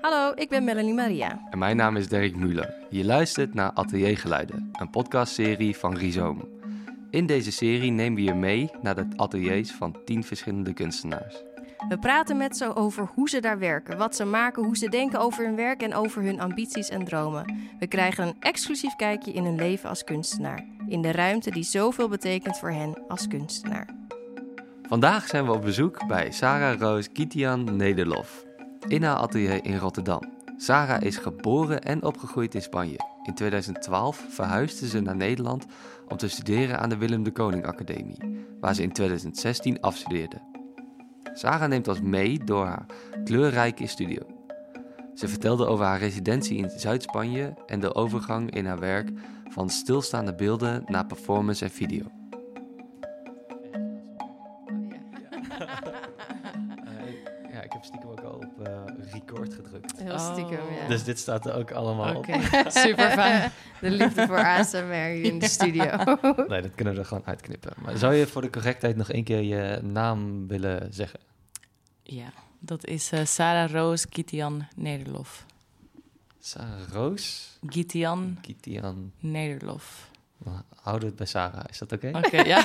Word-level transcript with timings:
Hallo, 0.00 0.32
ik 0.34 0.48
ben 0.48 0.64
Melanie 0.64 0.94
Maria. 0.94 1.40
En 1.50 1.58
mijn 1.58 1.76
naam 1.76 1.96
is 1.96 2.08
Dirk 2.08 2.36
Muller. 2.36 2.74
Je 2.90 3.04
luistert 3.04 3.54
naar 3.54 3.70
Ateliergeluiden, 3.74 4.70
een 4.72 4.90
podcastserie 4.90 5.76
van 5.76 5.96
Rhizoom. 5.96 6.48
In 7.10 7.26
deze 7.26 7.52
serie 7.52 7.90
nemen 7.90 8.14
we 8.14 8.22
je 8.22 8.34
mee 8.34 8.70
naar 8.82 8.94
de 8.94 9.06
ateliers 9.16 9.70
van 9.72 9.96
tien 10.04 10.24
verschillende 10.24 10.72
kunstenaars. 10.72 11.42
We 11.88 11.98
praten 11.98 12.36
met 12.36 12.56
ze 12.56 12.74
over 12.74 13.10
hoe 13.14 13.28
ze 13.28 13.40
daar 13.40 13.58
werken, 13.58 13.98
wat 13.98 14.16
ze 14.16 14.24
maken, 14.24 14.64
hoe 14.64 14.76
ze 14.76 14.88
denken 14.88 15.20
over 15.20 15.44
hun 15.44 15.56
werk 15.56 15.82
en 15.82 15.94
over 15.94 16.22
hun 16.22 16.40
ambities 16.40 16.88
en 16.88 17.04
dromen. 17.04 17.58
We 17.78 17.86
krijgen 17.86 18.26
een 18.26 18.36
exclusief 18.40 18.96
kijkje 18.96 19.32
in 19.32 19.44
hun 19.44 19.56
leven 19.56 19.88
als 19.88 20.04
kunstenaar, 20.04 20.66
in 20.88 21.02
de 21.02 21.12
ruimte 21.12 21.50
die 21.50 21.62
zoveel 21.62 22.08
betekent 22.08 22.58
voor 22.58 22.70
hen 22.70 22.98
als 23.08 23.28
kunstenaar. 23.28 23.88
Vandaag 24.82 25.26
zijn 25.26 25.44
we 25.44 25.52
op 25.52 25.62
bezoek 25.62 26.06
bij 26.06 26.30
Sarah 26.30 26.78
Roos 26.78 27.12
Kitian 27.12 27.76
Nederlof 27.76 28.46
in 28.88 29.02
haar 29.02 29.16
atelier 29.16 29.64
in 29.64 29.76
Rotterdam. 29.76 30.20
Sarah 30.56 31.02
is 31.02 31.16
geboren 31.16 31.82
en 31.82 32.04
opgegroeid 32.04 32.54
in 32.54 32.62
Spanje. 32.62 32.96
In 33.22 33.34
2012 33.34 34.26
verhuisde 34.28 34.88
ze 34.88 35.00
naar 35.00 35.16
Nederland 35.16 35.66
om 36.08 36.16
te 36.16 36.28
studeren 36.28 36.78
aan 36.78 36.88
de 36.88 36.96
Willem 36.96 37.22
de 37.22 37.32
Koning 37.32 37.66
Academie, 37.66 38.46
waar 38.60 38.74
ze 38.74 38.82
in 38.82 38.92
2016 38.92 39.80
afstudeerde. 39.80 40.40
Sarah 41.34 41.68
neemt 41.68 41.88
ons 41.88 42.00
mee 42.00 42.44
door 42.44 42.66
haar 42.66 42.86
kleurrijke 43.24 43.86
studio. 43.86 44.22
Ze 45.14 45.28
vertelde 45.28 45.66
over 45.66 45.84
haar 45.84 45.98
residentie 45.98 46.58
in 46.58 46.70
Zuid-Spanje 46.70 47.54
en 47.66 47.80
de 47.80 47.94
overgang 47.94 48.50
in 48.54 48.66
haar 48.66 48.78
werk 48.78 49.10
van 49.48 49.70
stilstaande 49.70 50.34
beelden 50.34 50.82
naar 50.86 51.06
performance 51.06 51.64
en 51.64 51.70
video. 51.70 52.17
Dus 60.88 61.04
dit 61.04 61.18
staat 61.18 61.46
er 61.46 61.54
ook 61.54 61.72
allemaal 61.72 62.16
Oké, 62.16 62.32
op. 62.32 62.66
super 62.70 63.10
fijn. 63.10 63.50
De 63.80 63.90
liefde 63.90 64.26
voor 64.26 64.44
ASMR 64.44 64.82
hier 65.12 65.24
in 65.24 65.38
de 65.38 65.48
studio. 65.48 65.84
Nee, 66.48 66.62
dat 66.62 66.74
kunnen 66.74 66.94
we 66.94 67.00
er 67.00 67.06
gewoon 67.06 67.26
uitknippen. 67.26 67.72
Maar 67.82 67.96
zou 67.96 68.14
je 68.14 68.26
voor 68.26 68.42
de 68.42 68.50
correctheid 68.50 68.96
nog 68.96 69.10
één 69.10 69.24
keer 69.24 69.42
je 69.42 69.80
naam 69.82 70.46
willen 70.48 70.92
zeggen? 70.94 71.20
Ja, 72.02 72.32
dat 72.58 72.86
is 72.86 73.12
eh, 73.12 73.24
Sarah 73.24 73.70
Roos 73.70 74.06
Gitian 74.10 74.66
Nederlof. 74.76 75.46
Sarah 76.40 76.88
Roos 76.92 77.58
Gitian 77.66 78.38
Kitian. 78.40 79.12
Nederlof. 79.18 80.07
Houden 80.82 81.00
we 81.02 81.06
het 81.06 81.16
bij 81.16 81.26
Sarah, 81.26 81.64
is 81.70 81.78
dat 81.78 81.92
oké? 81.92 82.10
Oké, 82.14 82.40
ja. 82.40 82.64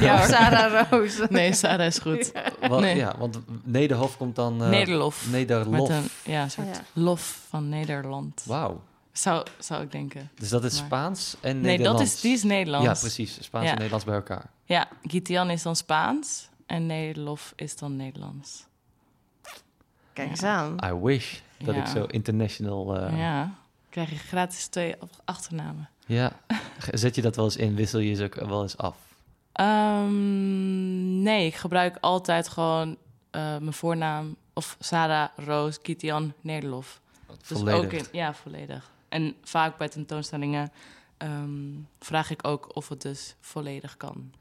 ja. 0.00 0.26
Sarah 0.28 0.90
Roos. 0.90 1.18
Nee, 1.28 1.52
Sarah 1.52 1.86
is 1.86 1.98
goed. 1.98 2.32
Nee. 2.70 2.96
Ja, 2.96 3.14
want 3.18 3.38
Nederhof 3.64 4.16
komt 4.16 4.36
dan... 4.36 4.62
eh, 4.62 4.68
Nederlof. 4.68 5.30
Nederlof. 5.30 5.88
Met 5.88 5.88
een 5.88 6.04
ja, 6.24 6.48
soort 6.48 6.66
Ja. 6.66 6.82
lof 6.92 7.46
van 7.48 7.68
Nederland. 7.68 8.42
Wauw. 8.46 8.82
Zou, 9.12 9.46
zou 9.58 9.82
ik 9.82 9.92
denken. 9.92 10.30
Dus 10.34 10.48
dat 10.48 10.64
is 10.64 10.74
Maar- 10.76 10.84
Spaans 10.86 11.36
en 11.40 11.60
Nee, 11.60 11.62
dat 11.62 11.70
Nederlands. 11.78 12.02
is, 12.14 12.20
die 12.20 12.32
is 12.32 12.42
Nederlands. 12.42 12.86
Ja, 12.86 12.94
precies. 12.94 13.38
Spaans 13.42 13.64
Ja. 13.64 13.70
en 13.70 13.76
Nederlands 13.76 14.04
bij 14.04 14.14
elkaar. 14.14 14.50
Ja, 14.64 14.88
Gitian 15.02 15.50
is 15.50 15.62
dan 15.62 15.76
Spaans 15.76 16.48
en 16.66 16.86
Nederlof 16.86 17.52
is 17.56 17.76
dan 17.76 17.96
Nederlands. 17.96 18.66
Kijk 20.12 20.30
eens 20.30 20.42
aan. 20.42 20.76
I 20.84 20.92
wish 20.94 21.38
dat 21.58 21.74
Ja. 21.74 21.80
ik 21.80 21.86
zo 21.86 22.04
international... 22.04 22.96
eh, 22.96 23.18
Ja, 23.18 23.54
krijg 23.88 24.10
je 24.10 24.16
gratis 24.16 24.66
twee 24.66 24.94
achternamen. 25.24 25.88
Ja. 26.06 26.40
Zet 26.92 27.14
je 27.14 27.22
dat 27.22 27.36
wel 27.36 27.44
eens 27.44 27.56
in? 27.56 27.74
Wissel 27.74 28.00
je 28.00 28.14
ze 28.14 28.24
ook 28.24 28.34
wel 28.34 28.62
eens 28.62 28.76
af? 28.76 28.96
Ehm, 29.52 31.22
nee, 31.22 31.46
ik 31.46 31.54
gebruik 31.54 31.96
altijd 32.00 32.48
gewoon 32.48 32.96
eh, 33.30 33.40
mijn 33.40 33.72
voornaam. 33.72 34.36
Of 34.52 34.76
Sarah 34.80 35.28
Roos 35.36 35.80
Kitian 35.80 36.32
Nederlof. 36.40 37.00
Dus 37.26 37.58
Volledig. 37.58 37.84
ook 37.84 37.92
in, 37.92 38.06
ja, 38.12 38.34
volledig. 38.34 38.90
En 39.08 39.36
vaak 39.42 39.78
bij 39.78 39.88
tentoonstellingen 39.88 40.72
ehm, 41.16 41.70
vraag 42.00 42.30
ik 42.30 42.46
ook 42.46 42.76
of 42.76 42.88
het 42.88 43.02
dus 43.02 43.34
volledig 43.40 43.96
kan. 43.96 44.32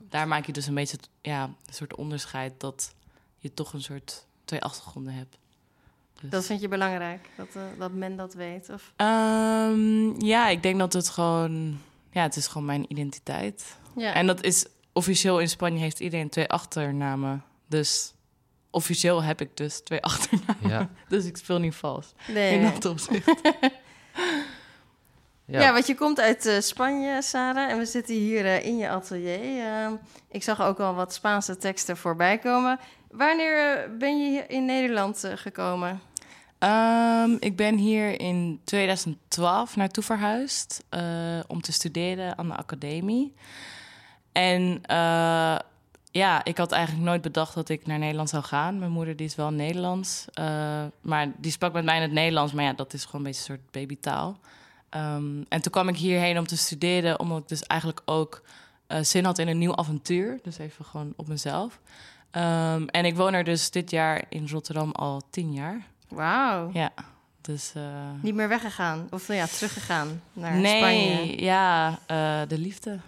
Daar 0.00 0.28
maak 0.28 0.46
je 0.46 0.52
dus 0.52 0.66
een 0.66 0.74
beetje 0.74 0.98
ja, 1.22 1.42
een 1.44 1.74
soort 1.74 1.94
onderscheid 1.94 2.60
dat 2.60 2.94
je 3.38 3.54
toch 3.54 3.72
een 3.72 3.82
soort 3.82 4.26
twee 4.44 4.62
achtergronden 4.62 5.14
hebt. 5.14 5.36
Dus- 6.24 6.32
Dat 6.32 6.46
vind 6.46 6.60
je 6.60 6.68
belangrijk, 6.68 7.28
dat, 7.36 7.46
eh, 7.52 7.62
dat 7.78 7.92
men 7.92 8.16
dat 8.16 8.34
weet? 8.34 8.70
Of... 8.70 8.92
Ehm, 8.96 10.20
ja, 10.24 10.48
ik 10.48 10.62
denk 10.62 10.78
dat 10.78 10.92
het 10.92 11.08
gewoon... 11.08 11.78
Ja, 12.10 12.22
het 12.22 12.36
is 12.36 12.46
gewoon 12.46 12.66
mijn 12.66 12.84
identiteit. 12.88 13.76
Ja. 13.96 14.12
En 14.14 14.26
dat 14.26 14.42
is 14.44 14.66
officieel 14.92 15.38
in 15.40 15.48
Spanje 15.48 15.78
heeft 15.78 16.00
iedereen 16.00 16.28
twee 16.28 16.48
achternamen. 16.48 17.44
Dus 17.68 18.12
officieel 18.70 19.22
heb 19.22 19.40
ik 19.40 19.56
dus 19.56 19.80
twee 19.80 20.02
achternamen. 20.10 20.68
Ja. 20.68 20.88
Dus 21.08 21.24
ik 21.24 21.36
speel 21.36 21.58
niet 21.58 21.74
vals. 21.74 22.14
nee, 22.28 22.58
In 22.58 22.62
dat 22.72 22.84
opzicht. 22.84 23.32
Ja. 25.46 25.60
Ja. 25.60 25.72
want 25.72 25.86
je 25.86 25.94
komt 25.94 26.20
uit 26.20 26.46
eh, 26.46 26.60
Spanje, 26.60 27.22
Sarah, 27.22 27.70
en 27.70 27.78
we 27.78 27.84
zitten 27.84 28.14
hier 28.14 28.44
eh, 28.46 28.64
in 28.64 28.76
je 28.76 28.88
atelier. 28.88 29.58
Eh, 29.66 29.90
ik 30.30 30.42
zag 30.42 30.62
ook 30.62 30.80
al 30.80 30.94
wat 30.94 31.14
Spaanse 31.14 31.56
teksten 31.56 31.96
voorbij 31.96 32.38
komen. 32.38 32.78
Wanneer 33.10 33.90
ben 33.98 34.18
je 34.22 34.28
hier 34.28 34.50
in 34.50 34.64
Nederland 34.64 35.24
eh, 35.24 35.32
gekomen? 35.34 36.00
Ehm, 36.58 37.36
ik 37.38 37.56
ben 37.56 37.76
hier 37.76 38.20
in 38.20 38.60
2012 38.64 39.76
naartoe 39.76 40.04
verhuisd 40.04 40.84
eh, 40.88 41.02
om 41.46 41.60
te 41.60 41.72
studeren 41.72 42.38
aan 42.38 42.48
de 42.48 42.56
academie. 42.56 43.34
En 44.32 44.78
eh, 44.82 45.58
ja, 46.10 46.44
ik 46.44 46.58
had 46.58 46.72
eigenlijk 46.72 47.04
nooit 47.04 47.22
bedacht 47.22 47.54
dat 47.54 47.68
ik 47.68 47.86
naar 47.86 47.98
Nederland 47.98 48.28
zou 48.28 48.42
gaan. 48.42 48.78
Mijn 48.78 48.90
moeder 48.90 49.16
die 49.16 49.26
is 49.26 49.34
wel 49.34 49.50
Nederlands, 49.50 50.24
eh, 50.32 50.84
maar 51.00 51.32
die 51.36 51.50
sprak 51.50 51.72
met 51.72 51.84
mij 51.84 51.96
in 51.96 52.02
het 52.02 52.12
Nederlands. 52.12 52.52
Maar 52.52 52.64
ja, 52.64 52.72
dat 52.72 52.92
is 52.92 53.04
gewoon 53.04 53.20
een 53.20 53.26
beetje 53.26 53.52
een 53.52 53.58
soort 53.58 53.70
babytaal. 53.70 54.38
Ehm, 54.88 55.42
en 55.48 55.62
toen 55.62 55.72
kwam 55.72 55.88
ik 55.88 55.96
hierheen 55.96 56.38
om 56.38 56.46
te 56.46 56.56
studeren, 56.56 57.20
omdat 57.20 57.38
ik 57.38 57.48
dus 57.48 57.62
eigenlijk 57.62 58.00
ook 58.04 58.42
zin 59.00 59.24
had 59.24 59.38
in 59.38 59.48
een 59.48 59.58
nieuw 59.58 59.76
avontuur. 59.76 60.38
Dus 60.42 60.58
even 60.58 60.84
gewoon 60.84 61.12
op 61.16 61.28
mezelf. 61.28 61.80
Ehm, 62.30 62.84
en 62.86 63.04
ik 63.04 63.16
woon 63.16 63.34
er 63.34 63.44
dus 63.44 63.70
dit 63.70 63.90
jaar 63.90 64.24
in 64.28 64.48
Rotterdam 64.48 64.90
al 64.92 65.22
tien 65.30 65.52
jaar. 65.52 65.86
Wauw. 66.14 66.70
Ja, 66.72 66.90
dus... 67.40 67.72
eh, 67.74 67.82
Niet 68.22 68.34
meer 68.34 68.48
weggegaan, 68.48 69.06
of 69.10 69.28
nou 69.28 69.40
ja, 69.40 69.46
teruggegaan 69.46 70.22
naar 70.32 70.54
nee, 70.54 70.76
Spanje. 70.76 71.42
ja, 71.42 71.98
eh, 72.06 72.40
de 72.48 72.58
liefde. 72.58 72.98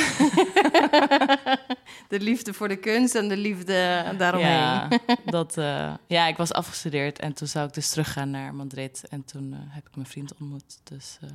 De 2.07 2.19
liefde 2.19 2.53
voor 2.53 2.67
de 2.67 2.75
kunst 2.75 3.15
en 3.15 3.27
de 3.27 3.37
liefde 3.37 4.03
daaromheen. 4.17 4.51
Ja, 4.51 4.87
dat, 5.25 5.57
eh, 5.57 5.93
ja, 6.07 6.27
ik 6.27 6.37
was 6.37 6.53
afgestudeerd 6.53 7.19
en 7.19 7.33
toen 7.33 7.47
zou 7.47 7.67
ik 7.67 7.73
dus 7.73 7.89
teruggaan 7.89 8.29
naar 8.29 8.53
Madrid. 8.55 9.03
En 9.09 9.25
toen 9.25 9.53
heb 9.69 9.87
ik 9.87 9.95
mijn 9.95 10.07
vriend 10.07 10.31
ontmoet. 10.39 10.79
Dus 10.83 11.17
eh, 11.21 11.29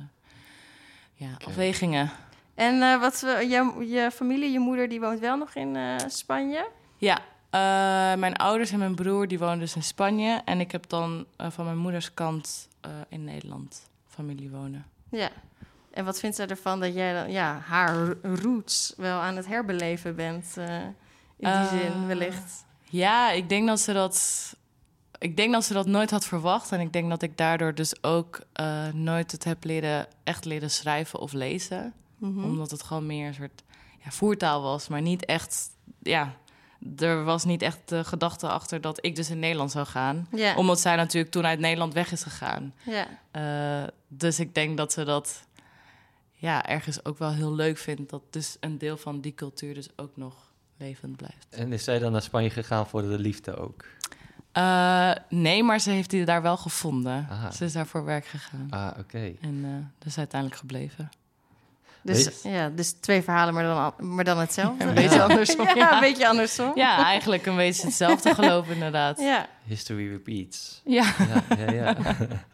ja, 1.13 1.27
afwegingen. 1.45 2.11
En 2.55 2.81
eh, 2.81 2.99
wat, 2.99 3.19
je, 3.19 3.85
je 3.89 4.11
familie, 4.13 4.51
je 4.51 4.59
moeder, 4.59 4.89
die 4.89 4.99
woont 4.99 5.19
wel 5.19 5.37
nog 5.37 5.55
in 5.55 5.75
eh, 5.75 5.95
Spanje? 6.07 6.67
Ja, 6.97 7.19
mijn 8.19 8.35
ouders 8.35 8.71
en 8.71 8.79
mijn 8.79 8.95
broer 8.95 9.27
die 9.27 9.39
wonen 9.39 9.59
dus 9.59 9.75
in 9.75 9.83
Spanje. 9.83 10.41
En 10.45 10.59
ik 10.59 10.71
heb 10.71 10.89
dan 10.89 11.25
eh, 11.35 11.47
van 11.49 11.65
mijn 11.65 11.77
moeders 11.77 12.13
kant 12.13 12.67
eh, 12.81 12.91
in 13.09 13.23
Nederland 13.23 13.89
familie 14.07 14.49
wonen. 14.49 14.85
Ja. 15.09 15.29
En 15.93 16.05
wat 16.05 16.19
vindt 16.19 16.35
zij 16.35 16.47
ervan 16.47 16.79
dat 16.79 16.93
jij 16.93 17.13
dan, 17.13 17.31
ja, 17.31 17.59
haar 17.65 18.13
roots 18.21 18.93
wel 18.97 19.19
aan 19.19 19.35
het 19.35 19.47
herbeleven 19.47 20.15
bent? 20.15 20.57
eh, 20.57 20.75
in 21.37 21.47
die 21.47 21.47
Eh, 21.49 21.67
zin, 21.69 22.07
wellicht. 22.07 22.65
Ja, 22.89 23.31
ik 23.31 23.49
denk 23.49 23.67
dat 23.67 23.79
ze 23.79 23.93
dat. 23.93 24.55
Ik 25.19 25.37
denk 25.37 25.51
dat 25.53 25.65
ze 25.65 25.73
dat 25.73 25.85
nooit 25.87 26.11
had 26.11 26.25
verwacht. 26.25 26.71
En 26.71 26.79
ik 26.79 26.93
denk 26.93 27.09
dat 27.09 27.21
ik 27.21 27.37
daardoor 27.37 27.73
dus 27.75 28.03
ook 28.03 28.41
eh, 28.53 28.87
nooit 28.87 29.31
het 29.31 29.43
heb 29.43 29.63
leren, 29.63 30.07
echt 30.23 30.45
leren 30.45 30.71
schrijven 30.71 31.19
of 31.19 31.33
lezen. 31.33 31.93
Mhm. 32.17 32.43
Omdat 32.43 32.71
het 32.71 32.83
gewoon 32.83 33.05
meer 33.05 33.27
een 33.27 33.33
soort 33.33 33.63
ja, 34.03 34.11
voertaal 34.11 34.61
was. 34.61 34.87
Maar 34.87 35.01
niet 35.01 35.25
echt. 35.25 35.69
Ja, 35.99 36.33
er 36.97 37.23
was 37.23 37.45
niet 37.45 37.61
echt 37.61 37.79
de 37.85 38.03
gedachte 38.03 38.47
achter 38.47 38.81
dat 38.81 39.05
ik 39.05 39.15
dus 39.15 39.29
in 39.29 39.39
Nederland 39.39 39.71
zou 39.71 39.85
gaan. 39.85 40.27
Omdat 40.55 40.79
zij 40.79 40.95
natuurlijk 40.95 41.31
toen 41.31 41.45
uit 41.45 41.59
Nederland 41.59 41.93
weg 41.93 42.11
is 42.11 42.23
gegaan. 42.23 42.73
ja. 42.83 43.07
Eh, 43.31 43.87
dus 44.07 44.39
ik 44.39 44.55
denk 44.55 44.77
dat 44.77 44.93
ze 44.93 45.03
dat 45.03 45.45
ja, 46.31 46.65
ergens 46.65 47.05
ook 47.05 47.17
wel 47.17 47.31
heel 47.31 47.53
leuk 47.55 47.77
vindt. 47.77 48.09
Dat 48.09 48.21
dus 48.29 48.57
een 48.59 48.77
deel 48.77 48.97
van 48.97 49.21
die 49.21 49.33
cultuur 49.33 49.73
dus 49.73 49.89
ook 49.95 50.17
nog 50.17 50.51
levend 50.77 51.15
blijft. 51.15 51.47
En 51.49 51.73
is 51.73 51.83
zij 51.83 51.99
dan 51.99 52.11
naar 52.11 52.21
Spanje 52.21 52.49
gegaan 52.49 52.87
voor 52.87 53.01
de 53.01 53.19
liefde 53.19 53.55
ook? 53.55 53.85
Eh, 54.51 55.11
nee, 55.29 55.63
maar 55.63 55.79
ze 55.79 55.91
heeft 55.91 56.09
die 56.09 56.25
daar 56.25 56.41
wel 56.41 56.57
gevonden. 56.57 57.27
Aha. 57.29 57.51
Ze 57.51 57.65
is 57.65 57.73
daar 57.73 57.87
voor 57.87 58.05
werk 58.05 58.25
gegaan. 58.25 58.67
Ah, 58.69 58.91
oké. 58.99 59.33
En 59.41 59.61
eh 59.63 59.71
dat 59.97 60.07
is 60.07 60.17
uiteindelijk 60.17 60.59
gebleven. 60.59 61.09
Dus, 62.03 62.41
ja, 62.43 62.69
dus 62.69 62.91
twee 62.91 63.21
verhalen, 63.21 63.53
maar 63.53 63.63
dan, 63.63 64.07
maar 64.07 64.23
dan 64.23 64.37
hetzelfde. 64.37 64.83
Een 64.85 64.93
beetje 64.93 65.23
andersom, 65.23 65.65
ja, 65.65 65.75
ja. 65.75 65.93
een 65.93 65.99
beetje 65.99 66.27
andersom. 66.27 66.71
Ja, 66.75 67.03
eigenlijk 67.03 67.45
een 67.45 67.55
beetje 67.55 67.85
hetzelfde 67.85 68.33
geloof 68.35 68.69
inderdaad. 68.69 69.19
Ja. 69.19 69.47
History 69.63 70.09
repeats. 70.09 70.81
Ja. 70.85 71.13
Ja, 71.47 71.55
ja, 71.57 71.71
ja. 71.71 71.95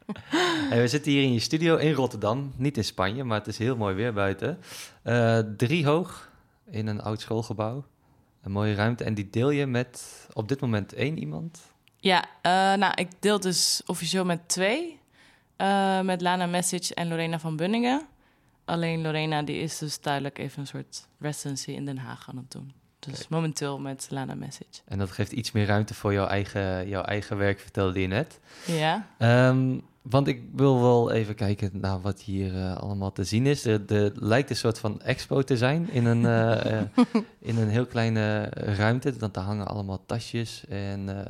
hey, 0.69 0.81
we 0.81 0.88
zitten 0.88 1.11
hier 1.11 1.23
in 1.23 1.33
je 1.33 1.39
studio 1.39 1.75
in 1.75 1.94
Rotterdam. 1.94 2.53
Niet 2.55 2.77
in 2.77 2.83
Spanje, 2.83 3.23
maar 3.23 3.38
het 3.38 3.47
is 3.47 3.57
heel 3.57 3.75
mooi 3.75 3.95
weer 3.95 4.13
buiten. 4.13 4.59
Eh, 5.03 5.39
drie 5.57 5.85
hoog 5.85 6.31
in 6.71 6.88
een 6.88 7.01
oud 7.01 7.21
schoolgebouw. 7.21 7.85
Een 8.44 8.51
mooie 8.51 8.75
ruimte. 8.75 9.03
En 9.03 9.13
die 9.13 9.29
deel 9.29 9.49
je 9.49 9.65
met 9.65 10.03
op 10.33 10.47
dit 10.47 10.61
moment 10.61 10.94
één 10.94 11.19
iemand. 11.19 11.61
Ja, 11.99 12.25
uh, 12.25 12.79
nou, 12.79 12.94
ik 12.95 13.07
deel 13.19 13.39
dus 13.39 13.81
officieel 13.85 14.25
met 14.25 14.39
twee. 14.47 14.99
Uh, 15.57 16.01
met 16.01 16.21
Lana 16.21 16.45
Message 16.45 16.94
en 16.94 17.07
Lorena 17.07 17.39
van 17.39 17.55
Bunningen. 17.55 18.07
Alleen 18.68 19.02
Lorena 19.02 19.42
die 19.42 19.58
is 19.58 19.78
dus 19.78 20.02
duidelijk 20.02 20.38
even 20.38 20.60
een 20.60 20.68
soort 20.68 21.08
residency 21.19 21.72
in 21.72 21.86
Den 21.86 21.98
Haag 21.98 22.30
aan 22.30 22.38
het 22.38 22.52
doen. 22.52 22.74
Dus 23.00 23.28
momenteel 23.28 23.80
met 23.80 24.08
Lana 24.10 24.36
Message. 24.36 24.81
En 24.86 24.98
dat 24.98 25.12
geeft 25.12 25.31
iets 25.31 25.52
meer 25.52 25.66
ruimte 25.66 25.94
voor 25.94 26.14
jouw 26.14 26.28
eigen, 26.28 26.88
jouw 26.88 27.02
eigen 27.02 27.38
werk, 27.38 27.60
vertelde 27.60 28.02
je 28.02 28.08
net. 28.08 28.40
Ja. 28.66 29.08
Um, 29.50 29.81
want 30.02 30.28
ik 30.28 30.42
wil 30.54 30.81
wel 30.81 31.12
even 31.12 31.36
kijken 31.36 31.72
naar 31.74 32.02
wat 32.02 32.22
hier 32.22 32.54
uh, 32.54 32.78
allemaal 32.78 33.12
te 33.12 33.24
zien 33.24 33.46
is. 33.46 33.66
Er, 33.66 33.86
er, 33.86 34.12
lijkt 34.16 34.50
een 34.50 34.56
soort 34.56 34.80
van 34.80 35.02
expo 35.02 35.42
te 35.42 35.58
zijn 35.58 35.90
in 35.90 36.06
een, 36.06 36.22
uh, 36.22 36.81
in 37.50 37.58
een 37.58 37.69
heel 37.69 37.86
kleine 37.86 38.44
ruimte. 38.54 39.18
Want 39.18 39.34
daar 39.34 39.44
hangen 39.44 39.68
allemaal 39.68 40.06
tasjes 40.06 40.66
en 40.68 41.25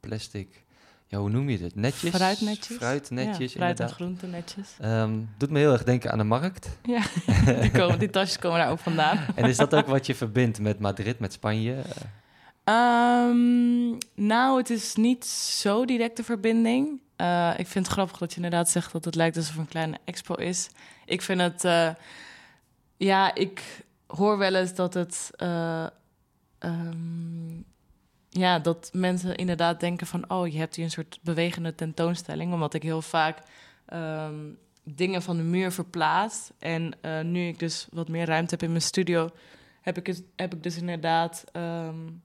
plastic 0.00 0.63
ja, 1.06 1.18
hoe 1.18 1.30
noem 1.30 1.48
je 1.48 1.58
dit? 1.58 1.74
Netjes? 1.74 2.14
Fruitnetjes. 2.14 2.76
Fruitnetjes, 2.76 3.52
ja, 3.52 3.58
fruit- 3.58 3.80
en 3.80 3.88
groentenetjes. 3.88 4.68
Um, 4.84 5.28
doet 5.38 5.50
me 5.50 5.58
heel 5.58 5.72
erg 5.72 5.84
denken 5.84 6.12
aan 6.12 6.18
de 6.18 6.24
markt. 6.24 6.68
Ja, 6.82 7.02
die, 7.60 7.70
komen, 7.70 7.98
die 7.98 8.10
tasjes 8.10 8.38
komen 8.38 8.58
daar 8.58 8.70
ook 8.70 8.78
vandaan. 8.78 9.18
en 9.34 9.44
is 9.44 9.56
dat 9.56 9.74
ook 9.74 9.86
wat 9.86 10.06
je 10.06 10.14
verbindt 10.14 10.60
met 10.60 10.78
Madrid, 10.78 11.18
met 11.18 11.32
Spanje? 11.32 11.76
Um, 12.64 13.98
nou, 14.14 14.58
het 14.58 14.70
is 14.70 14.94
niet 14.94 15.26
zo 15.26 15.84
directe 15.84 16.24
verbinding. 16.24 17.00
Uh, 17.16 17.50
ik 17.56 17.66
vind 17.66 17.86
het 17.86 17.94
grappig 17.94 18.18
dat 18.18 18.30
je 18.30 18.36
inderdaad 18.36 18.70
zegt 18.70 18.92
dat 18.92 19.04
het 19.04 19.14
lijkt 19.14 19.36
alsof 19.36 19.56
een 19.56 19.68
kleine 19.68 19.98
expo 20.04 20.34
is. 20.34 20.68
Ik 21.04 21.22
vind 21.22 21.40
het... 21.40 21.64
Uh, 21.64 21.90
ja, 22.96 23.34
ik 23.34 23.84
hoor 24.06 24.38
wel 24.38 24.54
eens 24.54 24.74
dat 24.74 24.94
het... 24.94 25.30
Uh, 25.42 25.86
um, 26.58 27.64
ja, 28.36 28.58
dat 28.58 28.90
mensen 28.92 29.36
inderdaad 29.36 29.80
denken 29.80 30.06
van... 30.06 30.30
oh, 30.30 30.46
je 30.46 30.58
hebt 30.58 30.76
hier 30.76 30.84
een 30.84 30.90
soort 30.90 31.18
bewegende 31.22 31.74
tentoonstelling. 31.74 32.52
Omdat 32.52 32.74
ik 32.74 32.82
heel 32.82 33.02
vaak 33.02 33.38
um, 33.92 34.58
dingen 34.82 35.22
van 35.22 35.36
de 35.36 35.42
muur 35.42 35.72
verplaats. 35.72 36.50
En 36.58 36.96
uh, 37.02 37.20
nu 37.20 37.46
ik 37.46 37.58
dus 37.58 37.86
wat 37.90 38.08
meer 38.08 38.26
ruimte 38.26 38.54
heb 38.54 38.62
in 38.62 38.70
mijn 38.70 38.82
studio... 38.82 39.30
heb 39.80 39.98
ik, 39.98 40.06
het, 40.06 40.22
heb 40.36 40.54
ik 40.54 40.62
dus 40.62 40.76
inderdaad 40.76 41.44
um, 41.52 42.22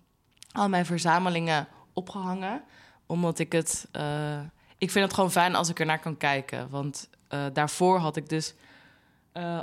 al 0.51 0.69
mijn 0.69 0.85
verzamelingen 0.85 1.67
opgehangen. 1.94 2.63
Omdat 3.05 3.39
ik 3.39 3.51
het... 3.51 3.88
Uh, 3.95 4.39
ik 4.77 4.91
vind 4.91 5.05
het 5.05 5.13
gewoon 5.13 5.31
fijn 5.31 5.55
als 5.55 5.69
ik 5.69 5.79
er 5.79 5.85
naar 5.85 6.00
kan 6.00 6.17
kijken. 6.17 6.69
Want 6.69 7.09
uh, 7.29 7.45
daarvoor 7.53 7.97
had 7.97 8.15
ik 8.15 8.29
dus 8.29 8.53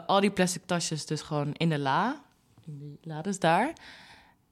al 0.06 0.20
die 0.20 0.30
plastic 0.30 0.62
tasjes 0.66 1.06
dus 1.06 1.22
gewoon 1.22 1.52
in 1.52 1.68
de 1.68 1.78
la. 1.78 2.22
In 2.66 2.78
die 2.78 2.98
lades 3.02 3.38
daar. 3.38 3.72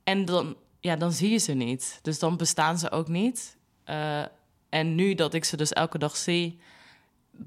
En 0.05 0.25
dan 0.25 0.57
ja, 0.85 0.97
dan 0.97 1.13
zie 1.13 1.31
je 1.31 1.39
ze 1.39 1.53
niet. 1.53 1.99
Dus 2.03 2.19
dan 2.19 2.37
bestaan 2.37 2.79
ze 2.79 2.91
ook 2.91 3.09
niet. 3.09 3.57
Uh, 3.87 4.23
en 4.69 4.95
nu 4.95 5.15
dat 5.15 5.35
ik 5.35 5.45
ze 5.45 5.57
dus 5.57 5.73
elke 5.73 5.99
dag 5.99 6.17
zie, 6.17 6.59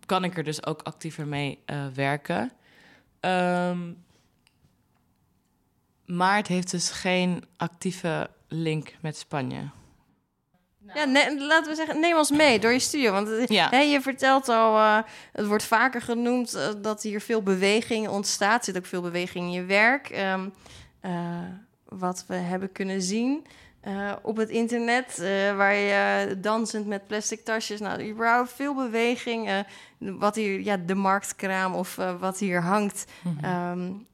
kan 0.06 0.24
ik 0.24 0.38
er 0.38 0.44
dus 0.44 0.66
ook 0.66 0.82
actiever 0.82 1.28
mee 1.28 1.60
uh, 1.66 1.86
werken. 1.94 2.52
Um, 3.20 4.06
maar 6.06 6.36
het 6.36 6.48
heeft 6.48 6.72
dus 6.72 6.90
geen 6.90 7.44
actieve 7.58 8.30
link 8.48 8.94
met 9.02 9.18
Spanje. 9.18 9.70
Ja, 10.94 11.08
laten 11.38 11.72
we 11.72 11.76
zeggen, 11.76 12.00
neem 12.00 12.18
ons 12.18 12.32
mee 12.32 12.60
door 12.60 12.72
je 12.72 12.80
studio. 12.80 13.12
Want 13.12 13.50
ja. 13.50 13.70
hè, 13.70 13.80
je 13.80 14.02
vertelt 14.02 14.50
al, 14.50 14.76
uh, 14.76 15.00
het 15.32 15.46
wordt 15.46 15.64
vaker 15.64 16.02
genoemd 16.02 16.56
uh, 16.56 16.70
dat 16.82 17.04
hier 17.04 17.22
veel 17.22 17.44
beweging 17.44 18.08
ontstaat. 18.08 18.60
Er 18.60 18.66
zit 18.66 18.78
ook 18.78 18.86
veel 18.86 19.02
beweging 19.02 19.46
in 19.46 19.52
je 19.52 19.64
werk. 19.64 20.10
Um, 20.10 20.54
wat 21.90 22.24
we 22.28 22.36
hebben 22.36 22.72
kunnen 22.72 23.02
zien 23.02 23.46
uh, 23.88 24.12
op 24.22 24.38
het 24.38 24.50
internet. 24.50 25.18
Uh, 25.20 25.56
waar 25.56 25.76
je 25.76 26.36
dansend 26.40 26.88
met 26.88 27.08
plastic 27.08 27.44
tasjes. 27.44 27.80
Nou, 27.80 28.10
überhaupt 28.10 28.52
veel 28.52 28.76
beweging. 28.76 29.50
Uh, 29.50 29.60
wat 30.20 30.36
hier, 30.36 30.60
ja, 30.60 30.78
de 30.78 30.96
marktkraam 30.96 31.74
of 31.74 31.96
wat 32.20 32.40
hier 32.40 32.62
hangt. 32.62 33.06
Mm 33.22 33.38
-hmm. 33.42 33.72
um, 33.72 34.06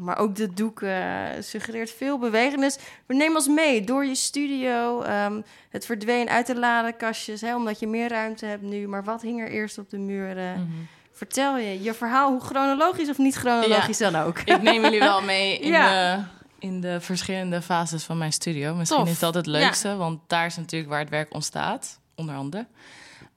maar 0.00 0.18
ook 0.18 0.34
de 0.34 0.52
doeken 0.52 1.44
suggereert 1.44 1.90
veel 1.90 2.18
beweging. 2.18 2.60
Dus 2.60 2.78
we 3.06 3.14
nemen 3.14 3.36
ons 3.36 3.48
mee 3.48 3.84
door 3.84 4.04
je 4.04 4.14
studio. 4.14 5.02
Um, 5.02 5.44
het 5.70 5.86
verdween 5.86 6.28
uit 6.28 6.46
de 6.46 6.58
ladekastjes, 6.58 7.40
hè, 7.40 7.56
omdat 7.56 7.78
je 7.78 7.86
meer 7.86 8.08
ruimte 8.08 8.46
hebt 8.46 8.62
nu. 8.62 8.88
Maar 8.88 9.04
wat 9.04 9.22
hing 9.22 9.40
er 9.40 9.50
eerst 9.50 9.78
op 9.78 9.90
de 9.90 9.98
muren? 9.98 10.56
Mm 10.56 10.66
-hmm. 10.70 10.86
Vertel 11.12 11.58
je 11.58 11.82
je 11.82 11.94
verhaal, 11.94 12.30
hoe 12.30 12.40
chronologisch 12.40 13.08
of 13.08 13.18
niet 13.18 13.34
chronologisch 13.34 13.98
ja. 13.98 14.10
dan 14.10 14.22
ook. 14.22 14.38
Ik 14.38 14.62
neem 14.62 14.82
jullie 14.82 14.98
wel 14.98 15.22
mee 15.22 15.58
in 15.58 15.70
ja. 15.78 16.16
de 16.16 16.22
in 16.66 16.80
de 16.80 17.00
verschillende 17.00 17.62
fases 17.62 18.04
van 18.04 18.18
mijn 18.18 18.32
studio. 18.32 18.74
Misschien 18.74 19.00
Tof. 19.00 19.10
is 19.10 19.18
dat 19.18 19.34
het 19.34 19.46
leukste, 19.46 19.88
ja. 19.88 19.96
want 19.96 20.20
daar 20.26 20.46
is 20.46 20.56
natuurlijk 20.56 20.90
waar 20.90 21.00
het 21.00 21.08
werk 21.10 21.34
ontstaat, 21.34 22.00
onder 22.14 22.34
andere. 22.34 22.66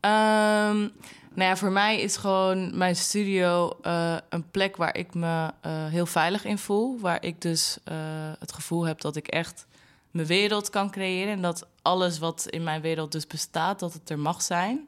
Um, 0.01 0.91
nou 1.33 1.49
ja, 1.49 1.55
voor 1.55 1.71
mij 1.71 2.01
is 2.01 2.17
gewoon 2.17 2.77
mijn 2.77 2.95
studio 2.95 3.77
uh, 3.85 4.15
een 4.29 4.49
plek 4.51 4.75
waar 4.75 4.97
ik 4.97 5.13
me 5.13 5.51
uh, 5.65 5.85
heel 5.85 6.05
veilig 6.05 6.45
in 6.45 6.57
voel. 6.57 6.99
Waar 6.99 7.23
ik 7.23 7.41
dus 7.41 7.77
uh, 7.91 7.95
het 8.39 8.51
gevoel 8.51 8.83
heb 8.83 9.01
dat 9.01 9.15
ik 9.15 9.27
echt 9.27 9.67
mijn 10.11 10.27
wereld 10.27 10.69
kan 10.69 10.91
creëren. 10.91 11.33
En 11.33 11.41
dat 11.41 11.67
alles 11.81 12.19
wat 12.19 12.47
in 12.49 12.63
mijn 12.63 12.81
wereld 12.81 13.11
dus 13.11 13.27
bestaat, 13.27 13.79
dat 13.79 13.93
het 13.93 14.09
er 14.09 14.19
mag 14.19 14.41
zijn. 14.41 14.87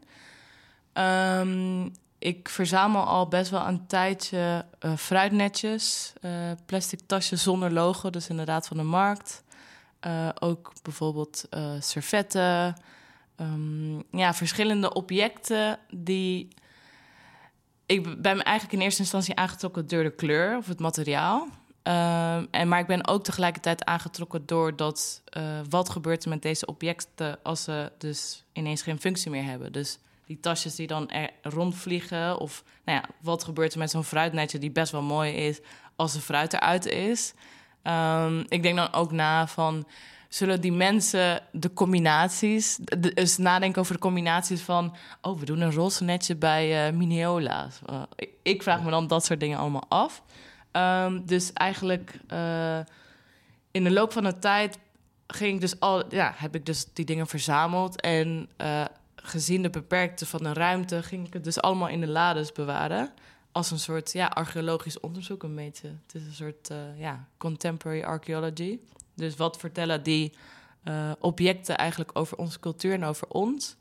Um, 0.93 1.93
ik 2.21 2.49
verzamel 2.49 3.03
al 3.03 3.27
best 3.27 3.51
wel 3.51 3.67
een 3.67 3.87
tijdje 3.87 4.65
uh, 4.79 4.95
fruitnetjes, 4.95 6.13
uh, 6.21 6.31
plastic 6.65 6.99
tasjes 7.05 7.43
zonder 7.43 7.71
logo, 7.71 8.09
dus 8.09 8.29
inderdaad 8.29 8.67
van 8.67 8.77
de 8.77 8.83
markt. 8.83 9.43
Uh, 10.07 10.29
ook 10.39 10.73
bijvoorbeeld 10.81 11.47
servetten. 11.79 12.75
Um, 13.37 14.03
ja, 14.11 14.33
verschillende 14.33 14.93
objecten 14.93 15.79
die. 15.89 16.47
Ik 17.85 18.21
ben 18.21 18.37
me 18.37 18.43
eigenlijk 18.43 18.77
in 18.77 18.81
eerste 18.81 19.01
instantie 19.01 19.35
aangetrokken 19.35 19.87
door 19.87 20.03
de 20.03 20.15
kleur 20.15 20.57
of 20.57 20.67
het 20.67 20.79
materiaal. 20.79 21.47
Uh, 21.83 22.35
en, 22.51 22.67
maar 22.67 22.79
ik 22.79 22.87
ben 22.87 23.07
ook 23.07 23.23
tegelijkertijd 23.23 23.85
aangetrokken 23.85 24.45
door 24.45 24.75
dat 24.75 25.23
wat 25.69 25.89
gebeurt 25.89 26.23
er 26.23 26.29
met 26.29 26.41
deze 26.41 26.65
objecten 26.65 27.39
als 27.43 27.63
ze 27.63 27.91
dus 27.97 28.43
ineens 28.53 28.81
geen 28.81 28.99
functie 28.99 29.31
meer 29.31 29.43
hebben. 29.43 29.71
Dus 29.71 29.99
die 30.31 30.39
tasjes 30.39 30.75
die 30.75 30.87
dan 30.87 31.09
er 31.09 31.29
rondvliegen. 31.41 32.39
Of 32.39 32.63
nou 32.85 32.97
ja, 32.97 33.09
wat 33.21 33.43
gebeurt 33.43 33.73
er 33.73 33.79
met 33.79 33.89
zo'n 33.89 34.03
fruitnetje 34.03 34.59
die 34.59 34.71
best 34.71 34.91
wel 34.91 35.01
mooi 35.01 35.33
is 35.33 35.59
als 35.95 36.13
de 36.13 36.19
fruit 36.19 36.53
eruit 36.53 36.85
is. 36.85 37.33
Um, 37.83 38.45
ik 38.47 38.63
denk 38.63 38.75
dan 38.75 38.93
ook 38.93 39.11
na 39.11 39.47
van 39.47 39.87
zullen 40.29 40.61
die 40.61 40.71
mensen 40.71 41.43
de 41.51 41.73
combinaties, 41.73 42.79
dus 43.15 43.37
nadenken 43.37 43.81
over 43.81 43.93
de 43.93 43.99
combinaties 43.99 44.61
van, 44.61 44.95
oh, 45.21 45.39
we 45.39 45.45
doen 45.45 45.61
een 45.61 45.73
roze 45.73 46.03
netje 46.03 46.35
bij 46.35 46.87
uh, 46.87 46.97
Mineola's. 46.97 47.79
Uh, 47.89 48.01
ik, 48.41 48.63
vraag 48.63 48.83
me 48.83 48.89
dan 48.89 49.07
dat 49.07 49.25
soort 49.25 49.39
dingen 49.39 49.57
allemaal 49.57 49.85
af. 49.87 50.23
Um, 50.71 51.25
dus 51.25 51.53
eigenlijk 51.53 52.19
uh, 52.33 52.79
in 53.71 53.83
de 53.83 53.91
loop 53.91 54.11
van 54.11 54.23
de 54.23 54.39
tijd 54.39 54.77
ging 55.27 55.53
ik 55.53 55.61
dus 55.61 55.79
al, 55.79 56.13
ja, 56.15 56.33
heb 56.35 56.55
ik 56.55 56.65
dus 56.65 56.85
die 56.93 57.05
dingen 57.05 57.27
verzameld 57.27 58.01
en 58.01 58.49
gezien 59.21 59.61
de 59.61 59.69
beperkte 59.69 60.25
van 60.25 60.43
de 60.43 60.53
ruimte, 60.53 61.03
ging 61.03 61.27
ik 61.27 61.33
het 61.33 61.43
dus 61.43 61.61
allemaal 61.61 61.87
in 61.87 61.99
de 61.99 62.07
lades 62.07 62.51
bewaren. 62.51 63.13
Als 63.51 63.71
een 63.71 63.79
soort 63.79 64.11
ja, 64.11 64.25
archeologisch 64.25 64.99
onderzoek, 64.99 65.43
een 65.43 65.55
beetje. 65.55 65.87
Het 65.87 66.15
is 66.15 66.25
een 66.25 66.33
soort 66.33 66.69
uh, 66.71 66.99
ja, 66.99 67.27
contemporary 67.37 68.03
archaeology. 68.03 68.79
Dus 69.15 69.35
wat 69.35 69.57
vertellen 69.57 70.03
die 70.03 70.33
uh, 70.83 71.11
objecten 71.19 71.77
eigenlijk 71.77 72.09
over 72.13 72.37
onze 72.37 72.59
cultuur 72.59 72.93
en 72.93 73.03
over 73.03 73.27
ons? 73.27 73.75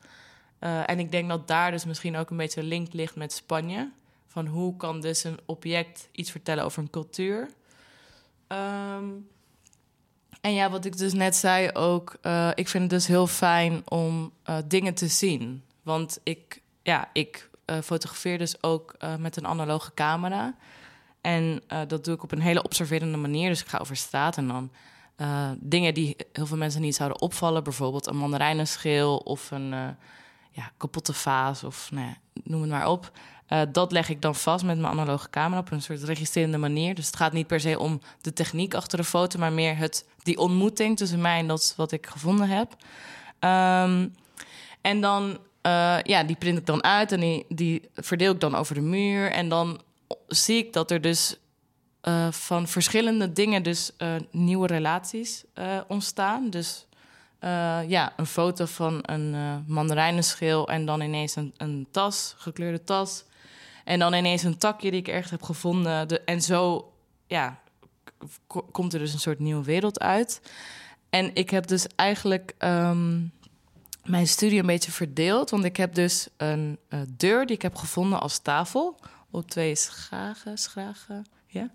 Uh, 0.60 0.90
en 0.90 0.98
ik 0.98 1.10
denk 1.10 1.28
dat 1.28 1.48
daar 1.48 1.70
dus 1.70 1.84
misschien 1.84 2.16
ook 2.16 2.30
een 2.30 2.36
beetje 2.36 2.60
een 2.60 2.66
link 2.66 2.92
ligt 2.92 3.16
met 3.16 3.32
Spanje. 3.32 3.90
Van 4.26 4.46
hoe 4.46 4.76
kan 4.76 5.00
dus 5.00 5.24
een 5.24 5.38
object 5.46 6.08
iets 6.12 6.30
vertellen 6.30 6.64
over 6.64 6.82
een 6.82 6.90
cultuur? 6.90 7.48
Um, 8.48 9.28
en 10.40 10.54
ja, 10.54 10.70
wat 10.70 10.84
ik 10.84 10.96
dus 10.96 11.12
net 11.12 11.36
zei 11.36 11.70
ook, 11.72 12.16
uh, 12.22 12.50
ik 12.54 12.68
vind 12.68 12.82
het 12.82 12.92
dus 12.92 13.06
heel 13.06 13.26
fijn 13.26 13.82
om 13.88 14.32
uh, 14.50 14.56
dingen 14.64 14.94
te 14.94 15.08
zien. 15.08 15.64
Want 15.82 16.20
ik, 16.22 16.62
ja, 16.82 17.08
ik 17.12 17.50
uh, 17.66 17.76
fotografeer 17.78 18.38
dus 18.38 18.62
ook 18.62 18.96
met 19.18 19.36
een 19.36 19.46
analoge 19.46 19.94
camera. 19.94 20.54
En 21.20 21.62
dat 21.86 22.04
doe 22.04 22.14
ik 22.14 22.22
op 22.22 22.32
een 22.32 22.40
hele 22.40 22.62
observerende 22.62 23.16
manier. 23.16 23.48
Dus 23.48 23.60
ik 23.60 23.68
ga 23.68 23.78
over 23.78 23.96
straat 23.96 24.36
en 24.36 24.48
dan 24.48 24.70
dingen 25.58 25.94
die 25.94 26.16
heel 26.32 26.46
veel 26.46 26.56
mensen 26.56 26.80
niet 26.80 26.94
zouden 26.94 27.20
opvallen. 27.20 27.64
Bijvoorbeeld 27.64 28.06
een 28.06 28.16
mandarijnenschil 28.16 29.16
of 29.16 29.50
een 29.50 29.70
ja, 30.50 30.72
kapotte 30.76 31.12
vaas 31.12 31.64
of 31.64 31.90
nou 31.90 32.06
ja, 32.06 32.16
noem 32.44 32.60
het 32.60 32.70
maar 32.70 32.88
op. 32.88 33.10
Uh, 33.52 33.62
dat 33.72 33.92
leg 33.92 34.08
ik 34.08 34.22
dan 34.22 34.34
vast 34.34 34.64
met 34.64 34.78
mijn 34.78 34.92
analoge 34.92 35.30
camera 35.30 35.60
op 35.60 35.70
een 35.70 35.82
soort 35.82 36.02
registrerende 36.02 36.58
manier. 36.58 36.94
Dus 36.94 37.06
het 37.06 37.16
gaat 37.16 37.32
niet 37.32 37.46
per 37.46 37.60
se 37.60 37.78
om 37.78 38.00
de 38.20 38.32
techniek 38.32 38.74
achter 38.74 38.98
de 38.98 39.04
foto, 39.04 39.38
maar 39.38 39.52
meer 39.52 39.76
het, 39.76 40.06
die 40.22 40.38
ontmoeting 40.38 40.96
tussen 40.96 41.20
mij 41.20 41.38
en 41.38 41.46
dat 41.46 41.74
wat 41.76 41.92
ik 41.92 42.06
gevonden 42.06 42.48
heb. 42.48 42.72
Um, 43.40 44.14
en 44.80 45.00
dan, 45.00 45.38
uh, 45.66 45.98
ja, 46.02 46.24
die 46.24 46.36
print 46.36 46.58
ik 46.58 46.66
dan 46.66 46.84
uit 46.84 47.12
en 47.12 47.20
die, 47.20 47.44
die 47.48 47.88
verdeel 47.94 48.32
ik 48.32 48.40
dan 48.40 48.54
over 48.54 48.74
de 48.74 48.80
muur. 48.80 49.30
En 49.30 49.48
dan 49.48 49.80
zie 50.28 50.56
ik 50.56 50.72
dat 50.72 50.90
er 50.90 51.00
dus 51.00 51.36
uh, 52.02 52.30
van 52.30 52.68
verschillende 52.68 53.32
dingen 53.32 53.62
dus 53.62 53.90
nieuwe 54.30 54.66
relaties 54.66 55.44
ontstaan. 55.88 56.50
Dus 56.50 56.86
eh, 57.40 57.78
ja, 57.88 58.12
een 58.16 58.26
foto 58.26 58.64
van 58.64 58.98
een 59.02 59.34
uh, 59.34 59.54
mandarijnenschil 59.66 60.68
en 60.68 60.86
dan 60.86 61.00
ineens 61.00 61.36
een, 61.36 61.54
een 61.56 61.86
tas, 61.90 62.34
gekleurde 62.36 62.84
tas. 62.84 63.24
En 63.90 63.98
dan 63.98 64.14
ineens 64.14 64.42
een 64.42 64.58
takje 64.58 64.90
die 64.90 65.00
ik 65.00 65.08
ergens 65.08 65.30
heb 65.30 65.42
gevonden. 65.42 66.08
De, 66.08 66.20
en 66.20 66.42
zo 66.42 66.92
ja, 67.26 67.60
komt 68.72 68.92
er 68.92 68.98
dus 68.98 69.12
een 69.12 69.18
soort 69.18 69.38
nieuwe 69.38 69.64
wereld 69.64 70.00
uit. 70.00 70.40
En 71.08 71.34
ik 71.34 71.50
heb 71.50 71.66
dus 71.66 71.86
eigenlijk 71.96 72.54
ehm, 72.58 73.20
mijn 74.04 74.28
studie 74.28 74.60
een 74.60 74.66
beetje 74.66 74.92
verdeeld. 74.92 75.50
Want 75.50 75.64
ik 75.64 75.76
heb 75.76 75.94
dus 75.94 76.28
een 76.36 76.78
uh, 76.88 77.00
deur 77.08 77.46
die 77.46 77.56
ik 77.56 77.62
heb 77.62 77.76
gevonden 77.76 78.20
als 78.20 78.38
tafel. 78.38 79.00
Op 79.30 79.50
twee 79.50 79.74
schagen, 79.74 80.58
schragen, 80.58 81.26
ja. 81.46 81.70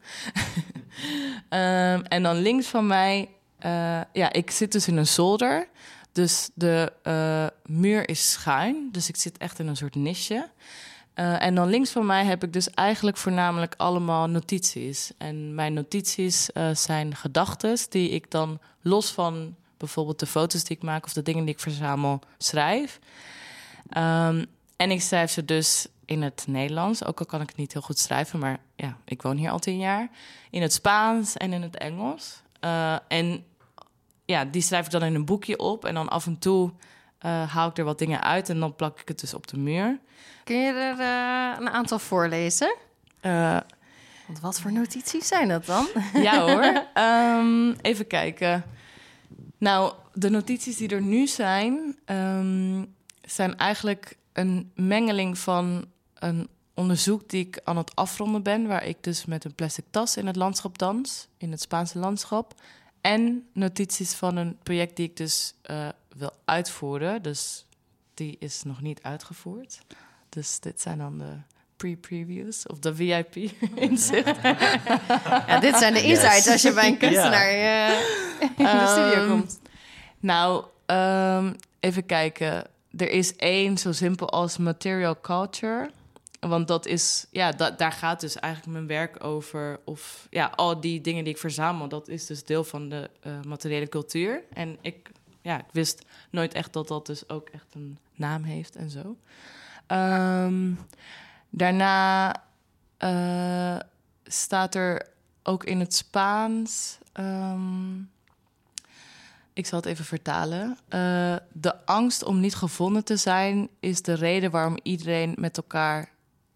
um, 1.95 2.03
en 2.15 2.24
dan 2.24 2.36
links 2.36 2.67
van 2.67 2.88
mij, 2.88 3.29
uh, 3.65 4.01
ja, 4.13 4.31
ik 4.31 4.51
zit 4.51 4.72
dus 4.72 4.88
in 4.88 4.98
een 4.98 5.07
zolder. 5.07 5.67
Dus 6.12 6.50
de 6.53 6.93
uh, 7.03 7.75
muur 7.75 8.10
is 8.10 8.31
schuin. 8.31 8.89
Dus 8.91 9.10
ik 9.10 9.15
zit 9.15 9.38
echt 9.38 9.60
in 9.60 9.67
een 9.67 9.77
soort 9.77 9.95
nisje. 9.95 10.50
Uh, 11.15 11.41
en 11.41 11.55
dan 11.55 11.67
links 11.67 11.91
van 11.91 12.05
mij 12.05 12.25
heb 12.25 12.43
ik 12.43 12.53
dus 12.53 12.69
eigenlijk 12.69 13.17
voornamelijk 13.17 13.74
allemaal 13.77 14.27
notities. 14.27 15.12
En 15.17 15.55
mijn 15.55 15.74
notities 15.74 16.50
uh, 16.53 16.75
zijn 16.75 17.15
gedachten 17.15 17.77
die 17.89 18.10
ik 18.10 18.31
dan 18.31 18.60
los 18.81 19.12
van 19.12 19.55
bijvoorbeeld 19.77 20.19
de 20.19 20.25
foto's 20.25 20.63
die 20.63 20.77
ik 20.77 20.84
maak 20.84 21.05
of 21.05 21.13
de 21.13 21.22
dingen 21.22 21.45
die 21.45 21.53
ik 21.53 21.60
verzamel 21.60 22.19
schrijf. 22.38 23.00
Um, 23.98 24.45
en 24.75 24.91
ik 24.91 25.01
schrijf 25.01 25.31
ze 25.31 25.45
dus 25.45 25.88
in 26.05 26.22
het 26.22 26.45
Nederlands, 26.48 27.05
ook 27.05 27.19
al 27.19 27.25
kan 27.25 27.41
ik 27.41 27.48
het 27.48 27.57
niet 27.57 27.74
heel 27.74 27.81
goed 27.81 28.00
schrijven, 28.00 28.39
maar 28.39 28.60
ja, 28.75 28.98
ik 29.05 29.22
woon 29.22 29.38
hier 29.38 29.50
al 29.50 29.60
tien 29.60 29.77
jaar. 29.77 30.10
In 30.50 30.62
het 30.62 30.74
Spaans 30.74 31.38
en 31.38 31.53
in 31.53 31.62
het 31.62 31.77
Engels. 31.77 32.41
Uh, 32.62 32.98
en 33.07 33.43
ja, 34.25 34.45
die 34.45 34.62
schrijf 34.62 34.86
ik 34.86 34.91
dan 34.91 35.03
in 35.03 35.15
een 35.15 35.25
boekje 35.25 35.60
op 35.60 35.86
en 35.86 35.93
dan 35.93 36.10
af 36.10 36.25
en 36.25 36.39
toe 36.39 36.72
haal 37.29 37.70
ik 37.70 37.77
er 37.77 37.84
wat 37.84 38.00
dingen 38.00 38.22
uit 38.24 38.50
en 38.50 38.60
dan 38.60 38.75
plak 38.75 39.00
ik 39.00 39.08
het 39.08 39.20
dus 39.20 39.34
op 39.34 39.48
de 39.48 39.58
muur. 39.58 40.00
Kun 40.44 40.55
je 40.55 40.72
er 40.72 41.00
uh, 41.00 41.60
een 41.60 41.70
aantal 41.70 42.00
voorlezen? 42.00 42.75
Uh, 43.22 43.60
Want 44.27 44.39
wat 44.39 44.60
voor 44.60 44.72
notities 44.72 45.27
zijn 45.27 45.48
dat 45.48 45.65
dan? 45.65 45.88
Ja 46.27 46.39
hoor. 46.39 46.84
um, 47.03 47.75
even 47.82 48.08
kijken. 48.08 48.63
Nou, 49.58 49.94
de 50.13 50.29
notities 50.29 50.77
die 50.77 50.89
er 50.89 51.01
nu 51.01 51.27
zijn, 51.27 51.98
um, 52.05 52.96
zijn 53.22 53.58
eigenlijk 53.58 54.17
een 54.34 54.72
mengeling 54.75 55.38
van 55.38 55.86
een 56.13 56.48
onderzoek 56.74 57.29
die 57.29 57.46
ik 57.46 57.60
aan 57.63 57.77
het 57.77 57.96
afronden 57.96 58.44
ben, 58.44 58.67
waar 58.67 58.86
ik 58.86 58.98
dus 59.03 59.25
met 59.25 59.44
een 59.46 59.55
plastic 59.55 59.86
tas 59.89 60.17
in 60.17 60.27
het 60.27 60.36
landschap 60.36 60.77
dans, 60.77 61.27
in 61.38 61.51
het 61.51 61.62
Spaanse 61.62 62.00
landschap. 62.00 62.53
En 63.01 63.48
notities 63.53 64.13
van 64.13 64.36
een 64.36 64.58
project 64.63 64.96
die 64.96 65.08
ik 65.10 65.17
dus 65.17 65.53
wil 66.17 66.31
uitvoeren. 66.45 67.22
Dus 67.22 67.65
die 68.13 68.36
is 68.39 68.63
nog 68.63 68.81
niet 68.81 69.03
uitgevoerd. 69.03 69.79
Dus 70.29 70.60
dit 70.60 70.81
zijn 70.81 70.98
dan 70.98 71.17
de 71.17 71.34
pre-previews 71.75 72.67
of 72.67 72.79
de 72.79 72.95
VIP-inzicht. 72.95 74.41
ja, 75.48 75.60
dit 75.60 75.75
zijn 75.75 75.93
de 75.93 76.01
insights 76.01 76.43
yes. 76.43 76.51
als 76.51 76.62
je 76.62 76.74
bij 76.74 76.88
een 76.88 76.98
kunstenaar 76.98 77.53
uh, 77.53 77.89
in 78.41 78.65
de 78.65 78.86
studio 78.88 79.24
um, 79.24 79.29
komt. 79.29 79.60
Nou, 80.19 80.65
um, 80.86 81.55
even 81.79 82.05
kijken. 82.05 82.67
Er 82.98 83.10
is 83.10 83.36
één 83.36 83.77
zo 83.77 83.91
simpel 83.91 84.29
als 84.29 84.57
material 84.57 85.22
culture. 85.22 85.89
Want 86.39 86.67
dat 86.67 86.86
is, 86.86 87.25
ja, 87.31 87.51
da 87.51 87.72
daar 87.72 87.91
gaat 87.91 88.19
dus 88.19 88.36
eigenlijk 88.36 88.74
mijn 88.74 88.88
werk 88.88 89.24
over. 89.24 89.79
Of 89.86 90.27
ja, 90.29 90.51
al 90.55 90.79
die 90.79 91.01
dingen 91.01 91.24
die 91.24 91.34
ik 91.34 91.39
verzamel, 91.39 91.88
dat 91.88 92.07
is 92.07 92.25
dus 92.25 92.43
deel 92.43 92.63
van 92.63 92.89
de 92.89 93.10
uh, 93.27 93.34
materiële 93.48 93.89
cultuur. 93.89 94.43
En 94.53 94.77
ik, 94.81 95.10
ja, 95.45 95.59
ik 95.59 95.71
wist 95.71 96.05
nooit 96.29 96.53
echt 96.53 96.73
dat 96.73 96.87
dat 96.87 97.05
dus 97.05 97.29
ook 97.29 97.49
echt 97.49 97.65
een 97.73 97.97
naam 98.15 98.43
heeft 98.43 98.75
en 98.75 98.89
zo. 98.89 99.17
Um, 99.87 100.79
daarna 101.49 102.35
uh, 102.99 103.79
staat 104.23 104.75
er 104.75 105.07
ook 105.43 105.63
in 105.63 105.79
het 105.79 105.93
Spaans. 105.93 106.97
Um, 107.13 108.11
ik 109.53 109.65
zal 109.65 109.79
het 109.79 109.87
even 109.87 110.05
vertalen. 110.05 110.77
Uh, 110.89 111.35
de 111.51 111.85
angst 111.85 112.23
om 112.23 112.39
niet 112.39 112.55
gevonden 112.55 113.03
te 113.03 113.17
zijn 113.17 113.69
is 113.79 114.01
de 114.01 114.13
reden 114.13 114.51
waarom 114.51 114.77
iedereen 114.83 115.35
met 115.37 115.57
elkaar 115.57 116.09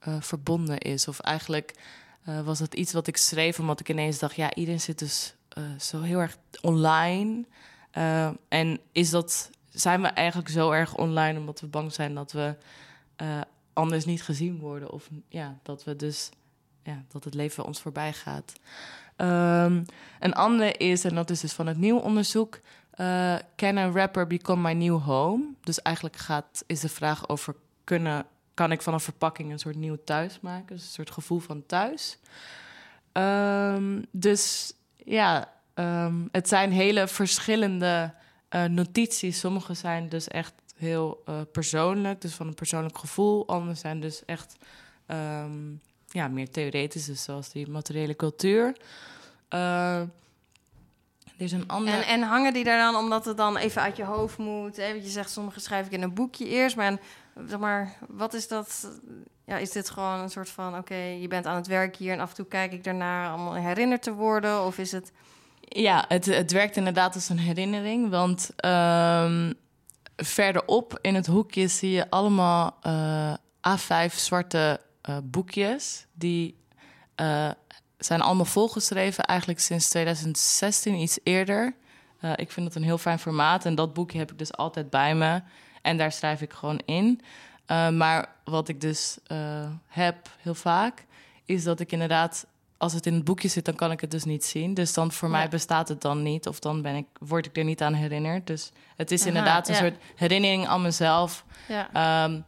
uh, 0.08 0.16
verbonden 0.20 0.78
is. 0.78 1.08
Of 1.08 1.20
eigenlijk 1.20 1.74
was 2.44 2.60
dat 2.60 2.74
iets 2.74 2.94
wat 2.94 3.08
ik 3.08 3.18
schreef 3.18 3.60
omdat 3.60 3.80
ik 3.80 3.90
ineens 3.90 4.20
dacht: 4.20 4.36
ja, 4.36 4.54
iedereen 4.54 4.82
zit 4.82 5.00
dus 5.00 5.36
zo 5.80 6.02
heel 6.02 6.20
erg 6.20 6.38
online. 6.62 7.46
En 8.48 8.80
is 8.92 9.10
dat, 9.10 9.50
zijn 9.70 10.02
we 10.02 10.08
eigenlijk 10.08 10.50
zo 10.50 10.72
erg 10.72 10.96
online 10.96 11.40
omdat 11.40 11.60
we 11.60 11.68
bang 11.68 11.94
zijn 11.94 12.16
dat 12.16 12.32
we 12.32 12.56
uh, 13.22 13.42
anders 13.74 14.06
niet 14.06 14.24
gezien 14.24 14.60
worden. 14.60 14.92
Of 14.92 15.10
ja, 15.28 15.60
dat 15.64 15.84
we 15.84 15.96
dus 15.96 16.30
ja, 16.84 17.04
dat 17.08 17.24
het 17.24 17.34
leven 17.34 17.66
ons 17.66 17.82
voorbij 17.82 18.14
gaat. 18.14 18.54
Um, 19.18 19.86
een 20.20 20.34
andere 20.34 20.72
is, 20.72 21.04
en 21.04 21.16
dat 21.16 21.30
is 21.30 21.40
dus 21.40 21.54
van 21.54 21.68
het 21.68 21.78
nieuw 21.78 21.98
onderzoek. 21.98 22.60
Uh, 22.96 23.36
can 23.56 23.78
a 23.78 23.90
rapper 23.90 24.28
become 24.28 24.62
my 24.62 24.86
new 24.86 25.02
home? 25.02 25.44
Dus 25.64 25.82
eigenlijk 25.82 26.16
gaat, 26.16 26.64
is 26.68 26.80
de 26.80 26.90
vraag 26.90 27.30
over 27.30 27.56
kunnen, 27.84 28.26
kan 28.54 28.72
ik 28.72 28.82
van 28.82 28.94
een 28.94 29.00
verpakking 29.00 29.52
een 29.52 29.60
soort 29.60 29.76
nieuw 29.76 29.98
thuis 30.04 30.40
maken? 30.40 30.76
Dus 30.76 30.86
een 30.86 30.92
soort 30.92 31.12
gevoel 31.12 31.40
van 31.40 31.66
thuis. 31.66 32.20
Um, 33.14 34.06
dus 34.12 34.74
ja, 34.96 35.54
um, 35.80 36.30
het 36.32 36.48
zijn 36.48 36.72
hele 36.72 37.08
verschillende 37.08 38.14
uh, 38.56 38.64
notities. 38.64 39.40
Sommige 39.40 39.74
zijn 39.74 40.10
dus 40.10 40.28
echt 40.28 40.54
heel 40.76 41.24
uh, 41.30 41.36
persoonlijk, 41.52 42.22
dus 42.22 42.34
van 42.34 42.48
een 42.48 42.54
persoonlijk 42.54 42.98
gevoel. 42.98 43.48
Anderen 43.48 43.78
zijn 43.78 44.00
dus 44.00 44.26
echt 44.26 44.56
um, 45.08 45.82
ja, 46.08 46.28
meer 46.28 46.52
theoretisch, 46.52 47.06
dus 47.06 47.24
zoals 47.24 47.50
die 47.50 47.70
materiële 47.70 48.16
cultuur. 48.16 48.78
Is 51.38 51.52
een 51.52 51.68
andere... 51.68 51.98
En, 51.98 52.04
en 52.04 52.22
hangen 52.22 52.54
die 52.54 52.64
daar 52.64 52.92
dan 52.92 53.02
omdat 53.02 53.26
het 53.26 53.38
dan 53.38 53.58
even 53.58 53.82
uit 53.82 53.98
je 53.98 54.04
hoofd 54.04 54.38
moet? 54.38 54.78
Hè? 54.78 54.86
Je 54.86 55.10
zegt, 55.10 55.30
sommige 55.30 55.60
schrijf 55.60 55.86
ik 55.86 55.92
in 55.92 56.02
een 56.02 56.14
boekje 56.14 56.48
eerst, 56.48 56.76
maar, 56.76 56.98
zeg 57.48 57.60
maar 57.60 57.98
wat 58.08 58.34
is 58.34 58.48
dat? 58.48 58.90
Ja, 59.46 59.58
is 59.58 59.72
dit 59.72 59.90
gewoon 59.90 60.20
een 60.20 60.30
soort 60.30 60.50
van, 60.50 60.78
oké, 60.78 60.96
je 60.96 61.28
bent 61.28 61.46
aan 61.46 61.56
het 61.56 61.68
werk 61.68 61.96
hier 61.96 62.14
en 62.14 62.20
af 62.20 62.30
en 62.30 62.36
toe 62.36 62.46
kijk 62.46 62.72
ik 62.72 62.84
daarna 62.84 63.36
om 63.36 63.54
herinnerd 63.54 64.02
te 64.02 64.14
worden? 64.14 64.66
Of 64.66 64.78
is 64.78 64.92
het... 64.92 65.12
Ja, 65.70 66.06
het, 66.08 66.26
het 66.26 66.52
werkt 66.52 66.76
inderdaad 66.76 67.16
als 67.16 67.30
een 67.30 67.40
herinnering, 67.40 68.10
want... 68.10 68.50
Um, 68.66 69.58
verderop 70.24 71.00
in 71.02 71.16
het 71.16 71.28
hoekje 71.28 71.68
zie 71.68 71.92
je 71.92 72.10
allemaal 72.10 72.78
uh, 72.84 73.34
A5 73.78 74.14
zwarte 74.16 74.80
uh, 75.10 75.18
boekjes. 75.24 76.06
Die 76.14 76.58
uh, 77.22 77.50
zijn 77.98 78.22
allemaal 78.22 78.46
volgeschreven, 78.46 79.26
eigenlijk 79.26 79.60
sinds 79.60 79.90
2016, 79.90 80.96
iets 80.96 81.20
eerder. 81.24 81.76
ik 82.36 82.52
vind 82.52 82.66
het 82.66 82.76
een 82.76 82.84
heel 82.84 82.98
fijn 82.98 83.20
formaat 83.20 83.66
en 83.66 83.76
dat 83.76 83.94
boekje 83.94 84.18
heb 84.18 84.32
ik 84.32 84.38
dus 84.38 84.54
altijd 84.54 84.90
bij 84.90 85.16
me. 85.16 85.42
En 85.82 85.98
daar 85.98 86.12
schrijf 86.12 86.42
ik 86.42 86.54
gewoon 86.54 86.82
in. 86.86 87.22
maar 87.98 88.36
wat 88.44 88.68
ik 88.68 88.82
dus 88.82 89.18
heb 89.88 90.30
heel 90.38 90.56
vaak, 90.56 91.06
is 91.46 91.64
dat 91.64 91.80
ik 91.80 91.92
inderdaad 91.92 92.46
als 92.80 92.94
het 92.94 93.06
in 93.06 93.14
het 93.14 93.24
boekje 93.24 93.48
zit, 93.48 93.66
dan 93.66 93.76
kan 93.76 93.92
ik 93.92 94.02
het 94.02 94.12
dus 94.12 94.24
niet 94.24 94.46
zien. 94.46 94.74
Dus 94.74 94.94
dan 94.94 95.12
voor 95.12 95.30
ja. 95.30 95.38
mij 95.38 95.50
bestaat 95.50 95.88
het 95.88 96.02
dan 96.02 96.24
niet. 96.24 96.48
Of 96.48 96.60
dan 96.60 96.82
ben 96.82 96.96
ik, 96.96 97.06
word 97.20 97.46
ik 97.46 97.58
er 97.58 97.64
niet 97.64 97.82
aan 97.82 97.94
herinnerd. 97.94 98.48
Dus 98.48 98.72
het 98.96 99.12
is 99.12 99.20
Aha, 99.20 99.30
inderdaad 99.30 99.68
een 99.68 99.74
ja. 99.74 99.80
soort 99.80 99.96
herinnering 100.16 100.68
aan 100.68 100.82
mezelf. 100.82 101.46
Ja. 101.68 102.24
Um, 102.24 102.46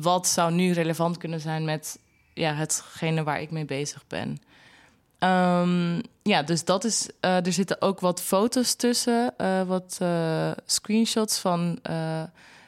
wat 0.00 0.28
zou 0.28 0.52
nu 0.52 0.72
relevant 0.72 1.16
kunnen 1.16 1.40
zijn 1.40 1.64
met 1.64 1.98
ja, 2.34 2.54
hetgene 2.54 3.22
waar 3.22 3.40
ik 3.40 3.50
mee 3.50 3.64
bezig 3.64 4.04
ben. 4.06 4.38
Um, 5.18 6.00
ja, 6.22 6.42
dus 6.42 6.64
dat 6.64 6.84
is. 6.84 7.08
Uh, 7.20 7.46
er 7.46 7.52
zitten 7.52 7.82
ook 7.82 8.00
wat 8.00 8.22
foto's 8.22 8.74
tussen. 8.74 9.34
Uh, 9.38 9.62
wat 9.62 9.98
uh, 10.02 10.50
screenshots 10.64 11.38
van 11.38 11.80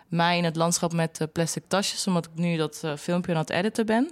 mij 0.09 0.37
in 0.37 0.45
het 0.45 0.57
landschap 0.57 0.93
met 0.93 1.27
plastic 1.33 1.65
tasjes. 1.69 2.07
Omdat 2.07 2.27
ik 2.27 2.35
nu 2.35 2.57
dat 2.57 2.83
filmpje 2.99 3.33
aan 3.33 3.39
het 3.39 3.51
editen 3.51 3.87
ben. 3.87 4.11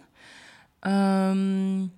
Um, 0.92 1.94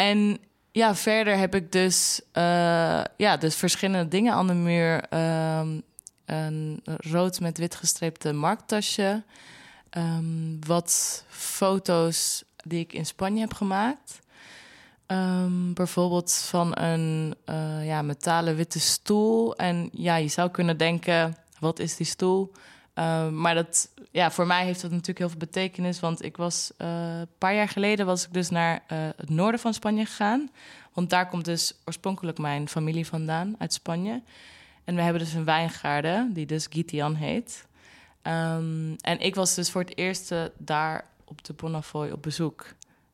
en 0.00 0.38
ja, 0.72 0.94
verder 0.94 1.36
heb 1.36 1.54
ik 1.54 1.72
dus, 1.72 2.20
uh, 2.32 3.02
ja, 3.16 3.36
dus 3.36 3.56
verschillende 3.56 4.08
dingen 4.08 4.32
aan 4.32 4.46
de 4.46 4.54
muur. 4.54 5.14
Um, 5.14 5.82
een 6.24 6.80
rood 6.84 7.40
met 7.40 7.58
wit 7.58 7.74
gestreepte 7.74 8.32
marktasje. 8.32 9.22
Um, 9.90 10.58
wat 10.66 11.24
foto's 11.28 12.44
die 12.56 12.80
ik 12.80 12.92
in 12.92 13.06
Spanje 13.06 13.40
heb 13.40 13.54
gemaakt. 13.54 14.18
Um, 15.06 15.74
bijvoorbeeld 15.74 16.32
van 16.32 16.78
een 16.78 17.34
uh, 17.46 17.86
ja, 17.86 18.02
metalen 18.02 18.56
witte 18.56 18.80
stoel. 18.80 19.56
En 19.56 19.88
ja, 19.92 20.16
je 20.16 20.28
zou 20.28 20.50
kunnen 20.50 20.76
denken, 20.76 21.36
wat 21.58 21.78
is 21.78 21.96
die 21.96 22.06
stoel? 22.06 22.52
Uh, 23.00 23.28
maar 23.28 23.54
dat, 23.54 23.90
ja, 24.10 24.30
voor 24.30 24.46
mij 24.46 24.64
heeft 24.64 24.80
dat 24.80 24.90
natuurlijk 24.90 25.18
heel 25.18 25.28
veel 25.28 25.38
betekenis. 25.38 26.00
Want 26.00 26.24
ik 26.24 26.36
was 26.36 26.72
een 26.76 27.28
paar 27.38 27.54
jaar 27.54 27.68
geleden 27.68 28.06
was 28.06 28.24
ik 28.24 28.32
dus 28.32 28.50
naar 28.50 28.82
uh, 28.92 28.98
het 29.16 29.30
noorden 29.30 29.60
van 29.60 29.74
Spanje 29.74 30.06
gegaan. 30.06 30.50
Want 30.92 31.10
daar 31.10 31.28
komt 31.28 31.44
dus 31.44 31.74
oorspronkelijk 31.84 32.38
mijn 32.38 32.68
familie 32.68 33.06
vandaan 33.06 33.54
uit 33.58 33.72
Spanje. 33.72 34.22
En 34.84 34.94
we 34.94 35.02
hebben 35.02 35.22
dus 35.22 35.32
een 35.32 35.44
wijngaarden, 35.44 36.32
die 36.32 36.46
dus 36.46 36.66
Gitian 36.70 37.14
heet. 37.14 37.66
Ehm, 38.22 38.94
en 39.00 39.20
ik 39.20 39.34
was 39.34 39.54
dus 39.54 39.70
voor 39.70 39.80
het 39.80 39.96
eerst 39.96 40.32
eh, 40.32 40.44
daar 40.58 41.04
op 41.24 41.44
de 41.44 41.52
Bonavoy 41.52 42.10
op 42.10 42.22
bezoek. 42.22 42.66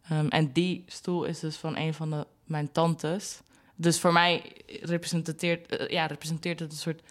Ehm, 0.08 0.26
en 0.28 0.52
die 0.52 0.84
stoel 0.86 1.24
is 1.24 1.40
dus 1.40 1.56
van 1.56 1.76
een 1.76 1.94
van 1.94 2.10
de, 2.10 2.26
mijn 2.44 2.72
tantes. 2.72 3.40
Dus 3.74 4.00
voor 4.00 4.12
mij 4.12 4.52
representeert, 4.66 5.76
eh, 5.76 5.88
ja, 5.88 6.06
representeert 6.06 6.60
het 6.60 6.72
een 6.72 6.78
soort 6.78 7.02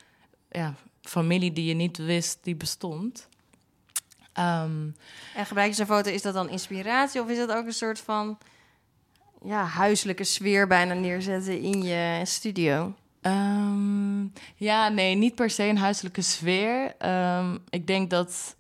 ja, 0.52 0.74
familie 1.08 1.54
die 1.54 1.66
je 1.66 1.74
niet 1.74 1.98
wist 1.98 2.38
die 2.42 2.56
bestond. 2.56 3.28
Ehm, 4.34 4.88
En 5.36 5.46
gebruik 5.46 5.70
je 5.70 5.76
zo'n 5.76 5.86
foto, 5.86 6.10
is 6.12 6.22
dat 6.22 6.34
dan 6.34 6.50
inspiratie 6.50 7.22
of 7.22 7.30
is 7.30 7.38
dat 7.38 7.52
ook 7.52 7.66
een 7.66 7.74
soort 7.74 8.00
van 8.00 8.38
ja, 9.44 9.64
huiselijke 9.64 10.24
sfeer 10.24 10.68
bijna 10.68 10.94
neerzetten 10.94 11.62
in 11.62 11.84
je 11.84 12.22
studio? 12.24 12.94
Ehm, 13.22 14.24
ja, 14.56 14.90
nee, 14.90 15.16
niet 15.16 15.36
per 15.36 15.50
se 15.50 15.64
een 15.64 15.78
huiselijke 15.78 16.22
sfeer. 16.22 16.96
Ehm, 16.98 17.58
ik 17.70 17.88
denk 17.88 18.10
dat, 18.10 18.56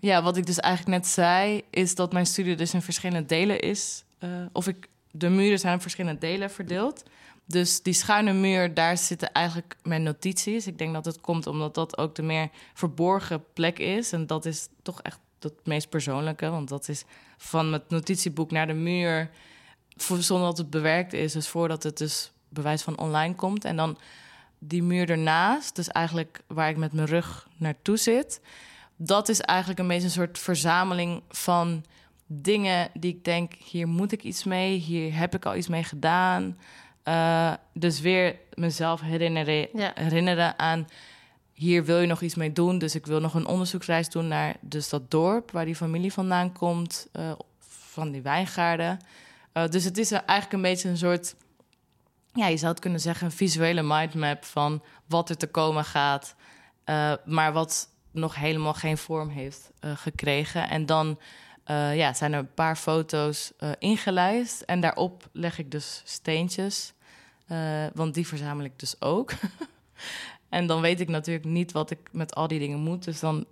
ja, 0.00 0.22
wat 0.22 0.36
ik 0.36 0.46
dus 0.46 0.58
eigenlijk 0.60 0.96
net 0.96 1.06
zei, 1.06 1.62
is 1.70 1.94
dat 1.94 2.12
mijn 2.12 2.26
studio 2.26 2.54
dus 2.54 2.74
in 2.74 2.82
verschillende 2.82 3.26
delen 3.26 3.60
is. 3.60 4.04
Eh, 4.18 4.28
of 4.52 4.68
ik, 4.68 4.88
de 5.10 5.28
muren 5.28 5.58
zijn 5.58 5.74
in 5.74 5.80
verschillende 5.80 6.20
delen 6.20 6.50
verdeeld. 6.50 7.02
Dus 7.46 7.82
die 7.82 7.92
schuine 7.92 8.32
muur, 8.32 8.74
daar 8.74 8.98
zitten 8.98 9.32
eigenlijk 9.32 9.76
mijn 9.82 10.02
notities. 10.02 10.66
Ik 10.66 10.78
denk 10.78 10.92
dat 10.92 11.04
het 11.04 11.20
komt 11.20 11.46
omdat 11.46 11.74
dat 11.74 11.98
ook 11.98 12.14
de 12.14 12.22
meer 12.22 12.48
verborgen 12.74 13.44
plek 13.52 13.78
is. 13.78 14.12
En 14.12 14.26
dat 14.26 14.44
is 14.44 14.68
toch 14.82 15.02
echt 15.02 15.18
het 15.38 15.54
meest 15.64 15.88
persoonlijke. 15.88 16.50
Want 16.50 16.68
dat 16.68 16.88
is 16.88 17.04
van 17.36 17.72
het 17.72 17.88
notitieboek 17.88 18.50
naar 18.50 18.66
de 18.66 18.72
muur, 18.72 19.30
zonder 19.96 20.46
dat 20.46 20.58
het 20.58 20.70
bewerkt 20.70 21.12
is. 21.12 21.32
Dus 21.32 21.48
voordat 21.48 21.82
het 21.82 21.98
dus 21.98 22.32
bewijs 22.48 22.82
van 22.82 22.98
online 22.98 23.34
komt. 23.34 23.64
En 23.64 23.76
dan 23.76 23.98
die 24.58 24.82
muur 24.82 25.10
ernaast, 25.10 25.76
dus 25.76 25.88
eigenlijk 25.88 26.42
waar 26.46 26.68
ik 26.68 26.76
met 26.76 26.92
mijn 26.92 27.06
rug 27.06 27.48
naartoe 27.56 27.96
zit. 27.96 28.40
Dat 28.96 29.28
is 29.28 29.40
eigenlijk 29.40 29.80
een 29.80 29.88
beetje 29.88 30.04
een 30.04 30.10
soort 30.10 30.38
verzameling 30.38 31.22
van 31.28 31.84
dingen 32.26 32.90
die 32.94 33.14
ik 33.14 33.24
denk, 33.24 33.52
hier 33.54 33.88
moet 33.88 34.12
ik 34.12 34.22
iets 34.22 34.44
mee, 34.44 34.76
hier 34.76 35.16
heb 35.16 35.34
ik 35.34 35.46
al 35.46 35.56
iets 35.56 35.68
mee 35.68 35.84
gedaan. 35.84 36.58
Uh, 37.08 37.52
dus 37.74 38.00
weer 38.00 38.36
mezelf 38.54 39.00
herinneren, 39.00 39.68
Ja. 39.72 39.92
herinneren 39.94 40.58
aan 40.58 40.86
hier 41.52 41.84
wil 41.84 41.98
je 41.98 42.06
nog 42.06 42.20
iets 42.20 42.34
mee 42.34 42.52
doen. 42.52 42.78
Dus 42.78 42.94
ik 42.94 43.06
wil 43.06 43.20
nog 43.20 43.34
een 43.34 43.46
onderzoeksreis 43.46 44.08
doen 44.08 44.28
naar 44.28 44.56
dus 44.60 44.88
dat 44.88 45.10
dorp 45.10 45.50
waar 45.50 45.64
die 45.64 45.76
familie 45.76 46.12
vandaan 46.12 46.52
komt, 46.52 47.08
uh, 47.12 47.32
van 47.68 48.10
die 48.10 48.22
wijngaarden. 48.22 48.98
Uh, 49.54 49.68
dus 49.68 49.84
het 49.84 49.98
is 49.98 50.12
eigenlijk 50.12 50.52
een 50.52 50.62
beetje 50.62 50.88
een 50.88 50.96
soort, 50.96 51.34
ja, 52.32 52.46
je 52.46 52.56
zou 52.56 52.70
het 52.70 52.80
kunnen 52.80 53.00
zeggen, 53.00 53.26
een 53.26 53.32
visuele 53.32 53.82
mindmap 53.82 54.44
van 54.44 54.82
wat 55.06 55.28
er 55.28 55.36
te 55.36 55.46
komen 55.46 55.84
gaat, 55.84 56.34
uh, 56.86 57.12
maar 57.24 57.52
wat 57.52 57.88
nog 58.10 58.34
helemaal 58.34 58.74
geen 58.74 58.98
vorm 58.98 59.28
heeft 59.28 59.70
gekregen. 59.80 60.68
En 60.68 60.86
dan 60.86 61.18
uh, 61.66 61.96
ja, 61.96 62.14
zijn 62.14 62.32
er 62.32 62.38
een 62.38 62.54
paar 62.54 62.76
foto's 62.76 63.52
uh, 63.58 63.70
ingelijst. 63.78 64.60
En 64.60 64.80
daarop 64.80 65.28
leg 65.32 65.58
ik 65.58 65.70
dus 65.70 66.02
steentjes. 66.04 66.92
Uh, 67.48 67.86
want 67.94 68.14
die 68.14 68.26
verzamel 68.26 68.64
ik 68.64 68.78
dus 68.78 69.00
ook. 69.00 69.32
en 70.48 70.66
dan 70.66 70.80
weet 70.80 71.00
ik 71.00 71.08
natuurlijk 71.08 71.46
niet 71.46 71.72
wat 71.72 71.90
ik 71.90 72.08
met 72.12 72.34
al 72.34 72.48
die 72.48 72.58
dingen 72.58 72.78
moet. 72.78 73.04
Dus 73.04 73.20
dan 73.20 73.46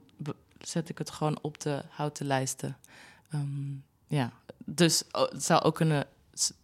zet 0.61 0.89
ik 0.89 0.99
het 0.99 1.11
gewoon 1.11 1.39
op 1.43 1.61
de 1.61 1.83
houten 1.89 2.27
lijsten. 2.27 2.77
Um, 3.35 3.85
ja, 4.07 4.33
dus 4.65 5.05
het 5.11 5.45
zou 5.45 5.63
ook 5.63 5.75
kunnen, 5.75 6.07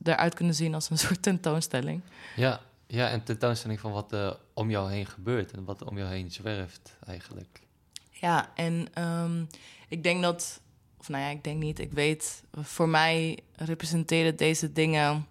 eruit 0.03 0.35
kunnen 0.35 0.55
zien 0.55 0.75
als 0.75 0.91
een 0.91 0.99
soort 1.07 1.23
tentoonstelling. 1.23 2.03
Ja, 2.37 2.61
ja 2.87 3.09
en 3.09 3.23
tentoonstelling 3.23 3.81
van 3.81 3.93
wat 3.93 4.12
er 4.12 4.38
om 4.55 4.71
jou 4.71 4.91
heen 4.91 5.07
gebeurt 5.07 5.53
en 5.53 5.65
wat 5.65 5.85
om 5.85 5.99
jou 5.99 6.11
heen 6.11 6.31
zwerft 6.31 6.97
eigenlijk. 7.07 7.61
Ja, 8.11 8.50
en 8.55 9.03
um, 9.03 9.49
ik 9.88 10.03
denk 10.03 10.23
dat 10.23 10.61
of 10.99 11.09
nou 11.09 11.23
ja, 11.23 11.29
ik 11.29 11.44
denk 11.44 11.62
niet, 11.62 11.79
ik 11.79 11.92
weet, 11.92 12.42
voor 12.53 12.88
mij 12.88 13.38
representeren 13.57 14.37
deze 14.37 14.73
dingen, 14.73 15.27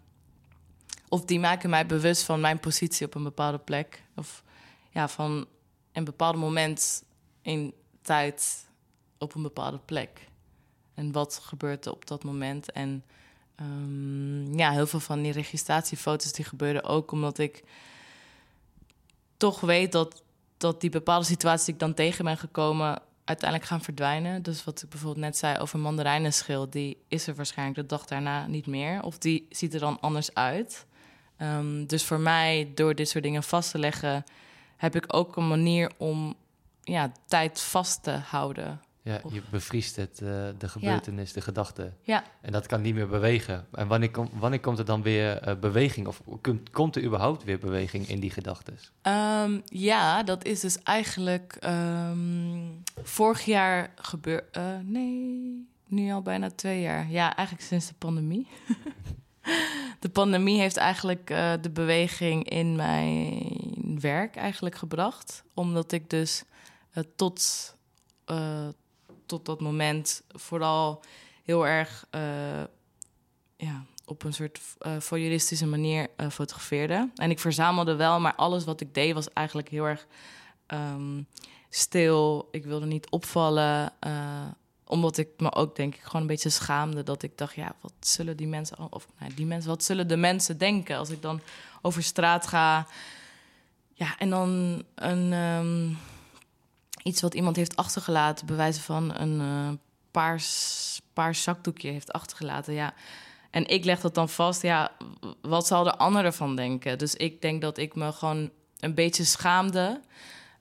of 1.09 1.25
die 1.25 1.39
maken 1.39 1.69
mij 1.69 1.85
bewust 1.85 2.23
van 2.23 2.39
mijn 2.39 2.59
positie 2.59 3.05
op 3.05 3.15
een 3.15 3.23
bepaalde 3.23 3.57
plek. 3.57 4.03
Of 4.15 4.43
ja, 4.91 5.07
van 5.07 5.47
een 5.91 6.03
bepaald 6.03 6.35
moment 6.35 7.03
in 7.41 7.73
tijd 8.01 8.67
op 9.17 9.35
een 9.35 9.41
bepaalde 9.41 9.79
plek. 9.85 10.27
En 10.93 11.11
wat 11.11 11.39
gebeurt 11.43 11.85
er 11.85 11.91
op 11.91 12.07
dat 12.07 12.23
moment? 12.23 12.71
En 12.71 13.03
um, 13.61 14.57
ja, 14.57 14.71
heel 14.71 14.87
veel 14.87 14.99
van 14.99 15.21
die 15.21 15.31
registratiefoto's 15.31 16.31
die 16.31 16.45
gebeurden 16.45 16.83
ook 16.83 17.11
omdat 17.11 17.37
ik 17.37 17.63
toch 19.37 19.59
weet 19.59 19.91
dat, 19.91 20.23
dat 20.57 20.81
die 20.81 20.89
bepaalde 20.89 21.25
situatie 21.25 21.65
die 21.65 21.73
ik 21.73 21.79
dan 21.79 21.93
tegen 21.93 22.25
ben 22.25 22.37
gekomen 22.37 23.01
uiteindelijk 23.25 23.69
gaan 23.69 23.81
verdwijnen. 23.81 24.43
Dus 24.43 24.63
wat 24.63 24.81
ik 24.81 24.89
bijvoorbeeld 24.89 25.25
net 25.25 25.37
zei 25.37 25.57
over 25.57 25.79
mandarijnenschil, 25.79 26.69
die 26.69 26.97
is 27.07 27.27
er 27.27 27.35
waarschijnlijk 27.35 27.77
de 27.77 27.85
dag 27.85 28.05
daarna 28.05 28.47
niet 28.47 28.67
meer. 28.67 29.03
Of 29.03 29.17
die 29.17 29.47
ziet 29.49 29.73
er 29.73 29.79
dan 29.79 29.99
anders 29.99 30.33
uit. 30.33 30.85
Um, 31.41 31.85
dus 31.85 32.03
voor 32.03 32.19
mij, 32.19 32.71
door 32.75 32.95
dit 32.95 33.09
soort 33.09 33.23
dingen 33.23 33.43
vast 33.43 33.71
te 33.71 33.79
leggen, 33.79 34.23
heb 34.77 34.95
ik 34.95 35.05
ook 35.07 35.35
een 35.35 35.47
manier 35.47 35.91
om 35.97 36.35
ja, 36.83 37.11
tijd 37.27 37.61
vast 37.61 38.03
te 38.03 38.11
houden. 38.11 38.81
Ja, 39.05 39.21
je 39.31 39.41
bevriest 39.49 39.95
het, 39.95 40.19
uh, 40.23 40.29
de 40.57 40.69
gebeurtenis, 40.69 41.27
ja. 41.27 41.33
de 41.33 41.41
gedachte. 41.41 41.93
Ja. 42.01 42.23
En 42.41 42.51
dat 42.51 42.65
kan 42.65 42.81
niet 42.81 42.93
meer 42.93 43.07
bewegen. 43.07 43.67
En 43.71 43.87
wanneer, 43.87 44.11
kom, 44.11 44.29
wanneer 44.33 44.59
komt 44.59 44.79
er 44.79 44.85
dan 44.85 45.01
weer 45.01 45.47
uh, 45.47 45.55
beweging? 45.59 46.07
Of 46.07 46.21
komt, 46.41 46.69
komt 46.69 46.95
er 46.95 47.03
überhaupt 47.03 47.43
weer 47.43 47.59
beweging 47.59 48.07
in 48.07 48.19
die 48.19 48.29
gedachten? 48.29 48.77
Um, 49.01 49.61
ja, 49.65 50.23
dat 50.23 50.45
is 50.45 50.59
dus 50.59 50.83
eigenlijk 50.83 51.57
um, 51.63 52.83
vorig 53.03 53.45
jaar 53.45 53.91
gebeurd. 53.95 54.57
Uh, 54.57 54.63
nee, 54.83 55.67
nu 55.87 56.11
al 56.11 56.21
bijna 56.21 56.49
twee 56.49 56.81
jaar. 56.81 57.09
Ja, 57.09 57.35
eigenlijk 57.35 57.67
sinds 57.67 57.87
de 57.87 57.95
pandemie. 57.97 58.47
de 59.99 60.09
pandemie 60.09 60.59
heeft 60.59 60.77
eigenlijk 60.77 61.27
de 61.61 61.69
beweging 61.73 62.49
in 62.49 62.75
mijn 62.75 63.99
werk 63.99 64.35
eigenlijk 64.35 64.75
gebracht. 64.75 65.43
Omdat 65.53 65.91
ik 65.91 66.09
dus 66.09 66.43
tot 67.15 67.73
tot 69.25 69.45
dat 69.45 69.61
moment 69.61 70.21
vooral 70.27 71.03
heel 71.43 71.67
erg 71.67 72.07
uh, 72.15 72.21
ja, 73.57 73.85
op 74.05 74.23
een 74.23 74.33
soort 74.33 74.59
uh, 74.81 74.99
voyeuristische 74.99 75.65
manier 75.67 76.07
uh, 76.17 76.29
fotografeerde. 76.29 77.09
En 77.15 77.29
ik 77.29 77.39
verzamelde 77.39 77.95
wel, 77.95 78.19
maar 78.19 78.35
alles 78.35 78.63
wat 78.63 78.81
ik 78.81 78.93
deed 78.93 79.13
was 79.13 79.33
eigenlijk 79.33 79.69
heel 79.69 79.85
erg 79.85 80.07
um, 80.67 81.27
stil. 81.69 82.47
Ik 82.51 82.65
wilde 82.65 82.85
niet 82.85 83.09
opvallen, 83.09 83.93
omdat 84.85 85.17
ik 85.17 85.29
me 85.37 85.53
ook 85.53 85.75
denk 85.75 85.95
ik 85.95 86.01
gewoon 86.01 86.21
een 86.21 86.27
beetje 86.27 86.49
schaamde. 86.49 87.03
Dat 87.03 87.23
ik 87.23 87.37
dacht, 87.37 87.55
ja, 87.55 87.75
wat 87.81 87.93
zullen 87.99 88.37
die 88.37 88.47
mensen, 88.47 88.91
of 88.91 89.07
nou, 89.19 89.33
die 89.33 89.45
mensen, 89.45 89.69
wat 89.69 89.83
zullen 89.83 90.07
de 90.07 90.17
mensen 90.17 90.57
denken 90.57 90.97
als 90.97 91.09
ik 91.09 91.21
dan 91.21 91.41
over 91.81 92.03
straat 92.03 92.47
ga? 92.47 92.87
Ja, 93.93 94.17
en 94.17 94.29
dan 94.29 94.83
een. 94.95 95.33
Um, 95.33 95.97
iets 97.05 97.21
wat 97.21 97.33
iemand 97.33 97.55
heeft 97.55 97.75
achtergelaten, 97.75 98.45
bewijzen 98.45 98.83
van 98.83 99.15
een 99.15 99.39
uh, 99.39 99.69
paars, 100.11 101.01
paars 101.13 101.43
zakdoekje 101.43 101.91
heeft 101.91 102.11
achtergelaten. 102.11 102.73
Ja. 102.73 102.93
En 103.51 103.67
ik 103.67 103.85
leg 103.85 103.99
dat 104.01 104.15
dan 104.15 104.29
vast, 104.29 104.61
ja, 104.61 104.91
wat 105.41 105.67
zal 105.67 105.83
de 105.83 105.97
ander 105.97 106.25
ervan 106.25 106.55
denken? 106.55 106.97
Dus 106.97 107.15
ik 107.15 107.41
denk 107.41 107.61
dat 107.61 107.77
ik 107.77 107.95
me 107.95 108.11
gewoon 108.11 108.49
een 108.79 108.93
beetje 108.93 109.23
schaamde 109.23 110.01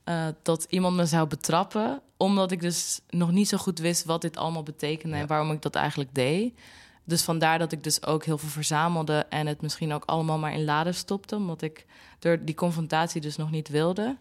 uh, 0.04 0.26
dat 0.42 0.66
iemand 0.68 0.96
me 0.96 1.06
zou 1.06 1.26
betrappen, 1.28 2.00
omdat 2.16 2.50
ik 2.50 2.60
dus 2.60 3.00
nog 3.08 3.30
niet 3.30 3.48
zo 3.48 3.56
goed 3.56 3.78
wist 3.78 4.04
wat 4.04 4.20
dit 4.20 4.36
allemaal 4.36 4.62
betekende 4.62 5.16
ja. 5.16 5.22
en 5.22 5.28
waarom 5.28 5.50
ik 5.50 5.62
dat 5.62 5.74
eigenlijk 5.74 6.14
deed. 6.14 6.58
Dus 7.04 7.22
vandaar 7.22 7.58
dat 7.58 7.72
ik 7.72 7.84
dus 7.84 8.06
ook 8.06 8.24
heel 8.24 8.38
veel 8.38 8.48
verzamelde 8.48 9.26
en 9.28 9.46
het 9.46 9.62
misschien 9.62 9.92
ook 9.92 10.04
allemaal 10.04 10.38
maar 10.38 10.52
in 10.52 10.64
laden 10.64 10.94
stopte, 10.94 11.36
omdat 11.36 11.62
ik 11.62 11.86
door 12.18 12.44
die 12.44 12.54
confrontatie 12.54 13.20
dus 13.20 13.36
nog 13.36 13.50
niet 13.50 13.68
wilde. 13.68 14.16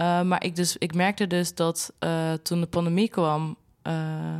Uh, 0.00 0.22
maar 0.22 0.44
ik, 0.44 0.56
dus, 0.56 0.76
ik 0.76 0.94
merkte 0.94 1.26
dus 1.26 1.54
dat 1.54 1.92
uh, 2.00 2.32
toen 2.32 2.60
de 2.60 2.66
pandemie 2.66 3.08
kwam, 3.08 3.56
uh, 3.82 4.38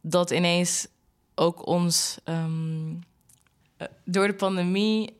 dat 0.00 0.30
ineens 0.30 0.86
ook 1.34 1.66
ons. 1.66 2.18
Um, 2.24 3.00
door 4.04 4.26
de 4.26 4.34
pandemie 4.34 5.18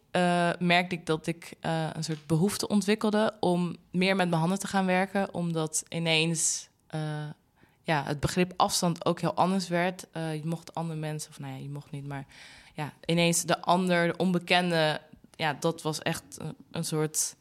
merkte 0.59 0.95
ik 0.95 1.07
dat 1.07 1.27
ik 1.27 1.53
een 1.93 2.05
soort 2.05 2.27
behoefte 2.27 2.69
ontwikkelde 2.69 3.35
om 3.41 3.77
meer 3.91 4.17
met 4.17 4.29
mijn 4.29 4.41
handen 4.41 4.59
te 4.59 4.67
gaan 4.67 4.87
werken, 4.87 5.35
omdat 5.35 5.85
ineens 5.89 6.69
ja, 7.83 8.03
het 8.05 8.21
begrip 8.21 8.53
afstand 8.57 9.05
ook 9.05 9.21
heel 9.21 9.35
anders 9.35 9.69
werd. 9.69 10.07
je 10.13 10.41
mocht 10.45 10.75
andere 10.75 10.99
mensen, 10.99 11.31
of 11.31 11.39
nou 11.39 11.53
ja, 11.53 11.59
je 11.59 11.69
mocht 11.69 11.91
niet, 11.91 12.07
maar 12.07 12.27
ja, 12.75 12.93
ineens 13.05 13.45
de 13.45 13.61
ander, 13.61 14.07
de 14.07 14.17
onbekende, 14.17 15.01
ja, 15.37 15.57
dat 15.61 15.83
was 15.83 15.99
echt 15.99 16.39
een, 16.71 16.85
soort. 16.85 17.37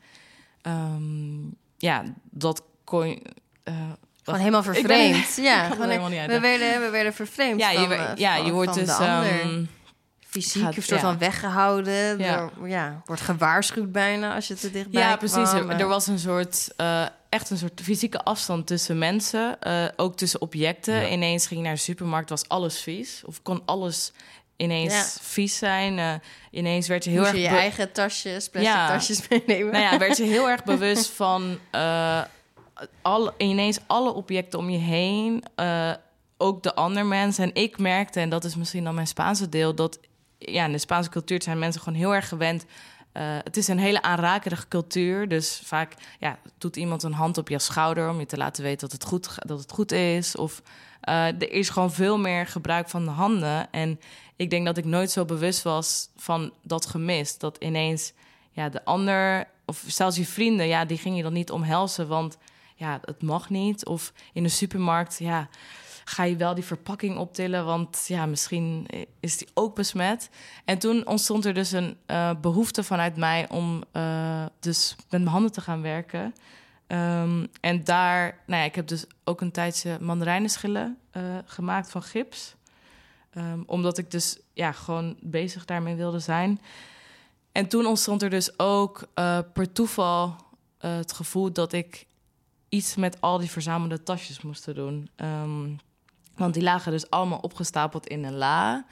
Um, 0.62 1.58
ja, 1.80 2.04
dat 2.24 2.62
kon 2.84 3.08
je. 3.08 3.22
Uh, 3.64 3.74
gewoon 4.24 4.40
helemaal 4.40 4.64
vervreemd. 4.64 5.36
Ben, 5.36 5.44
ja, 5.44 5.70
gewoon, 5.70 5.88
we, 6.28 6.40
werden, 6.40 6.82
we 6.82 6.90
werden 6.92 7.14
vervreemd. 7.14 7.60
Ja, 7.60 7.70
je, 7.72 7.88
van, 7.88 8.16
ja, 8.16 8.36
van, 8.36 8.46
je 8.46 8.52
wordt 8.52 8.74
dus. 8.74 9.00
Um, 9.00 9.70
fysiek 10.30 10.62
Gaat- 10.62 10.76
een 10.76 10.84
soort 10.84 11.02
ja. 11.02 11.08
van 11.08 11.18
weggehouden. 11.18 12.18
Ja. 12.18 12.50
Ja, 12.66 13.02
wordt 13.06 13.22
gewaarschuwd 13.22 13.92
bijna 13.92 14.36
als 14.36 14.48
je 14.48 14.54
te 14.54 14.72
dichtbij 14.72 15.02
Ja, 15.02 15.16
precies. 15.18 15.50
kwam. 15.50 15.70
Er, 15.70 15.80
er 15.80 15.88
was 15.88 16.08
een 16.08 16.20
soort, 16.20 16.68
eh, 16.76 17.06
echt 17.30 17.50
een 17.50 17.58
soort 17.58 17.82
fysieke 17.84 18.24
afstand 18.24 18.68
tussen 18.68 18.98
mensen. 18.98 19.62
eh, 19.62 19.86
ook 19.96 20.18
tussen 20.18 20.42
objecten. 20.42 20.94
Ja. 20.96 21.08
Ineens 21.10 21.48
ging 21.48 21.60
je 21.60 21.66
naar 21.66 21.76
de 21.76 21.82
supermarkt, 21.82 22.30
was 22.30 22.48
alles 22.48 22.80
vies. 22.82 23.22
Of 23.26 23.42
kon 23.42 23.62
alles 23.66 24.12
ineens 24.62 24.94
Ja. 24.94 25.06
vies 25.22 25.58
zijn. 25.58 26.00
eh, 26.00 26.14
ineens 26.52 26.88
werd 26.88 27.04
je 27.04 27.10
heel 27.10 27.20
Moest 27.20 27.32
erg... 27.32 27.42
je 27.42 27.50
je 27.50 27.56
eigen 27.58 27.92
tasjes, 27.92 28.50
plastic 28.50 28.74
Ja. 28.74 28.88
tasjes 28.88 29.22
meenemen. 29.30 29.72
Nou 29.72 29.84
ja, 29.84 29.98
werd 29.98 30.18
je 30.18 30.24
heel 30.24 30.50
erg 30.50 30.64
bewust 30.74 31.10
van 31.10 31.58
eh, 31.72 32.22
alle, 33.02 33.34
ineens 33.38 33.80
alle 33.88 34.14
objecten 34.14 34.60
om 34.60 34.70
je 34.70 34.78
heen. 34.78 35.44
eh, 35.56 35.92
ook 36.42 36.64
de 36.64 36.76
ander 36.76 37.06
mens. 37.06 37.38
En 37.38 37.54
ik 37.56 37.78
merkte, 37.78 38.20
en 38.20 38.30
dat 38.30 38.44
is 38.44 38.56
misschien 38.56 38.84
dan 38.84 38.96
mijn 38.96 39.08
Spaanse 39.08 39.50
deel, 39.50 39.76
dat 39.76 40.00
ja, 40.38 40.66
in 40.66 40.72
de 40.72 40.78
Spaanse 40.78 41.10
cultuur 41.10 41.42
zijn 41.42 41.60
mensen 41.60 41.82
gewoon 41.82 41.98
heel 42.00 42.16
erg 42.16 42.28
gewend. 42.28 42.66
het 43.44 43.58
is 43.58 43.68
een 43.68 43.80
hele 43.80 44.02
aanrakerige 44.02 44.68
cultuur. 44.68 45.28
Dus 45.28 45.62
vaak 45.66 45.94
ja, 46.20 46.38
doet 46.58 46.76
iemand 46.76 47.04
een 47.04 47.14
hand 47.14 47.38
op 47.38 47.50
je 47.50 47.60
schouder 47.60 48.10
om 48.10 48.20
je 48.20 48.26
te 48.26 48.38
laten 48.38 48.64
weten 48.64 48.80
dat 48.90 48.92
het 48.92 49.04
goed, 49.10 49.30
dat 49.46 49.60
het 49.60 49.72
goed 49.72 49.92
is. 49.92 50.36
Of 50.36 50.62
er 51.02 51.52
is 51.52 51.70
gewoon 51.70 51.92
veel 51.92 52.18
meer 52.18 52.48
gebruik 52.48 52.90
van 52.90 53.06
de 53.06 53.12
handen. 53.12 53.72
En 53.72 54.00
ik 54.40 54.50
denk 54.50 54.66
dat 54.66 54.78
ik 54.78 54.86
nooit 54.86 55.12
zo 55.12 55.26
bewust 55.26 55.62
was 55.62 56.10
van 56.16 56.54
dat 56.64 56.86
gemist. 56.86 57.40
Dat 57.40 57.58
ineens 57.58 58.14
ja, 58.52 58.70
de 58.70 58.86
ander, 58.86 59.48
of 59.66 59.84
zelfs 59.88 60.18
je 60.18 60.26
vrienden, 60.26 60.68
ja, 60.68 60.86
die 60.86 60.98
ging 60.98 61.18
je 61.18 61.24
dan 61.24 61.34
niet 61.34 61.52
omhelzen, 61.52 62.08
want 62.08 62.38
ja, 62.76 63.00
het 63.06 63.22
mag 63.22 63.50
niet. 63.50 63.86
Of 63.86 64.14
in 64.34 64.44
de 64.44 64.50
supermarkt, 64.50 65.18
ja, 65.18 65.50
ga 66.04 66.24
je 66.24 66.36
wel 66.36 66.56
die 66.56 66.64
verpakking 66.64 67.18
optillen, 67.18 67.66
want 67.66 68.06
ja, 68.08 68.26
misschien 68.26 68.88
is 69.20 69.38
die 69.38 69.48
ook 69.54 69.76
besmet. 69.76 70.30
En 70.66 70.78
toen 70.78 71.08
ontstond 71.08 71.46
er 71.46 71.54
dus 71.54 71.72
een 71.72 71.98
eh, 72.06 72.32
behoefte 72.42 72.84
vanuit 72.84 73.16
mij 73.16 73.50
om 73.50 73.84
eh, 73.92 74.46
dus 74.60 74.96
met 74.98 75.10
mijn 75.10 75.28
handen 75.28 75.52
te 75.52 75.62
gaan 75.62 75.82
werken. 75.82 76.34
Ehm, 76.88 77.46
en 77.62 77.84
daar, 77.84 78.40
nou 78.46 78.62
ja, 78.62 78.68
ik 78.68 78.76
heb 78.76 78.88
dus 78.88 79.06
ook 79.24 79.42
een 79.42 79.52
tijdje 79.52 79.98
mandarijnenschillen 80.02 80.98
eh, 81.12 81.24
gemaakt 81.46 81.92
van 81.92 82.04
gips. 82.04 82.56
Ehm, 83.30 83.62
omdat 83.66 83.98
ik 83.98 84.12
dus 84.12 84.40
ja, 84.54 84.72
gewoon 84.72 85.18
bezig 85.22 85.66
daarmee 85.66 85.96
wilde 85.96 86.20
zijn. 86.20 86.62
En 87.52 87.68
toen 87.68 87.86
ontstond 87.86 88.22
er 88.22 88.30
dus 88.30 88.60
ook 88.60 89.08
eh, 89.14 89.40
per 89.54 89.72
toeval 89.72 90.36
eh, 90.78 90.96
het 90.96 91.14
gevoel 91.14 91.52
dat 91.52 91.74
ik 91.74 92.08
iets 92.70 92.96
met 92.96 93.22
al 93.22 93.38
die 93.38 93.52
verzamelde 93.52 94.04
tasjes 94.04 94.42
moest 94.42 94.76
doen. 94.76 95.10
Ehm, 95.16 95.76
want 96.36 96.54
die 96.54 96.64
lagen 96.64 96.92
dus 96.92 97.10
allemaal 97.10 97.40
opgestapeld 97.40 98.08
in 98.08 98.24
een 98.24 98.36
la. 98.36 98.86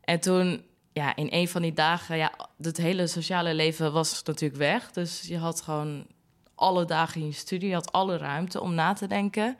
En 0.00 0.20
toen, 0.20 0.62
ja, 0.92 1.16
in 1.16 1.28
een 1.30 1.48
van 1.48 1.62
die 1.62 1.72
dagen, 1.72 2.16
ja, 2.16 2.32
het 2.62 2.76
hele 2.76 3.06
sociale 3.06 3.54
leven 3.54 3.92
was 3.92 4.22
natuurlijk 4.22 4.60
weg. 4.60 4.90
Dus 4.90 5.22
je 5.22 5.38
had 5.38 5.60
gewoon 5.60 6.06
alle 6.54 6.84
dagen 6.84 7.20
in 7.20 7.26
je 7.26 7.32
studie, 7.32 7.68
je 7.68 7.74
had 7.74 7.92
alle 7.92 8.16
ruimte 8.16 8.60
om 8.60 8.74
na 8.74 8.92
te 8.92 9.06
denken. 9.06 9.56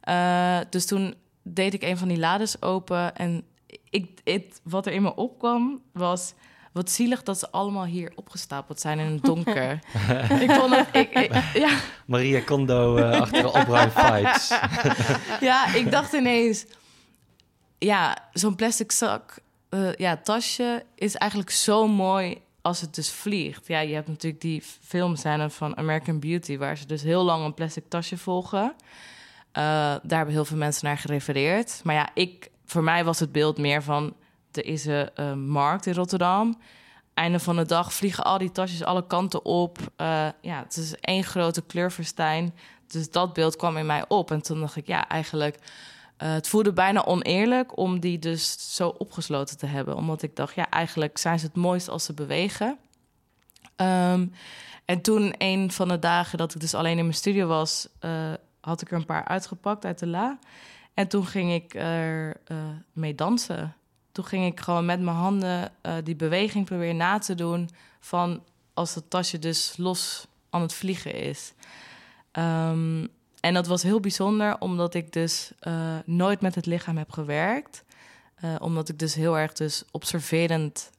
Eh, 0.00 0.58
dus 0.70 0.86
toen 0.86 1.14
deed 1.42 1.74
ik 1.74 1.82
een 1.82 1.98
van 1.98 2.08
die 2.08 2.18
lades 2.18 2.62
open 2.62 3.16
en 3.16 3.44
ik, 3.90 4.20
het, 4.24 4.60
wat 4.62 4.86
er 4.86 4.92
in 4.92 5.02
me 5.02 5.14
opkwam 5.14 5.82
was... 5.92 6.34
Wat 6.72 6.90
zielig 6.90 7.22
dat 7.22 7.38
ze 7.38 7.50
allemaal 7.50 7.84
hier 7.84 8.12
opgestapeld 8.14 8.80
zijn 8.80 8.98
in 8.98 9.12
het 9.12 9.22
donker. 9.22 9.72
ik 10.44 10.50
vond 10.50 10.76
het... 10.76 10.86
Ik, 10.92 11.10
ik- 11.10 11.34
ja, 11.54 11.78
Maria 12.06 12.40
Kondo 12.40 12.96
eh 12.96 13.20
achter 13.20 13.42
de 13.42 13.48
opruim 13.52 13.90
vibes. 13.90 14.48
ja, 15.48 15.74
ik 15.74 15.90
dacht 15.90 16.12
ineens... 16.12 16.66
Ja, 17.78 18.16
zo'n 18.32 18.54
plastic 18.56 18.92
zak, 18.92 19.38
eh, 19.68 19.94
ja, 19.94 20.16
tasje 20.16 20.84
is 20.94 21.14
eigenlijk 21.14 21.50
zo 21.50 21.88
mooi 21.88 22.40
als 22.62 22.80
het 22.80 22.94
dus 22.94 23.10
vliegt. 23.10 23.66
Ja, 23.66 23.80
je 23.80 23.94
hebt 23.94 24.08
natuurlijk 24.08 24.42
die 24.42 24.62
filmscène 24.80 25.50
van 25.50 25.76
American 25.76 26.20
Beauty... 26.20 26.58
waar 26.58 26.76
ze 26.76 26.86
dus 26.86 27.02
heel 27.02 27.22
lang 27.24 27.44
een 27.44 27.54
plastic 27.54 27.84
tasje 27.88 28.16
volgen. 28.18 28.74
Eh, 29.52 29.62
daar 30.02 30.16
hebben 30.16 30.34
heel 30.34 30.44
veel 30.44 30.56
mensen 30.56 30.86
naar 30.86 30.98
gerefereerd. 30.98 31.80
Maar 31.84 31.94
ja, 31.94 32.08
ik, 32.14 32.50
voor 32.64 32.82
mij 32.82 33.04
was 33.04 33.20
het 33.20 33.32
beeld 33.32 33.58
meer 33.58 33.82
van... 33.82 34.14
er 34.52 34.64
is 34.64 34.86
een 35.14 35.48
markt 35.48 35.86
in 35.86 35.94
Rotterdam... 35.94 36.56
Einde 37.14 37.38
van 37.38 37.56
de 37.56 37.66
dag 37.66 37.92
vliegen 37.92 38.24
al 38.24 38.38
die 38.38 38.52
tasjes 38.52 38.84
alle 38.84 39.06
kanten 39.06 39.44
op. 39.44 39.78
Eh, 39.96 40.28
ja, 40.40 40.62
het 40.62 40.76
is 40.76 40.94
één 40.94 41.24
grote 41.24 41.62
kleurfestijn. 41.62 42.54
Dus 42.86 43.10
dat 43.10 43.32
beeld 43.32 43.56
kwam 43.56 43.76
in 43.76 43.86
mij 43.86 44.04
op. 44.08 44.30
En 44.30 44.42
toen 44.42 44.60
dacht 44.60 44.76
ik, 44.76 44.86
ja, 44.86 45.08
eigenlijk... 45.08 45.58
eh, 46.16 46.32
het 46.32 46.48
voelde 46.48 46.72
bijna 46.72 47.04
oneerlijk 47.04 47.76
om 47.76 48.00
die 48.00 48.18
dus 48.18 48.74
zo 48.76 48.88
opgesloten 48.88 49.58
te 49.58 49.66
hebben. 49.66 49.96
Omdat 49.96 50.22
ik 50.22 50.36
dacht, 50.36 50.54
ja, 50.54 50.70
eigenlijk 50.70 51.18
zijn 51.18 51.38
ze 51.38 51.46
het 51.46 51.56
mooist 51.56 51.88
als 51.88 52.04
ze 52.04 52.12
bewegen. 52.12 52.78
Ehm, 53.76 54.26
en 54.84 55.00
toen 55.00 55.34
een 55.38 55.72
van 55.72 55.88
de 55.88 55.98
dagen 55.98 56.38
dat 56.38 56.54
ik 56.54 56.60
dus 56.60 56.74
alleen 56.74 56.98
in 56.98 57.04
mijn 57.04 57.16
studio 57.16 57.46
was... 57.46 57.88
had 58.62 58.82
ik 58.82 58.90
er 58.90 58.96
een 58.96 59.06
paar 59.06 59.24
uitgepakt 59.24 59.84
uit 59.84 59.98
de 59.98 60.06
la. 60.06 60.38
En 60.94 61.08
toen 61.08 61.26
ging 61.26 61.52
ik 61.52 61.74
er 61.74 62.36
eh, 62.44 62.56
mee 62.92 63.14
dansen. 63.14 63.76
Toen 64.12 64.24
ging 64.24 64.46
ik 64.46 64.60
gewoon 64.60 64.84
met 64.84 65.00
mijn 65.00 65.16
handen 65.16 65.72
eh, 65.80 65.94
die 66.04 66.16
beweging 66.16 66.64
proberen 66.64 66.96
na 66.96 67.18
te 67.18 67.34
doen... 67.34 67.70
van 68.00 68.42
als 68.74 68.94
het 68.94 69.10
tasje 69.10 69.38
dus 69.38 69.74
los 69.76 70.26
aan 70.50 70.60
het 70.60 70.74
vliegen 70.74 71.14
is. 71.14 71.52
Ehm, 72.30 73.06
en 73.40 73.54
dat 73.54 73.66
was 73.66 73.82
heel 73.82 74.00
bijzonder, 74.00 74.60
omdat 74.60 74.94
ik 74.94 75.12
dus 75.12 75.52
eh, 75.58 75.96
nooit 76.04 76.40
met 76.40 76.54
het 76.54 76.66
lichaam 76.66 76.96
heb 76.96 77.10
gewerkt. 77.10 77.84
Omdat 78.58 78.88
ik 78.88 78.98
dus 78.98 79.14
heel 79.14 79.38
erg 79.38 79.52
dus 79.52 79.84
observerend 79.90 80.90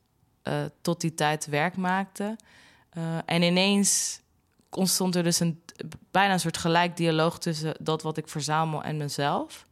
tot 0.81 1.01
die 1.01 1.13
tijd 1.13 1.45
werk 1.45 1.77
maakte. 1.77 2.35
En 3.25 3.41
ineens 3.41 4.21
ontstond 4.77 5.15
er 5.15 5.23
dus 5.23 5.39
een, 5.39 5.61
bijna 6.11 6.33
een 6.33 6.39
soort 6.39 6.57
gelijk 6.57 6.97
dialoog 6.97 7.39
tussen 7.39 7.75
dat 7.79 8.01
wat 8.01 8.17
ik 8.17 8.27
verzamel 8.27 8.83
en 8.83 8.97
mezelf. 8.97 9.67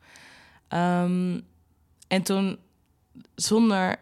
Ehm, 0.67 1.39
en 2.07 2.21
toen 2.23 2.57
zonder, 3.35 3.95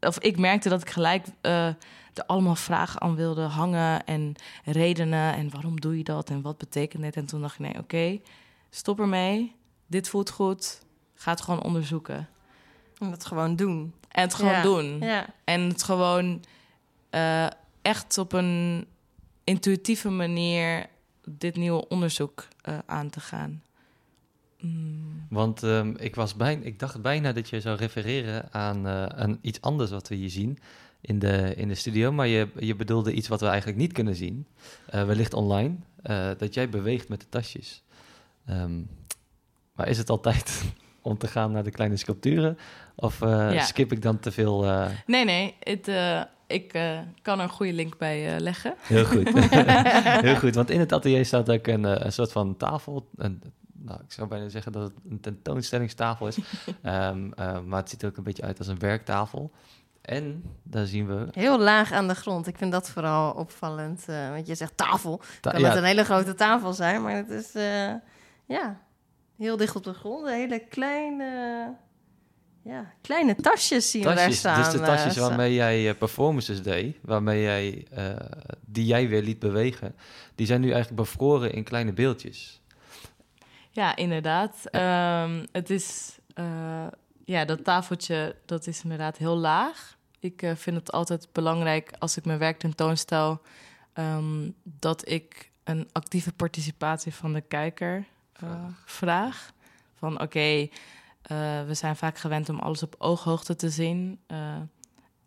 of 0.00 0.18
ik 0.18 0.38
merkte 0.38 0.68
dat 0.68 0.80
ik 0.80 0.90
gelijk 0.90 1.26
eh, 1.40 1.66
er 2.14 2.26
allemaal 2.26 2.54
vragen 2.54 3.00
aan 3.00 3.14
wilde 3.14 3.42
hangen 3.42 4.04
en 4.06 4.34
redenen 4.64 5.34
en 5.34 5.50
waarom 5.50 5.80
doe 5.80 5.98
je 5.98 6.04
dat 6.04 6.30
en 6.30 6.42
wat 6.42 6.58
betekent 6.58 7.02
dit? 7.02 7.16
En 7.16 7.26
toen 7.26 7.40
dacht 7.40 7.54
ik, 7.54 7.60
nee, 7.60 7.78
oké, 7.78 8.20
stop 8.70 9.00
ermee. 9.00 9.56
Dit 9.86 10.08
voelt 10.08 10.30
goed. 10.30 10.82
Ga 11.14 11.30
het 11.30 11.40
gewoon 11.40 11.62
onderzoeken. 11.62 12.28
En 12.98 13.10
dat 13.10 13.24
gewoon 13.26 13.56
doen. 13.56 13.94
En 14.08 14.22
het 14.22 14.34
gewoon 14.34 14.52
Ja. 14.52 14.62
doen. 14.62 14.98
Ja. 14.98 15.26
En 15.44 15.60
het 15.60 15.82
gewoon 15.82 16.44
eh, 17.10 17.46
echt 17.82 18.18
op 18.18 18.32
een 18.32 18.86
intuïtieve 19.44 20.10
manier 20.10 20.86
dit 21.24 21.56
nieuwe 21.56 21.88
onderzoek 21.88 22.46
eh, 22.60 22.78
aan 22.86 23.10
te 23.10 23.20
gaan. 23.20 23.62
Mm. 24.60 25.26
Want 25.28 25.62
ehm, 25.62 25.94
ik, 25.96 26.14
was 26.14 26.34
bijna, 26.34 26.64
ik 26.64 26.78
dacht 26.78 27.02
bijna 27.02 27.32
dat 27.32 27.48
je 27.48 27.60
zou 27.60 27.76
refereren 27.76 28.52
aan, 28.52 28.86
eh, 28.86 29.04
aan 29.04 29.38
iets 29.40 29.60
anders 29.60 29.90
wat 29.90 30.08
we 30.08 30.14
hier 30.14 30.30
zien 30.30 30.58
in 31.00 31.18
de, 31.18 31.54
in 31.56 31.68
de 31.68 31.74
studio. 31.74 32.12
Maar 32.12 32.26
je, 32.26 32.48
je 32.58 32.74
bedoelde 32.74 33.12
iets 33.12 33.28
wat 33.28 33.40
we 33.40 33.46
eigenlijk 33.46 33.78
niet 33.78 33.92
kunnen 33.92 34.14
zien. 34.14 34.46
Eh, 34.86 35.04
wellicht 35.04 35.34
online. 35.34 35.74
dat 36.38 36.54
jij 36.54 36.68
beweegt 36.68 37.08
met 37.08 37.20
de 37.20 37.28
tasjes. 37.28 37.82
Ehm, 38.46 38.80
maar 39.74 39.88
is 39.88 39.98
het 39.98 40.10
altijd 40.10 40.62
om 41.02 41.18
te 41.18 41.26
gaan 41.26 41.52
naar 41.52 41.64
de 41.64 41.70
kleine 41.70 41.96
sculpturen? 41.96 42.58
Of 42.94 43.20
Ja. 43.20 43.60
skip 43.60 43.92
ik 43.92 44.02
dan 44.02 44.18
te 44.18 44.32
veel? 44.32 44.88
Nee, 45.06 45.24
nee, 45.24 45.54
het, 45.60 45.88
ik 46.46 46.72
eh, 46.72 46.98
kan 47.22 47.38
er 47.38 47.44
een 47.44 47.50
goede 47.50 47.72
link 47.72 47.98
bij 47.98 48.34
eh, 48.34 48.40
leggen. 48.40 48.74
Heel 48.80 49.04
goed. 49.04 49.28
Heel 50.28 50.36
goed, 50.36 50.54
want 50.54 50.70
in 50.70 50.80
het 50.80 50.92
atelier 50.92 51.24
staat 51.26 51.50
ook 51.50 51.66
een, 51.66 51.84
eh, 51.84 52.04
een 52.04 52.12
soort 52.12 52.32
van 52.32 52.56
tafel. 52.56 53.08
Een, 53.16 53.42
nou, 53.72 54.00
ik 54.06 54.12
zou 54.12 54.28
bijna 54.28 54.48
zeggen 54.48 54.72
dat 54.72 54.82
het 54.82 54.92
een 55.08 55.20
tentoonstellingstafel 55.20 56.26
is. 56.26 56.38
Ehm, 56.82 57.30
eh, 57.32 57.60
maar 57.60 57.80
het 57.80 57.90
ziet 57.90 58.02
er 58.02 58.08
ook 58.08 58.16
een 58.16 58.22
beetje 58.22 58.42
uit 58.42 58.58
als 58.58 58.66
een 58.66 58.78
werktafel. 58.78 59.50
En 60.00 60.42
daar 60.62 60.86
zien 60.86 61.06
we... 61.06 61.26
Heel 61.30 61.58
laag 61.60 61.92
aan 61.92 62.08
de 62.08 62.14
grond. 62.14 62.46
Ik 62.46 62.56
vind 62.58 62.72
dat 62.72 62.90
vooral 62.90 63.32
opvallend. 63.32 64.04
eh, 64.08 64.30
want 64.30 64.46
je 64.46 64.54
zegt 64.54 64.76
tafel. 64.76 65.20
ta- 65.40 65.50
kan 65.50 65.60
ja, 65.60 65.68
het 65.68 65.76
een 65.78 65.84
hele 65.84 66.04
grote 66.04 66.34
tafel 66.34 66.72
zijn, 66.72 67.02
maar 67.02 67.16
het 67.16 67.30
is 67.30 67.54
eh, 67.54 67.92
ja, 68.46 68.80
heel 69.36 69.56
dicht 69.56 69.76
op 69.76 69.84
de 69.84 69.94
grond. 69.94 70.28
Hele 70.28 70.58
kleine, 70.58 71.72
ja, 72.64 72.92
kleine 73.00 73.34
tasjes 73.34 73.90
zien 73.90 74.02
we 74.02 74.08
daar 74.08 74.16
tasjes. 74.16 74.38
staan. 74.38 74.62
Dus 74.62 74.72
de 74.72 74.80
tasjes 74.80 75.16
eh, 75.16 75.22
waarmee 75.28 75.54
jij 75.54 75.88
eh, 75.88 75.96
performances 75.98 76.62
deed, 76.62 76.96
waarmee 77.02 77.42
jij, 77.42 77.86
eh, 77.90 78.16
die 78.60 78.86
jij 78.86 79.08
weer 79.08 79.22
liet 79.22 79.38
bewegen, 79.38 79.94
die 80.34 80.46
zijn 80.46 80.60
nu 80.60 80.70
eigenlijk 80.70 80.96
bevroren 81.02 81.52
in 81.52 81.64
kleine 81.64 81.92
beeldjes. 81.92 82.60
Ja, 83.70 83.96
inderdaad. 83.96 84.66
Ehm, 84.70 85.46
het 85.52 85.70
is, 85.70 86.18
eh, 86.34 86.86
ja, 87.24 87.44
dat 87.44 87.64
tafeltje, 87.64 88.36
dat 88.46 88.66
is 88.66 88.82
inderdaad 88.82 89.16
heel 89.16 89.36
laag. 89.36 89.96
Ik 90.20 90.52
vind 90.54 90.76
het 90.76 90.92
altijd 90.92 91.28
belangrijk 91.32 91.92
als 91.98 92.16
ik 92.16 92.24
mijn 92.24 92.38
werk 92.38 92.58
tentoonstel, 92.58 93.40
ehm, 93.92 94.50
dat 94.62 95.08
ik 95.08 95.50
een 95.64 95.88
actieve 95.92 96.32
participatie 96.32 97.14
van 97.14 97.32
de 97.32 97.40
kijker 97.40 98.04
eh, 98.34 98.64
vraag. 98.84 99.52
Van 99.94 100.20
oké, 100.20 100.68
eh, 101.24 101.36
we 101.66 101.74
zijn 101.74 101.96
vaak 101.96 102.18
gewend 102.18 102.48
om 102.48 102.58
alles 102.58 102.82
op 102.82 102.94
ooghoogte 102.98 103.56
te 103.56 103.70
zien. 103.70 104.20
eh, 104.26 104.56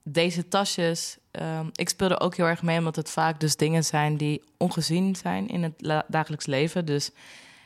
deze 0.04 0.48
tasjes, 0.48 1.18
ehm, 1.32 1.68
ik 1.72 1.90
speelde 1.90 2.20
ook 2.20 2.36
heel 2.36 2.46
erg 2.46 2.62
mee 2.62 2.78
omdat 2.78 2.96
het 2.96 3.10
vaak 3.10 3.40
dus 3.40 3.56
dingen 3.56 3.84
zijn 3.84 4.18
die 4.18 4.44
ongezien 4.58 5.16
zijn 5.16 5.48
in 5.48 5.64
het 5.64 6.04
dagelijks 6.08 6.46
leven. 6.46 6.86
Dus 6.86 7.12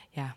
ja, 0.10 0.36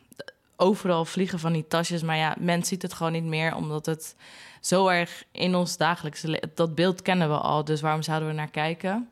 overal 0.57 1.05
vliegen 1.05 1.39
van 1.39 1.53
die 1.53 1.67
tasjes, 1.67 2.03
maar 2.03 2.17
ja, 2.17 2.37
men 2.39 2.65
ziet 2.65 2.83
het 2.83 2.93
gewoon 2.93 3.13
niet 3.13 3.25
meer 3.25 3.55
omdat 3.55 3.87
het 3.87 4.17
zo 4.61 4.89
erg 4.89 5.25
in 5.33 5.55
ons 5.55 5.77
dagelijkse 5.77 6.29
leven, 6.29 6.51
dat 6.55 6.75
beeld 6.75 7.03
kennen 7.03 7.29
we 7.29 7.39
al, 7.39 7.65
dus 7.65 7.81
waarom 7.81 8.03
zouden 8.03 8.29
we 8.29 8.35
naar 8.35 8.51
kijken? 8.51 9.09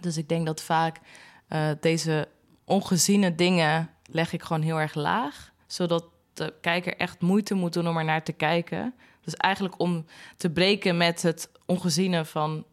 Dus 0.00 0.16
ik 0.16 0.28
denk 0.28 0.46
dat 0.46 0.62
vaak 0.62 1.00
uh, 1.48 1.70
deze 1.80 2.28
ongeziene 2.64 3.34
dingen 3.34 3.90
leg 4.04 4.32
ik 4.32 4.42
gewoon 4.42 4.62
heel 4.62 4.80
erg 4.80 4.94
laag, 4.94 5.52
zodat 5.66 6.04
de 6.38 6.54
kijker 6.60 6.96
echt 6.96 7.20
moeite 7.20 7.54
moet 7.54 7.72
doen 7.72 7.88
om 7.88 7.96
er 7.96 8.04
naar 8.04 8.22
te 8.22 8.32
kijken. 8.32 8.94
Dus 9.20 9.34
eigenlijk 9.34 9.80
om 9.80 10.04
te 10.36 10.50
breken 10.50 10.96
met 10.96 11.22
het 11.22 11.50
ongeziene 11.66 12.24
van 12.24 12.64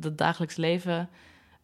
het 0.00 0.18
dagelijks 0.18 0.56
leven. 0.56 1.08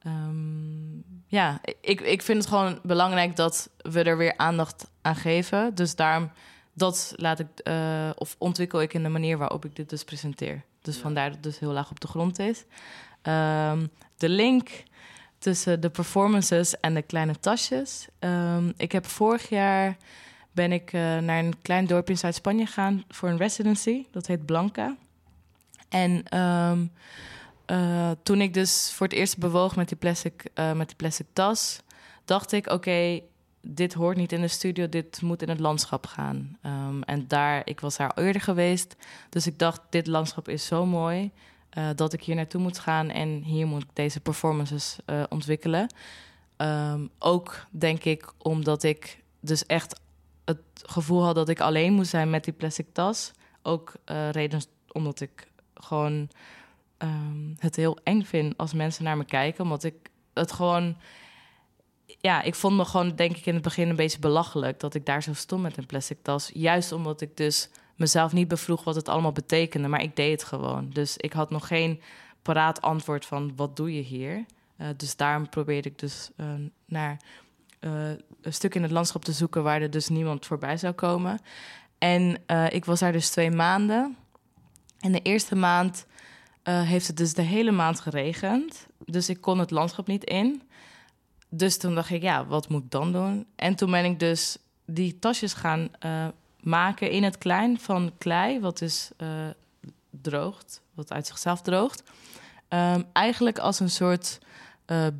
Ehm, 0.03 0.97
ja, 1.27 1.61
ik, 1.81 2.01
ik 2.01 2.23
vind 2.23 2.39
het 2.39 2.47
gewoon 2.47 2.79
belangrijk 2.83 3.37
dat 3.37 3.71
we 3.77 4.03
er 4.03 4.17
weer 4.17 4.37
aandacht 4.37 4.91
aan 5.03 5.17
geven. 5.17 5.75
Dus 5.75 5.95
daarom 5.95 6.31
dat 6.73 7.13
laat 7.17 7.39
ik 7.39 7.47
uh, 7.65 8.11
of 8.15 8.37
ontwikkel 8.39 8.83
ik 8.83 8.95
in 8.95 9.03
de 9.03 9.09
manier 9.09 9.39
waarop 9.39 9.65
ik 9.65 9.77
dit 9.77 9.91
dus 9.91 10.05
presenteer. 10.05 10.63
Dus 10.83 10.97
vandaar 10.97 11.25
dat 11.25 11.35
het 11.35 11.43
dus 11.43 11.59
heel 11.59 11.73
laag 11.73 11.91
op 11.91 12.01
de 12.01 12.07
grond 12.07 12.39
is. 12.39 12.65
Um, 13.23 13.91
de 14.17 14.29
link 14.29 14.83
tussen 15.39 15.81
de 15.81 15.91
performances 15.91 16.81
en 16.81 16.95
de 16.95 17.03
kleine 17.03 17.41
tasjes. 17.41 18.09
Um, 18.19 18.73
ik 18.77 18.93
heb 18.93 19.07
vorig 19.07 19.49
jaar 19.49 19.97
ben 20.53 20.73
ik 20.73 20.93
uh, 20.93 21.01
naar 21.19 21.39
een 21.39 21.63
klein 21.63 21.87
dorpje 21.87 22.13
in 22.13 22.19
Zuid-Spanje 22.19 22.67
gegaan 22.67 23.05
voor 23.09 23.29
een 23.29 23.37
residency. 23.37 24.07
Dat 24.11 24.27
heet 24.27 24.47
Blanca. 24.47 24.97
En 25.89 26.39
um, 26.39 26.93
uh, 27.67 28.11
toen 28.23 28.41
ik 28.41 28.55
dus 28.55 28.93
voor 28.93 29.07
het 29.07 29.17
eerst 29.17 29.39
bewoog 29.39 29.77
met 29.77 29.89
die 29.89 29.97
plastic, 29.97 30.45
uh, 30.55 30.73
met 30.73 30.87
die 30.87 30.97
plastic 30.97 31.27
tas, 31.33 31.81
dacht 32.25 32.53
ik: 32.53 32.67
oké, 32.67 33.21
dit 33.61 33.95
hoort 33.95 34.17
niet 34.17 34.33
in 34.33 34.41
de 34.41 34.49
studio, 34.49 34.89
dit 34.89 35.23
moet 35.23 35.43
in 35.43 35.49
het 35.49 35.61
landschap 35.61 36.07
gaan. 36.07 36.59
Um, 36.67 37.03
en 37.03 37.29
daar, 37.29 37.63
ik 37.65 37.81
was 37.81 37.97
daar 37.97 38.13
eerder 38.15 38.43
geweest, 38.43 38.97
dus 39.29 39.47
ik 39.47 39.59
dacht: 39.59 39.81
dit 39.91 40.07
landschap 40.07 40.49
is 40.49 40.67
zo 40.67 40.87
mooi 40.87 41.31
dat 41.95 42.13
ik 42.13 42.23
hier 42.23 42.35
naartoe 42.35 42.61
moet 42.61 42.79
gaan 42.79 43.11
en 43.11 43.43
hier 43.43 43.67
moet 43.67 43.83
ik 43.83 43.89
deze 43.93 44.21
performances 44.21 44.97
ontwikkelen. 45.29 45.95
Um, 46.57 47.11
ook 47.19 47.67
denk 47.71 48.05
ik 48.05 48.33
omdat 48.39 48.83
ik 48.83 49.23
dus 49.41 49.67
echt 49.67 50.01
het 50.57 50.83
gevoel 50.91 51.25
had 51.25 51.35
dat 51.35 51.49
ik 51.49 51.61
alleen 51.61 51.93
moest 51.93 52.11
zijn 52.11 52.31
met 52.31 52.45
die 52.45 52.53
plastic 52.53 52.87
tas. 52.93 53.33
Ook 53.63 53.93
reden 54.31 54.61
omdat 54.93 55.21
ik 55.21 55.49
gewoon 55.75 56.31
um, 56.99 57.55
het 57.59 57.77
heel 57.77 57.99
eng 58.03 58.23
vind 58.23 58.57
als 58.57 58.73
mensen 58.73 59.05
naar 59.05 59.17
me 59.17 59.25
kijken. 59.25 59.65
Omdat 59.65 59.85
ik 59.85 59.95
het 60.35 60.53
gewoon. 60.53 60.97
Ja, 62.21 62.43
ik 62.43 62.55
vond 62.55 62.77
me 62.77 62.85
gewoon, 62.85 63.17
denk 63.17 63.37
ik, 63.37 63.47
in 63.47 63.55
het 63.55 63.63
begin 63.63 63.89
een 63.89 63.97
beetje 63.97 64.19
belachelijk 64.19 64.81
dat 64.81 64.95
ik 64.95 65.07
daar 65.07 65.23
zo 65.23 65.35
stond 65.35 65.63
met 65.63 65.77
een 65.77 65.87
plastic 65.87 66.19
tas. 66.23 66.51
Juist 66.55 66.93
omdat 66.93 67.21
ik 67.21 67.37
dus 67.37 67.69
mezelf 67.97 68.33
niet 68.33 68.49
bevroeg 68.49 68.85
wat 68.85 68.95
het 68.95 69.09
allemaal 69.09 69.33
betekende, 69.33 69.89
maar 69.89 70.03
ik 70.03 70.17
deed 70.17 70.31
het 70.41 70.45
gewoon. 70.49 70.91
Dus 70.91 71.17
ik 71.17 71.33
had 71.33 71.51
nog 71.51 71.67
geen 71.67 72.01
paraat 72.43 72.81
antwoord 72.81 73.27
van 73.27 73.53
wat 73.57 73.77
doe 73.77 73.95
je 73.95 74.03
hier. 74.03 74.45
Uh, 74.81 74.87
dus 74.97 75.17
daarom 75.17 75.49
probeerde 75.49 75.89
ik 75.89 75.99
dus 75.99 76.31
uh, 76.37 76.47
naar 76.85 77.21
een 77.81 78.53
stuk 78.53 78.75
in 78.75 78.83
het 78.83 78.91
landschap 78.91 79.25
te 79.25 79.33
zoeken 79.33 79.63
waar 79.63 79.83
er 79.83 79.91
dus 79.91 80.09
niemand 80.09 80.47
voorbij 80.47 80.77
zou 80.77 80.93
komen. 80.93 81.39
En 81.99 82.43
ik 82.69 82.85
was 82.85 83.01
daar 83.01 83.13
dus 83.13 83.31
twee 83.31 83.51
maanden. 83.51 84.17
En 85.01 85.13
de 85.13 85.23
eerste 85.23 85.57
maand 85.57 86.07
uh, 86.65 86.83
heeft 86.83 87.07
het 87.07 87.17
dus 87.17 87.35
de 87.35 87.43
hele 87.43 87.71
maand 87.71 88.01
geregend. 88.01 88.87
Dus 89.05 89.29
ik 89.29 89.41
kon 89.41 89.59
het 89.59 89.71
landschap 89.71 90.07
niet 90.07 90.25
in. 90.25 90.63
Dus 91.49 91.79
toen 91.79 91.95
dacht 91.95 92.11
ik, 92.11 92.23
ja, 92.23 92.47
wat 92.47 92.69
moet 92.69 92.85
ik 92.85 92.91
dan 92.91 93.13
doen? 93.13 93.47
En 93.57 93.75
toen 93.75 93.91
ben 93.91 94.05
ik 94.05 94.19
dus 94.19 94.57
die 94.85 95.19
tasjes 95.19 95.53
gaan 95.53 95.91
maken 96.61 97.11
in 97.11 97.23
het 97.23 97.39
klein 97.39 97.81
van 97.81 98.13
klei, 98.19 98.61
wat 98.61 98.79
dus 98.79 99.11
uh, 99.19 99.29
droogt, 100.11 100.83
wat 100.95 101.13
uit 101.13 101.27
zichzelf 101.27 101.63
droogt. 101.63 102.03
Um, 102.69 103.05
eigenlijk 103.13 103.59
als 103.59 103.81
een 103.81 103.91
soort 103.91 104.39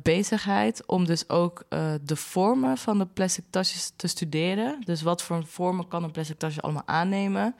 bezigheid 0.03 0.85
om 0.85 1.05
dus 1.05 1.29
ook 1.29 1.65
de 2.01 2.15
vormen 2.15 2.77
van 2.77 2.97
de 2.97 3.05
plastic 3.05 3.45
tasjes 3.49 3.93
te 3.95 4.07
studeren. 4.07 4.81
Dus 4.85 5.01
wat 5.01 5.21
voor 5.21 5.45
vormen 5.45 5.87
kan 5.87 6.03
een 6.03 6.11
plastic 6.11 6.37
tasje 6.37 6.61
allemaal 6.61 6.83
aannemen? 6.87 7.55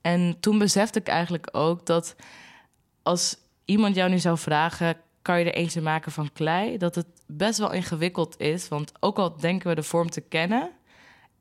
En 0.00 0.36
toen 0.40 0.58
besefte 0.58 0.98
ik 0.98 1.08
eigenlijk 1.08 1.48
ook 1.52 1.86
dat 1.86 2.16
als 3.02 3.36
iemand 3.64 3.94
jou 3.94 4.10
nu 4.10 4.18
zou 4.18 4.38
vragen: 4.38 4.96
kan 5.22 5.38
je 5.38 5.44
er 5.44 5.54
eentje 5.54 5.80
maken 5.80 6.12
van 6.12 6.32
klei? 6.32 6.76
Dat 6.76 6.94
het 6.94 7.06
best 7.26 7.58
wel 7.58 7.72
ingewikkeld 7.72 8.40
is. 8.40 8.68
Want 8.68 8.92
ook 9.00 9.18
al 9.18 9.36
denken 9.36 9.68
we 9.68 9.74
de 9.74 9.82
vorm 9.82 10.10
te 10.10 10.20
kennen, 10.20 10.70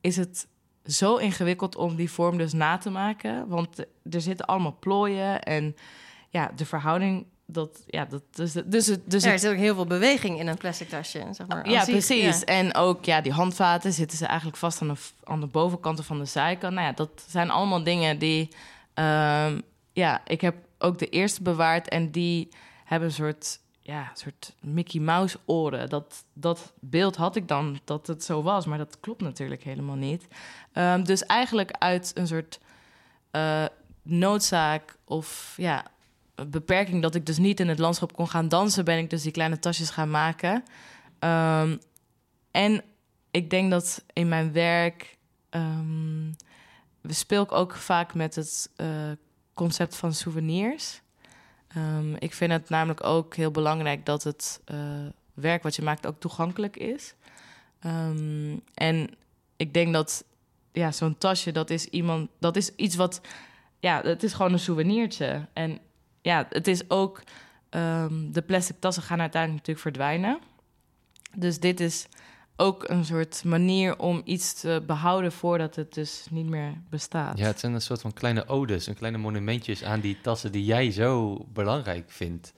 is 0.01 0.15
het 0.15 0.47
zo 0.85 1.15
ingewikkeld 1.15 1.75
om 1.75 1.95
die 1.95 2.11
vorm 2.11 2.37
dus 2.37 2.53
na 2.53 2.77
te 2.77 2.89
maken. 2.89 3.47
Want 3.47 3.79
er 4.09 4.21
zitten 4.21 4.45
allemaal 4.45 4.77
plooien 4.79 5.41
en 5.41 5.75
ja, 6.29 6.51
de 6.55 6.65
verhouding. 6.65 7.25
Dat, 7.47 7.83
ja, 7.87 8.05
dat, 8.05 8.21
dus, 8.31 8.51
dus, 8.51 8.85
dus 9.05 9.23
ja, 9.23 9.31
er 9.31 9.39
zit 9.39 9.51
ook 9.51 9.57
heel 9.57 9.75
veel 9.75 9.85
beweging 9.85 10.39
in 10.39 10.47
een 10.47 10.57
plastic 10.57 10.89
tasje, 10.89 11.27
zeg 11.31 11.47
maar. 11.47 11.69
Ja, 11.69 11.83
precies. 11.83 12.43
En 12.43 12.75
ook 12.75 13.05
ja, 13.05 13.21
die 13.21 13.31
handvaten 13.31 13.93
zitten 13.93 14.17
ze 14.17 14.25
eigenlijk 14.25 14.57
vast 14.57 14.81
aan 14.81 14.87
de, 14.87 14.95
aan 15.23 15.39
de 15.39 15.45
bovenkanten 15.47 16.03
van 16.03 16.19
de 16.19 16.25
zijkant. 16.25 16.73
Nou 16.73 16.85
ja, 16.85 16.91
dat 16.91 17.25
zijn 17.27 17.49
allemaal 17.49 17.83
dingen 17.83 18.19
die... 18.19 18.49
Um, 18.93 19.61
ja, 19.93 20.21
ik 20.25 20.41
heb 20.41 20.55
ook 20.77 20.99
de 20.99 21.09
eerste 21.09 21.41
bewaard. 21.41 21.89
En 21.89 22.11
die 22.11 22.49
hebben 22.85 23.07
een 23.07 23.15
soort, 23.15 23.59
ja, 23.79 24.11
soort 24.13 24.53
Mickey 24.59 25.01
Mouse 25.01 25.39
oren. 25.45 25.89
Dat, 25.89 26.23
dat 26.33 26.73
beeld 26.79 27.15
had 27.15 27.35
ik 27.35 27.47
dan 27.47 27.79
dat 27.83 28.07
het 28.07 28.23
zo 28.23 28.41
was. 28.43 28.65
Maar 28.65 28.77
dat 28.77 28.97
klopt 28.99 29.21
natuurlijk 29.21 29.63
helemaal 29.63 29.95
niet. 29.95 30.27
Um, 30.73 31.03
dus 31.03 31.25
eigenlijk 31.25 31.71
uit 31.71 32.11
een 32.13 32.27
soort 32.27 32.59
uh, 33.31 33.65
noodzaak 34.01 34.95
of 35.05 35.53
ja, 35.57 35.85
beperking 36.49 37.01
dat 37.01 37.15
ik 37.15 37.25
dus 37.25 37.37
niet 37.37 37.59
in 37.59 37.67
het 37.67 37.79
landschap 37.79 38.13
kon 38.13 38.27
gaan 38.27 38.47
dansen, 38.47 38.85
ben 38.85 38.97
ik 38.97 39.09
dus 39.09 39.21
die 39.21 39.31
kleine 39.31 39.59
tasjes 39.59 39.89
gaan 39.89 40.09
maken. 40.09 40.63
Um, 41.19 41.79
en 42.51 42.83
ik 43.31 43.49
denk 43.49 43.71
dat 43.71 44.03
in 44.13 44.27
mijn 44.27 44.51
werk 44.51 45.17
um, 45.49 46.35
speel 47.07 47.43
ik 47.43 47.51
ook 47.51 47.75
vaak 47.75 48.13
met 48.13 48.35
het 48.35 48.69
uh, 48.77 48.87
concept 49.53 49.95
van 49.95 50.13
souvenirs. 50.13 51.01
Um, 51.77 52.15
ik 52.19 52.33
vind 52.33 52.51
het 52.51 52.69
namelijk 52.69 53.03
ook 53.03 53.35
heel 53.35 53.51
belangrijk 53.51 54.05
dat 54.05 54.23
het 54.23 54.61
uh, 54.71 54.77
werk 55.33 55.63
wat 55.63 55.75
je 55.75 55.81
maakt 55.81 56.07
ook 56.07 56.19
toegankelijk 56.19 56.77
is. 56.77 57.13
En 58.73 59.09
ik 59.55 59.73
denk 59.73 59.93
dat 59.93 60.23
ja, 60.71 60.91
zo'n 60.91 61.17
tasje, 61.17 61.51
dat 61.51 61.69
is 61.69 61.85
iemand, 61.85 62.29
dat 62.39 62.55
is 62.55 62.75
iets 62.75 62.95
wat, 62.95 63.21
ja, 63.79 64.01
het 64.01 64.23
is 64.23 64.33
gewoon 64.33 64.53
een 64.53 64.59
souvenirtje. 64.59 65.47
En 65.53 65.79
ja, 66.25 66.45
het 66.49 66.67
is 66.67 66.89
ook, 66.89 67.23
um, 67.69 68.31
de 68.31 68.41
plastic 68.41 68.75
tassen 68.79 69.03
gaan 69.03 69.19
uiteindelijk 69.19 69.67
natuurlijk 69.67 69.97
verdwijnen. 69.97 70.39
Dus 71.35 71.59
dit 71.59 71.79
is 71.79 72.07
ook 72.55 72.89
een 72.89 73.05
soort 73.05 73.43
manier 73.43 73.99
om 73.99 74.21
iets 74.23 74.53
te 74.59 74.83
behouden 74.87 75.31
voordat 75.31 75.75
het 75.75 75.93
dus 75.93 76.27
niet 76.31 76.45
meer 76.45 76.73
bestaat. 76.89 77.37
Ja, 77.37 77.45
het 77.45 77.59
zijn 77.59 77.73
een 77.73 77.81
soort 77.81 78.01
van 78.01 78.13
kleine 78.13 78.47
odes, 78.47 78.87
een 78.87 78.95
kleine 78.95 79.17
monumentjes 79.17 79.83
aan 79.83 79.99
die 79.99 80.21
tassen 80.21 80.51
die 80.51 80.65
jij 80.65 80.91
zo 80.91 81.37
belangrijk 81.53 82.11
vindt. 82.11 82.53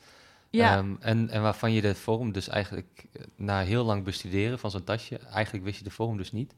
Ja. 0.50 0.78
Um, 0.78 0.98
en, 1.00 1.30
en 1.30 1.42
waarvan 1.42 1.72
je 1.72 1.82
de 1.82 1.96
vorm 1.96 2.32
dus 2.32 2.48
eigenlijk 2.48 3.06
eh, 3.14 3.24
na 3.36 3.62
heel 3.62 3.84
lang 3.84 4.04
bestuderen 4.04 4.60
van 4.60 4.72
zo'n 4.72 4.84
tasje, 4.84 5.18
eigenlijk 5.18 5.66
wist 5.66 5.78
je 5.78 5.84
de 5.84 5.90
vorm 5.90 6.18
dus 6.18 6.32
niet, 6.32 6.54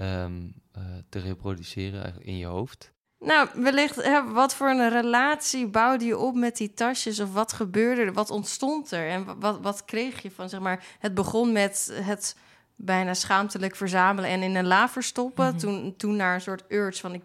um, 0.00 0.54
uh, 0.76 0.82
te 1.08 1.18
reproduceren 1.18 2.14
in 2.22 2.36
je 2.36 2.46
hoofd. 2.46 2.92
Nou, 3.24 3.48
wellicht, 3.54 4.02
hè, 4.02 4.32
wat 4.32 4.54
voor 4.54 4.68
een 4.68 4.88
relatie 4.88 5.66
bouwde 5.66 6.04
je 6.04 6.18
op 6.18 6.34
met 6.34 6.56
die 6.56 6.74
tasjes? 6.74 7.20
Of 7.20 7.32
wat 7.32 7.52
gebeurde 7.52 8.02
er? 8.02 8.12
Wat 8.12 8.30
ontstond 8.30 8.90
er? 8.90 9.08
En 9.08 9.40
wat, 9.40 9.60
wat 9.60 9.84
kreeg 9.84 10.22
je 10.22 10.30
van, 10.30 10.48
zeg 10.48 10.60
maar, 10.60 10.84
het 10.98 11.14
begon 11.14 11.52
met 11.52 12.00
het 12.02 12.36
bijna 12.76 13.14
schaamtelijk 13.14 13.76
verzamelen 13.76 14.30
en 14.30 14.42
in 14.42 14.54
een 14.54 14.66
la 14.66 14.88
verstoppen. 14.88 15.46
Mhm. 15.46 15.58
toen, 15.58 15.94
toen 15.96 16.16
naar 16.16 16.34
een 16.34 16.40
soort 16.40 16.64
urge 16.68 17.00
van 17.00 17.14
ik 17.14 17.22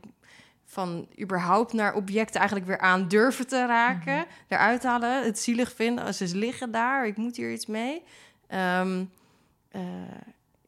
van 0.69 1.07
überhaupt 1.21 1.73
naar 1.73 1.93
objecten 1.93 2.39
eigenlijk 2.39 2.69
weer 2.69 2.79
aan 2.79 3.07
durven 3.07 3.47
te 3.47 3.65
raken, 3.65 4.15
mm 4.15 4.25
eruit 4.47 4.83
halen, 4.83 5.23
het 5.23 5.39
zielig 5.39 5.73
vinden, 5.75 6.13
ze 6.13 6.35
liggen 6.35 6.71
daar, 6.71 7.07
ik 7.07 7.17
moet 7.17 7.35
hier 7.35 7.51
iets 7.51 7.65
mee. 7.65 8.03
Um, 8.79 9.11
uh, 9.75 9.81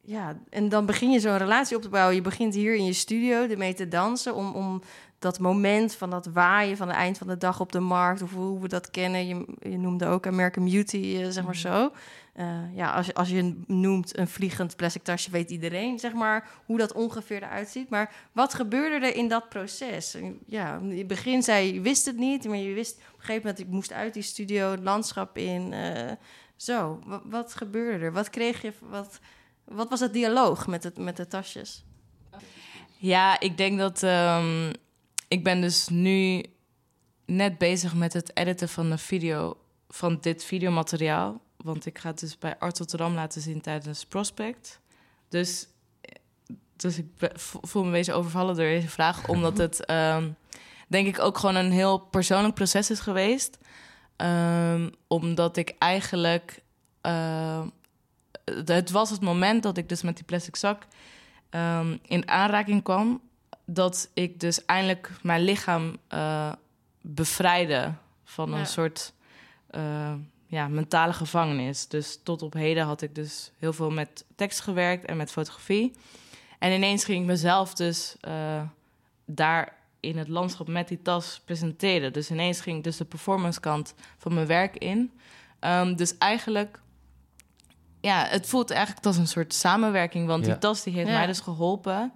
ja, 0.00 0.36
en 0.50 0.68
dan 0.68 0.86
begin 0.86 1.10
je 1.10 1.20
zo'n 1.20 1.36
relatie 1.36 1.76
op 1.76 1.82
te 1.82 1.88
bouwen. 1.88 2.14
Je 2.14 2.20
begint 2.20 2.54
hier 2.54 2.74
in 2.74 2.84
je 2.84 2.92
studio 2.92 3.46
ermee 3.48 3.74
te 3.74 3.88
dansen 3.88 4.34
om, 4.34 4.54
om 4.54 4.82
dat 5.20 5.38
moment 5.38 5.94
van 5.94 6.10
dat 6.10 6.26
waaien 6.26 6.76
van 6.76 6.88
het 6.88 6.96
eind 6.96 7.18
van 7.18 7.26
de 7.26 7.36
dag 7.36 7.60
op 7.60 7.72
de 7.72 7.80
markt, 7.80 8.22
of 8.22 8.32
hoe 8.32 8.60
we 8.60 8.68
dat 8.68 8.90
kennen. 8.90 9.26
Je, 9.26 9.46
je 9.70 9.78
noemde 9.78 10.06
ook 10.06 10.26
American 10.26 10.64
Beauty, 10.64 11.16
eh, 11.20 11.28
zeg 11.28 11.44
maar 11.44 11.52
Mhm. 11.54 11.60
zo. 11.68 11.92
Eh, 12.32 12.74
ja, 12.76 12.92
als 12.92 13.06
je, 13.06 13.14
als 13.14 13.28
je 13.28 13.62
noemt 13.66 14.18
een 14.18 14.28
vliegend 14.28 14.76
plastic 14.76 15.02
tasje, 15.02 15.30
weet 15.30 15.50
iedereen 15.50 15.98
zeg 15.98 16.12
maar 16.12 16.48
hoe 16.64 16.78
dat 16.78 16.92
ongeveer 16.92 17.42
eruit 17.42 17.68
ziet. 17.68 17.88
Maar 17.88 18.12
wat 18.32 18.54
gebeurde 18.54 19.06
er 19.06 19.14
in 19.16 19.28
dat 19.28 19.48
proces? 19.48 20.16
Ja, 20.46 20.76
in 20.82 20.98
het 20.98 21.06
begin 21.06 21.42
zei 21.42 21.66
je, 21.66 21.74
je 21.74 21.80
wist 21.80 22.06
het 22.06 22.16
niet, 22.16 22.44
maar 22.44 22.56
je 22.56 22.74
wist 22.74 22.94
op 22.96 23.02
een 23.18 23.24
gegeven 23.24 23.40
moment, 23.42 23.58
ik 23.58 23.66
moest 23.72 23.92
uit 23.92 24.14
die 24.14 24.22
studio, 24.22 24.70
het 24.70 24.80
landschap 24.82 25.36
in. 25.38 25.72
eh, 25.72 26.12
zo, 26.56 26.98
wat, 27.06 27.22
wat 27.24 27.54
gebeurde 27.54 28.04
er? 28.04 28.12
Wat 28.12 28.30
kreeg 28.30 28.62
je? 28.62 28.72
Wat, 28.80 29.18
wat 29.64 29.88
was 29.88 30.00
het 30.00 30.12
dialoog 30.12 30.66
met, 30.66 30.84
het, 30.84 30.98
met 30.98 31.16
de 31.16 31.26
tasjes? 31.26 31.84
Ja, 32.96 33.40
ik 33.40 33.56
denk 33.56 33.78
dat. 33.78 34.02
ehm, 34.02 34.72
ik 35.30 35.44
ben 35.44 35.60
dus 35.60 35.88
nu 35.88 36.44
net 37.26 37.58
bezig 37.58 37.94
met 37.94 38.12
het 38.12 38.36
editen 38.36 38.68
van 38.68 38.90
de 38.90 38.98
video. 38.98 39.56
van 39.88 40.18
dit 40.20 40.44
videomateriaal. 40.44 41.40
Want 41.56 41.86
ik 41.86 41.98
ga 41.98 42.08
het 42.08 42.20
dus 42.20 42.38
bij 42.38 42.58
Art 42.58 42.78
Rotterdam 42.78 43.14
laten 43.14 43.40
zien 43.40 43.60
tijdens 43.60 44.04
Prospect. 44.04 44.80
Dus, 45.28 45.68
dus 46.76 46.98
ik 46.98 47.06
voel 47.38 47.82
me 47.82 47.88
een 47.88 47.94
beetje 47.94 48.12
overvallen 48.12 48.56
door 48.56 48.64
deze 48.64 48.88
vraag. 48.88 49.28
Omdat 49.34 49.58
het, 49.58 49.84
ehm, 49.84 50.30
denk 50.88 51.06
ik, 51.06 51.18
ook 51.18 51.38
gewoon 51.38 51.54
een 51.54 51.72
heel 51.72 51.98
persoonlijk 51.98 52.54
proces 52.54 52.90
is 52.90 53.00
geweest. 53.00 53.58
Ehm, 54.16 54.90
omdat 55.06 55.56
ik 55.56 55.74
eigenlijk. 55.78 56.62
ehm, 57.00 57.68
het 58.64 58.90
was 58.90 59.10
het 59.10 59.20
moment 59.20 59.62
dat 59.62 59.76
ik 59.76 59.88
dus 59.88 60.02
met 60.02 60.16
die 60.16 60.24
plastic 60.24 60.56
zak 60.56 60.86
in 62.02 62.28
aanraking 62.28 62.82
kwam, 62.82 63.20
dat 63.74 64.10
ik 64.14 64.40
dus 64.40 64.64
eindelijk 64.64 65.10
mijn 65.22 65.42
lichaam 65.42 65.96
eh, 66.08 66.52
bevrijdde 67.00 67.92
van 68.24 68.52
een 68.52 68.58
Ja. 68.58 68.64
soort 68.64 69.12
eh, 69.70 70.12
ja, 70.46 70.68
mentale 70.68 71.12
gevangenis. 71.12 71.88
Dus 71.88 72.20
tot 72.22 72.42
op 72.42 72.52
heden 72.52 72.84
had 72.84 73.02
ik 73.02 73.14
dus 73.14 73.50
heel 73.58 73.72
veel 73.72 73.90
met 73.90 74.24
tekst 74.36 74.60
gewerkt 74.60 75.04
en 75.04 75.16
met 75.16 75.30
fotografie. 75.30 75.92
En 76.58 76.72
ineens 76.72 77.04
ging 77.04 77.20
ik 77.20 77.26
mezelf 77.26 77.74
dus 77.74 78.16
eh, 78.20 78.62
daar 79.24 79.76
in 80.00 80.18
het 80.18 80.28
landschap 80.28 80.68
met 80.68 80.88
die 80.88 81.02
tas 81.02 81.40
presenteren. 81.44 82.12
Dus 82.12 82.30
ineens 82.30 82.60
ging 82.60 82.76
ik 82.78 82.84
dus 82.84 82.96
de 82.96 83.04
performance 83.04 83.60
kant 83.60 83.94
van 84.18 84.34
mijn 84.34 84.46
werk 84.46 84.76
in. 84.76 85.12
Ehm, 85.58 85.94
dus 85.94 86.18
eigenlijk, 86.18 86.80
ja, 88.00 88.24
het 88.26 88.46
voelt 88.46 88.70
eigenlijk 88.70 89.06
als 89.06 89.16
een 89.16 89.26
soort 89.26 89.54
samenwerking. 89.54 90.26
Want 90.26 90.44
Ja. 90.46 90.50
die 90.50 90.60
tas 90.60 90.82
die 90.82 90.92
heeft 90.94 91.08
Ja. 91.08 91.14
mij 91.16 91.26
dus 91.26 91.40
geholpen 91.40 92.12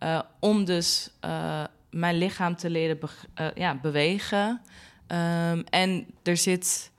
eh, 0.00 0.20
om 0.40 0.64
dus 0.64 1.10
eh, 1.20 1.64
mijn 1.90 2.16
lichaam 2.18 2.56
te 2.56 2.70
leren 2.70 2.98
eh, 3.34 3.46
ja, 3.54 3.74
bewegen. 3.74 4.60
Ehm, 5.06 5.62
en 5.70 6.06
er 6.22 6.36
zit, 6.36 6.90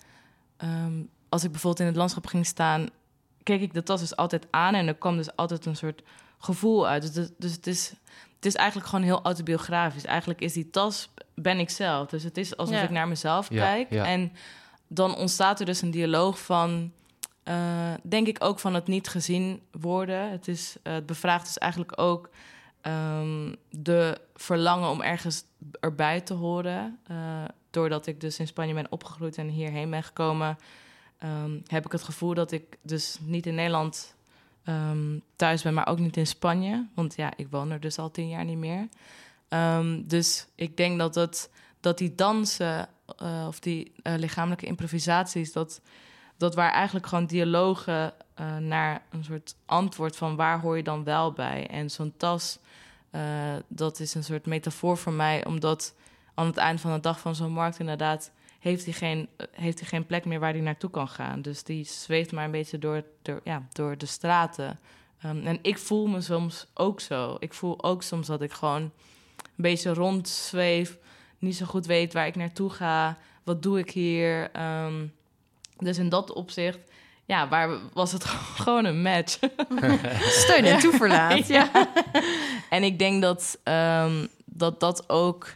ehm, 0.58 0.94
als 1.30 1.44
ik 1.44 1.52
bijvoorbeeld 1.52 1.82
in 1.82 1.88
het 1.88 1.96
landschap 1.96 2.26
ging 2.28 2.46
staan, 2.46 2.90
keek 3.44 3.62
ik 3.62 3.74
de 3.74 3.84
tas 3.84 4.00
dus 4.00 4.16
altijd 4.16 4.48
aan 4.52 4.74
en 4.74 4.88
er 4.88 4.96
kwam 4.96 5.18
dus 5.18 5.36
altijd 5.36 5.66
een 5.66 5.76
soort 5.76 6.02
gevoel 6.40 6.88
uit. 6.88 7.02
Dus, 7.02 7.16
het- 7.26 7.34
dus 7.38 7.52
het, 7.52 7.68
is, 7.68 7.90
het 8.36 8.46
is 8.46 8.56
eigenlijk 8.56 8.90
gewoon 8.90 9.06
heel 9.06 9.22
autobiografisch. 9.24 10.06
Eigenlijk 10.06 10.42
is 10.42 10.54
die 10.54 10.70
tas, 10.70 11.10
ben 11.36 11.60
ik 11.60 11.70
zelf. 11.70 12.10
Dus 12.10 12.24
het 12.24 12.38
is 12.38 12.58
alsof 12.58 12.76
Ja. 12.76 12.82
ik 12.84 12.90
naar 12.90 13.08
mezelf 13.08 13.50
Ja, 13.50 13.64
kijk. 13.66 13.90
ja. 13.92 14.06
En 14.06 14.32
dan 14.88 15.16
ontstaat 15.16 15.60
er 15.60 15.66
dus 15.66 15.82
een 15.82 15.92
dialoog 15.92 16.40
van, 16.40 16.92
eh, 17.44 17.94
denk 18.04 18.28
ik 18.28 18.44
ook 18.44 18.60
van 18.60 18.74
het 18.74 18.88
niet 18.88 19.08
gezien 19.08 19.62
worden. 19.72 20.32
Het, 20.32 20.48
is, 20.48 20.76
het 20.84 21.06
bevraagt 21.06 21.46
dus 21.46 21.58
eigenlijk 21.58 22.02
ook 22.02 22.30
ehm, 22.82 23.54
de 23.70 24.18
verlangen 24.36 24.90
om 24.90 25.02
ergens 25.02 25.44
erbij 25.80 26.22
te 26.22 26.34
horen. 26.34 27.00
Eh, 27.08 27.44
doordat 27.70 28.08
ik 28.08 28.22
dus 28.22 28.40
in 28.40 28.48
Spanje 28.48 28.74
ben 28.74 28.92
opgegroeid 28.92 29.38
en 29.38 29.48
hierheen 29.48 29.90
ben 29.90 30.04
gekomen, 30.04 30.58
ehm, 31.18 31.60
heb 31.66 31.86
ik 31.86 31.92
het 31.92 32.04
gevoel 32.04 32.34
dat 32.34 32.52
ik 32.52 32.78
dus 32.82 33.18
niet 33.22 33.46
in 33.46 33.56
Nederland 33.56 34.16
ehm, 34.64 35.20
thuis 35.36 35.62
ben, 35.62 35.74
maar 35.74 35.88
ook 35.88 36.00
niet 36.00 36.18
in 36.18 36.28
Spanje. 36.28 36.88
Want 36.94 37.16
ja, 37.16 37.34
ik 37.36 37.48
woon 37.50 37.72
er 37.72 37.80
dus 37.80 37.98
al 37.98 38.12
tien 38.12 38.30
jaar 38.30 38.46
niet 38.46 38.58
meer. 38.58 38.88
Dus 40.08 40.48
ik 40.56 40.78
denk 40.78 41.00
dat, 41.00 41.16
het, 41.16 41.50
dat 41.80 41.98
die 41.98 42.16
dansen 42.16 42.90
eh, 43.18 43.46
of 43.48 43.60
die 43.60 43.92
eh, 44.04 44.14
lichamelijke 44.18 44.66
improvisaties, 44.66 45.52
dat, 45.52 45.82
dat 46.38 46.56
waar 46.56 46.72
eigenlijk 46.72 47.08
gewoon 47.08 47.26
dialogen 47.26 48.14
naar 48.60 49.02
een 49.10 49.24
soort 49.24 49.56
antwoord 49.66 50.16
van 50.16 50.36
waar 50.36 50.60
hoor 50.60 50.78
je 50.78 50.84
dan 50.84 51.04
wel 51.04 51.32
bij. 51.32 51.68
En 51.68 51.90
zo'n 51.90 52.14
tas, 52.18 52.60
eh, 53.12 53.56
dat 53.68 54.00
is 54.00 54.14
een 54.14 54.24
soort 54.24 54.46
metafoor 54.46 54.98
voor 54.98 55.14
mij, 55.14 55.46
omdat 55.46 55.96
aan 56.34 56.46
het 56.46 56.58
eind 56.58 56.82
van 56.82 56.94
de 56.94 57.00
dag 57.00 57.20
van 57.20 57.36
zo'n 57.36 57.52
markt 57.52 57.80
inderdaad 57.80 58.32
heeft 58.60 58.86
hij 58.86 58.94
geen, 58.94 59.30
heeft 59.52 59.80
hij 59.80 59.88
geen 59.88 60.06
plek 60.06 60.26
meer 60.26 60.40
waar 60.40 60.52
hij 60.52 60.62
naartoe 60.62 60.90
kan 60.90 61.08
gaan. 61.08 61.42
Dus 61.42 61.64
die 61.64 61.84
zweeft 61.84 62.32
maar 62.32 62.46
een 62.46 62.52
beetje 62.52 62.80
door, 62.80 63.04
door, 63.22 63.42
ja, 63.44 63.68
door 63.72 63.98
de 63.98 64.06
straten. 64.06 64.80
Ehm, 65.22 65.48
en 65.48 65.60
ik 65.62 65.78
voel 65.78 66.08
me 66.08 66.22
soms 66.22 66.68
ook 66.74 67.00
zo. 67.00 67.36
Ik 67.40 67.54
voel 67.54 67.84
ook 67.84 68.04
soms 68.04 68.28
dat 68.28 68.42
ik 68.42 68.52
gewoon 68.52 68.82
een 68.82 68.92
beetje 69.56 69.94
rondzweef, 69.94 70.98
niet 71.40 71.56
zo 71.56 71.66
goed 71.66 71.86
weet 71.86 72.14
waar 72.14 72.28
ik 72.28 72.36
naartoe 72.36 72.70
ga, 72.70 73.18
wat 73.44 73.64
doe 73.64 73.80
ik 73.80 73.92
hier. 73.92 74.52
Ehm, 74.52 75.08
dus 75.78 75.98
in 75.98 76.10
dat 76.10 76.34
opzicht, 76.34 76.91
ja, 77.26 77.48
waar 77.48 77.70
was 77.94 78.12
het 78.12 78.26
gewoon 78.64 78.86
een 78.86 79.02
match. 79.02 79.38
Steun 80.44 80.66
en 80.66 80.80
toeverlaat. 80.80 81.48
ja. 81.58 81.70
En 82.70 82.84
ik 82.84 83.00
denk 83.00 83.22
dat 83.22 83.58
ehm, 83.64 84.26
dat, 84.46 84.80
dat 84.80 85.10
ook 85.10 85.48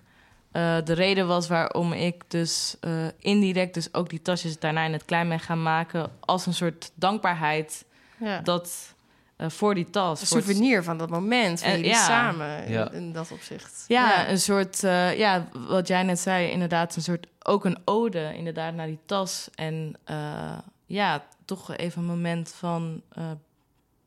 eh, 0.51 0.77
de 0.83 0.93
reden 0.93 1.27
was 1.27 1.47
waarom 1.47 1.93
ik 1.93 2.23
dus 2.27 2.75
eh, 2.79 2.91
indirect 3.19 3.73
dus 3.73 3.93
ook 3.93 4.09
die 4.09 4.21
tasjes 4.21 4.59
daarna 4.59 4.83
in 4.85 4.93
het 4.93 5.05
klein 5.05 5.29
ben 5.29 5.39
gaan 5.39 5.63
maken 5.63 6.11
als 6.19 6.45
een 6.45 6.53
soort 6.53 6.91
dankbaarheid 6.93 7.85
Ja. 8.17 8.39
dat 8.39 8.93
eh, 9.35 9.49
voor 9.49 9.75
die 9.75 9.89
tas. 9.89 10.21
Een 10.21 10.27
voor 10.27 10.37
het- 10.37 10.45
souvenir 10.45 10.83
van 10.83 10.97
dat 10.97 11.09
moment, 11.09 11.61
van 11.61 11.71
jullie 11.71 11.85
ja. 11.85 12.03
samen 12.05 12.65
in, 12.65 12.71
Ja. 12.71 12.91
in 12.91 13.11
dat 13.13 13.31
opzicht. 13.31 13.85
Ja, 13.87 14.29
een 14.29 14.39
soort, 14.39 14.83
eh, 14.83 15.17
ja, 15.17 15.47
wat 15.67 15.87
jij 15.87 16.03
net 16.03 16.19
zei, 16.19 16.49
inderdaad, 16.49 16.95
een 16.95 17.01
soort, 17.01 17.27
ook 17.43 17.65
een 17.65 17.77
ode 17.85 18.33
inderdaad 18.35 18.73
naar 18.73 18.87
die 18.87 18.99
tas. 19.05 19.49
En 19.55 19.95
eh, 20.03 20.57
ja, 20.85 21.25
toch 21.45 21.75
even 21.75 22.01
een 22.01 22.07
moment 22.07 22.49
van, 22.49 23.01
eh, 23.11 23.31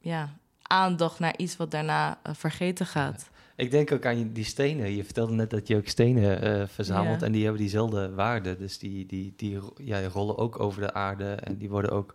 ja, 0.00 0.36
aandacht 0.62 1.18
naar 1.18 1.36
iets 1.36 1.56
wat 1.56 1.70
daarna 1.70 2.18
eh, 2.22 2.34
vergeten 2.34 2.86
gaat. 2.86 3.30
Ik 3.56 3.70
denk 3.70 3.92
ook 3.92 4.06
aan 4.06 4.32
die 4.32 4.44
stenen. 4.44 4.90
Je 4.96 5.04
vertelde 5.04 5.32
net 5.32 5.50
dat 5.50 5.66
je 5.68 5.76
ook 5.76 5.86
stenen 5.86 6.42
eh, 6.42 6.66
verzamelt 6.66 7.20
Ja. 7.20 7.26
en 7.26 7.32
die 7.32 7.42
hebben 7.42 7.60
diezelfde 7.60 8.14
waarde. 8.14 8.56
Dus 8.56 8.78
die, 8.78 9.06
die, 9.06 9.32
die 9.36 9.58
ja, 9.76 9.98
die 10.00 10.08
rollen 10.08 10.36
ook 10.38 10.60
over 10.60 10.80
de 10.80 10.92
aarde 10.94 11.32
en 11.32 11.56
die 11.56 11.68
worden 11.70 11.90
ook 11.90 12.14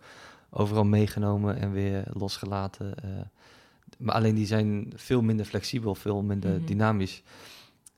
overal 0.49 0.83
meegenomen 0.85 1.57
en 1.59 1.71
weer 1.71 2.03
losgelaten. 2.13 2.93
maar 3.97 4.15
alleen 4.15 4.35
die 4.35 4.45
zijn 4.45 4.91
veel 4.95 5.21
minder 5.21 5.45
flexibel, 5.45 5.95
veel 5.95 6.21
minder 6.21 6.51
Mhm. 6.57 6.65
dynamisch. 6.65 7.23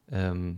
Ehm, 0.09 0.53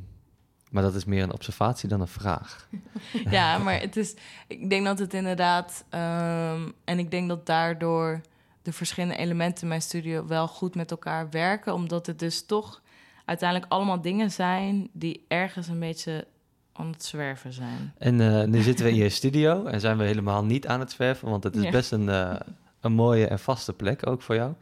maar 0.72 0.84
dat 0.84 0.96
is 0.96 1.06
meer 1.06 1.24
een 1.24 1.34
observatie 1.34 1.90
dan 1.90 2.02
een 2.02 2.08
vraag. 2.08 2.68
ja, 3.30 3.58
maar 3.58 3.80
het 3.80 3.98
is, 3.98 4.16
ik 4.48 4.70
denk 4.70 4.86
dat 4.86 5.00
het 5.00 5.14
inderdaad, 5.14 5.84
ehm, 5.90 6.62
en 6.84 7.00
ik 7.00 7.12
denk 7.12 7.28
dat 7.28 7.46
daardoor 7.46 8.22
de 8.62 8.74
verschillende 8.74 9.16
elementen 9.16 9.62
in 9.62 9.68
mijn 9.68 9.82
studio 9.82 10.26
wel 10.28 10.48
goed 10.48 10.76
met 10.76 10.92
elkaar 10.92 11.30
werken, 11.30 11.74
omdat 11.74 12.06
het 12.06 12.20
dus 12.20 12.46
toch 12.46 12.82
uiteindelijk 13.26 13.72
allemaal 13.72 14.02
dingen 14.02 14.32
zijn 14.32 14.90
die 14.94 15.26
ergens 15.28 15.68
een 15.68 15.80
beetje 15.80 16.28
aan 16.74 16.88
het 16.92 17.04
zwerven 17.06 17.54
zijn. 17.54 17.94
En 17.98 18.22
eh, 18.22 18.44
nu 18.54 18.62
zitten 18.62 18.86
we 18.86 18.92
in 18.92 18.98
je 18.98 19.10
studio 19.10 19.66
en 19.66 19.80
zijn 19.80 19.98
we 19.98 20.04
helemaal 20.04 20.44
niet 20.46 20.68
aan 20.68 20.80
het 20.80 20.92
zwerven, 20.92 21.30
want 21.30 21.44
het 21.44 21.56
is 21.56 21.64
Ja. 21.64 21.72
best 21.72 21.92
een, 21.92 22.10
eh, 22.10 22.36
een 22.82 22.92
mooie 22.94 23.28
en 23.28 23.40
vaste 23.40 23.74
plek 23.74 24.08
ook 24.08 24.22
voor 24.22 24.36
jou. 24.36 24.54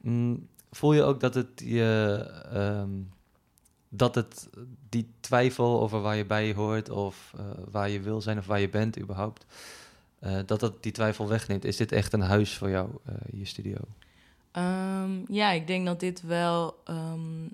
Mm, 0.00 0.48
voel 0.70 0.92
je 0.92 1.02
ook 1.02 1.20
dat 1.20 1.34
het 1.34 1.48
je, 1.64 2.18
ehm, 2.52 2.90
dat 3.96 4.14
het 4.14 4.48
die 4.88 5.10
twijfel 5.20 5.80
over 5.80 6.00
waar 6.00 6.16
je 6.16 6.24
bij 6.24 6.54
hoort 6.54 6.90
of 6.90 7.32
eh, 7.38 7.44
waar 7.70 7.88
je 7.88 8.00
wil 8.00 8.20
zijn 8.20 8.38
of 8.38 8.46
waar 8.46 8.60
je 8.60 8.68
bent 8.68 8.98
überhaupt, 8.98 9.46
eh, 10.18 10.38
dat 10.46 10.60
dat 10.60 10.82
die 10.82 10.92
twijfel 10.92 11.28
wegneemt? 11.28 11.64
Is 11.64 11.76
dit 11.76 11.92
echt 11.92 12.12
een 12.12 12.20
huis 12.20 12.56
voor 12.56 12.70
jou, 12.70 12.90
eh, 13.04 13.14
je 13.32 13.44
studio? 13.44 13.76
Ehm, 14.50 15.32
ja, 15.32 15.50
ik 15.50 15.66
denk 15.66 15.86
dat 15.86 16.00
dit 16.00 16.22
wel 16.22 16.80
ehm, 16.84 17.48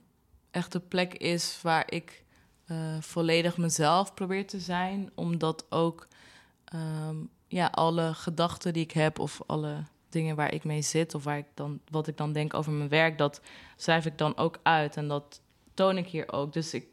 echt 0.51 0.73
de 0.73 0.81
plek 0.81 1.15
is 1.15 1.59
waar 1.63 1.93
ik 1.93 2.21
volledig 3.01 3.57
mezelf 3.57 4.15
probeer 4.15 4.47
te 4.47 4.61
zijn. 4.61 5.11
Omdat 5.15 5.67
ook 5.69 6.09
ehm, 6.65 7.17
ja, 7.49 7.67
alle 7.67 8.15
gedachten 8.15 8.73
die 8.73 8.83
ik 8.83 8.91
heb 8.91 9.19
of 9.19 9.41
alle 9.47 9.85
dingen 10.09 10.37
waar 10.37 10.55
ik 10.55 10.65
mee 10.65 10.83
zit 10.83 11.15
of 11.15 11.25
waar 11.25 11.39
ik 11.39 11.47
dan, 11.55 11.81
wat 11.91 12.07
ik 12.07 12.17
dan 12.17 12.33
denk 12.33 12.55
over 12.55 12.73
mijn 12.73 12.89
werk, 12.89 13.19
dat 13.19 13.41
schrijf 13.77 14.07
ik 14.07 14.19
dan 14.19 14.37
ook 14.37 14.59
uit. 14.63 14.97
En 14.97 15.09
dat 15.09 15.41
toon 15.75 15.97
ik 15.97 16.07
hier 16.07 16.33
ook. 16.33 16.53
Dus, 16.53 16.75
ik, 16.75 16.87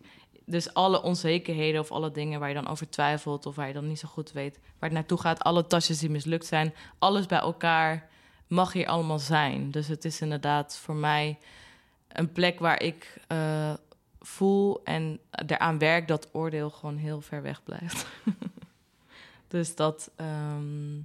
dus 0.45 0.73
alle 0.73 1.01
onzekerheden 1.01 1.81
of 1.81 1.91
alle 1.91 2.11
dingen 2.11 2.39
waar 2.39 2.49
je 2.49 2.55
dan 2.55 2.67
over 2.67 2.89
twijfelt 2.89 3.45
of 3.45 3.55
waar 3.55 3.67
je 3.67 3.73
dan 3.73 3.87
niet 3.87 3.99
zo 3.99 4.07
goed 4.07 4.31
weet 4.31 4.59
waar 4.79 4.89
het 4.89 4.97
naartoe 4.97 5.19
gaat, 5.19 5.43
alle 5.43 5.67
tasjes 5.67 5.99
die 5.99 6.09
mislukt 6.09 6.45
zijn, 6.45 6.73
alles 6.99 7.25
bij 7.25 7.39
elkaar 7.39 8.09
mag 8.47 8.73
hier 8.73 8.87
allemaal 8.87 9.19
zijn. 9.19 9.71
Dus 9.71 9.87
het 9.87 10.05
is 10.05 10.21
inderdaad 10.21 10.77
voor 10.77 10.95
mij 10.95 11.37
een 12.07 12.31
plek 12.31 12.59
waar 12.59 12.81
ik 12.81 13.19
eh, 13.27 13.73
voel 14.19 14.83
en 14.83 15.19
eraan 15.29 15.77
werk, 15.77 16.07
dat 16.07 16.29
oordeel 16.31 16.69
gewoon 16.69 16.97
heel 16.97 17.21
ver 17.21 17.41
weg 17.41 17.63
blijft. 17.63 18.07
dus 19.47 19.75
dat, 19.75 20.11
ehm, 20.15 20.95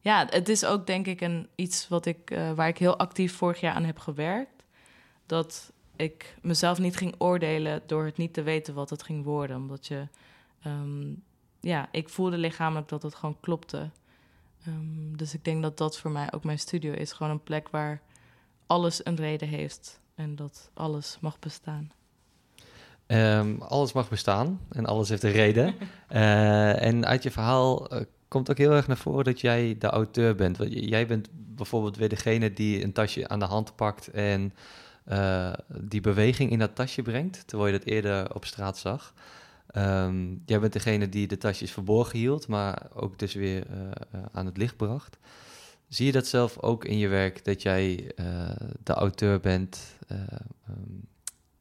ja, 0.00 0.26
het 0.30 0.48
is 0.48 0.64
ook 0.64 0.86
denk 0.86 1.06
ik 1.06 1.20
een, 1.20 1.48
iets 1.54 1.88
wat 1.88 2.06
ik, 2.06 2.30
uh, 2.30 2.52
waar 2.52 2.68
ik 2.68 2.78
heel 2.78 2.98
actief 2.98 3.36
vorig 3.36 3.60
jaar 3.60 3.74
aan 3.74 3.84
heb 3.84 3.98
gewerkt. 3.98 4.62
Dat 5.26 5.72
ik 5.98 6.36
mezelf 6.42 6.78
niet 6.78 6.96
ging 6.96 7.14
oordelen 7.18 7.82
door 7.86 8.04
het 8.04 8.16
niet 8.16 8.34
te 8.34 8.42
weten 8.42 8.74
wat 8.74 8.90
het 8.90 9.02
ging 9.02 9.24
worden. 9.24 9.56
Omdat 9.56 9.86
je, 9.86 10.08
ehm, 10.62 11.12
ja, 11.60 11.88
ik 11.92 12.08
voelde 12.08 12.38
lichamelijk 12.38 12.88
dat 12.88 13.02
het 13.02 13.14
gewoon 13.14 13.40
klopte. 13.40 13.90
Um, 14.66 15.16
dus 15.16 15.34
ik 15.34 15.44
denk 15.44 15.62
dat 15.62 15.78
dat 15.78 15.98
voor 15.98 16.10
mij 16.10 16.32
ook 16.32 16.44
mijn 16.44 16.58
studio 16.58 16.92
is. 16.92 17.12
Gewoon 17.12 17.32
een 17.32 17.42
plek 17.42 17.68
waar 17.68 18.02
alles 18.66 19.04
een 19.04 19.16
reden 19.16 19.48
heeft 19.48 20.00
en 20.14 20.36
dat 20.36 20.70
alles 20.74 21.18
mag 21.20 21.38
bestaan. 21.38 21.92
Um, 23.06 23.62
alles 23.62 23.92
mag 23.92 24.08
bestaan 24.08 24.60
en 24.70 24.86
alles 24.86 25.08
heeft 25.08 25.22
een 25.22 25.30
reden. 25.30 25.74
uh, 26.12 26.82
en 26.88 27.06
uit 27.06 27.22
je 27.22 27.30
verhaal 27.30 27.94
uh, 27.94 28.00
komt 28.28 28.50
ook 28.50 28.58
heel 28.58 28.72
erg 28.72 28.86
naar 28.86 28.96
voren 28.96 29.24
dat 29.24 29.40
jij 29.40 29.76
de 29.78 29.86
auteur 29.86 30.34
bent. 30.34 30.56
Want 30.56 30.72
jij 30.72 31.06
bent 31.06 31.28
bijvoorbeeld 31.32 31.96
weer 31.96 32.08
degene 32.08 32.52
die 32.52 32.84
een 32.84 32.92
tasje 32.92 33.28
aan 33.28 33.38
de 33.38 33.44
hand 33.44 33.76
pakt 33.76 34.08
en 34.10 34.52
uh, 35.08 35.52
die 35.80 36.00
beweging 36.00 36.50
in 36.50 36.58
dat 36.58 36.74
tasje 36.74 37.02
brengt, 37.02 37.46
terwijl 37.46 37.72
je 37.72 37.78
dat 37.78 37.88
eerder 37.88 38.34
op 38.34 38.44
straat 38.44 38.78
zag. 38.78 39.14
Um, 39.76 40.42
jij 40.46 40.60
bent 40.60 40.72
degene 40.72 41.08
die 41.08 41.26
de 41.26 41.38
tasjes 41.38 41.72
verborgen 41.72 42.18
hield, 42.18 42.48
maar 42.48 42.86
ook 42.94 43.18
dus 43.18 43.34
weer 43.34 43.66
aan 44.32 44.46
het 44.46 44.56
licht 44.56 44.76
bracht. 44.76 45.18
Zie 45.88 46.06
je 46.06 46.12
dat 46.12 46.26
zelf 46.26 46.58
ook 46.58 46.84
in 46.84 46.98
je 46.98 47.08
werk, 47.08 47.44
dat 47.44 47.62
jij 47.62 48.12
de 48.82 48.92
auteur 48.92 49.40
bent 49.40 49.80
um, 50.10 51.06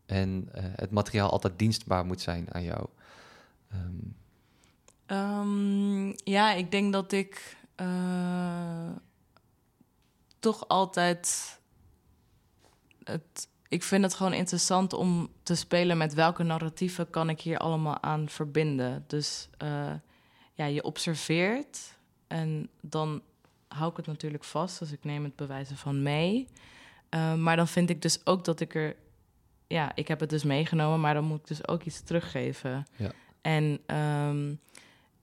en 0.05 0.49
het 0.51 0.91
materiaal 0.91 1.29
altijd 1.29 1.59
dienstbaar 1.59 2.05
moet 2.05 2.21
zijn 2.21 2.53
aan 2.53 2.63
jou? 2.63 2.87
Um, 5.07 6.15
ja, 6.23 6.53
ik 6.53 6.71
denk 6.71 6.93
dat 6.93 7.11
ik 7.11 7.57
toch 10.39 10.67
altijd 10.67 11.57
het. 13.08 13.47
Ik 13.70 13.84
vind 13.84 14.03
het 14.03 14.14
gewoon 14.14 14.34
interessant 14.34 14.93
om 14.93 15.30
te 15.43 15.55
spelen 15.55 15.97
met 15.97 16.14
welke 16.14 16.43
narratieven 16.43 17.10
kan 17.10 17.30
ik 17.30 17.41
hier 17.41 17.58
allemaal 17.58 18.01
aan 18.01 18.30
verbinden. 18.30 19.03
Dus 19.08 19.49
ja, 20.53 20.66
je 20.66 20.84
observeert 20.84 21.97
en 22.28 22.70
dan 22.82 23.22
hou 23.68 23.91
ik 23.91 23.97
het 23.97 24.05
natuurlijk 24.08 24.43
vast. 24.43 24.80
Dus 24.80 24.91
ik 24.91 25.03
neem 25.03 25.24
het 25.24 25.36
bewijzen 25.36 25.78
van 25.78 26.03
mee. 26.03 26.47
Uh, 27.10 27.34
maar 27.34 27.55
dan 27.55 27.68
vind 27.68 27.89
ik 27.89 28.01
dus 28.01 28.26
ook 28.26 28.45
dat 28.45 28.60
ik 28.60 28.76
er... 28.76 28.95
Ja, 29.68 29.91
ik 29.95 30.08
heb 30.08 30.20
het 30.20 30.30
dus 30.30 30.43
meegenomen, 30.43 30.99
maar 30.99 31.14
dan 31.14 31.24
moet 31.24 31.39
ik 31.39 31.47
dus 31.47 31.68
ook 31.68 31.84
iets 31.84 32.01
teruggeven. 32.01 32.88
Ja. 32.95 33.12
En 33.41 33.95
um, 33.95 34.60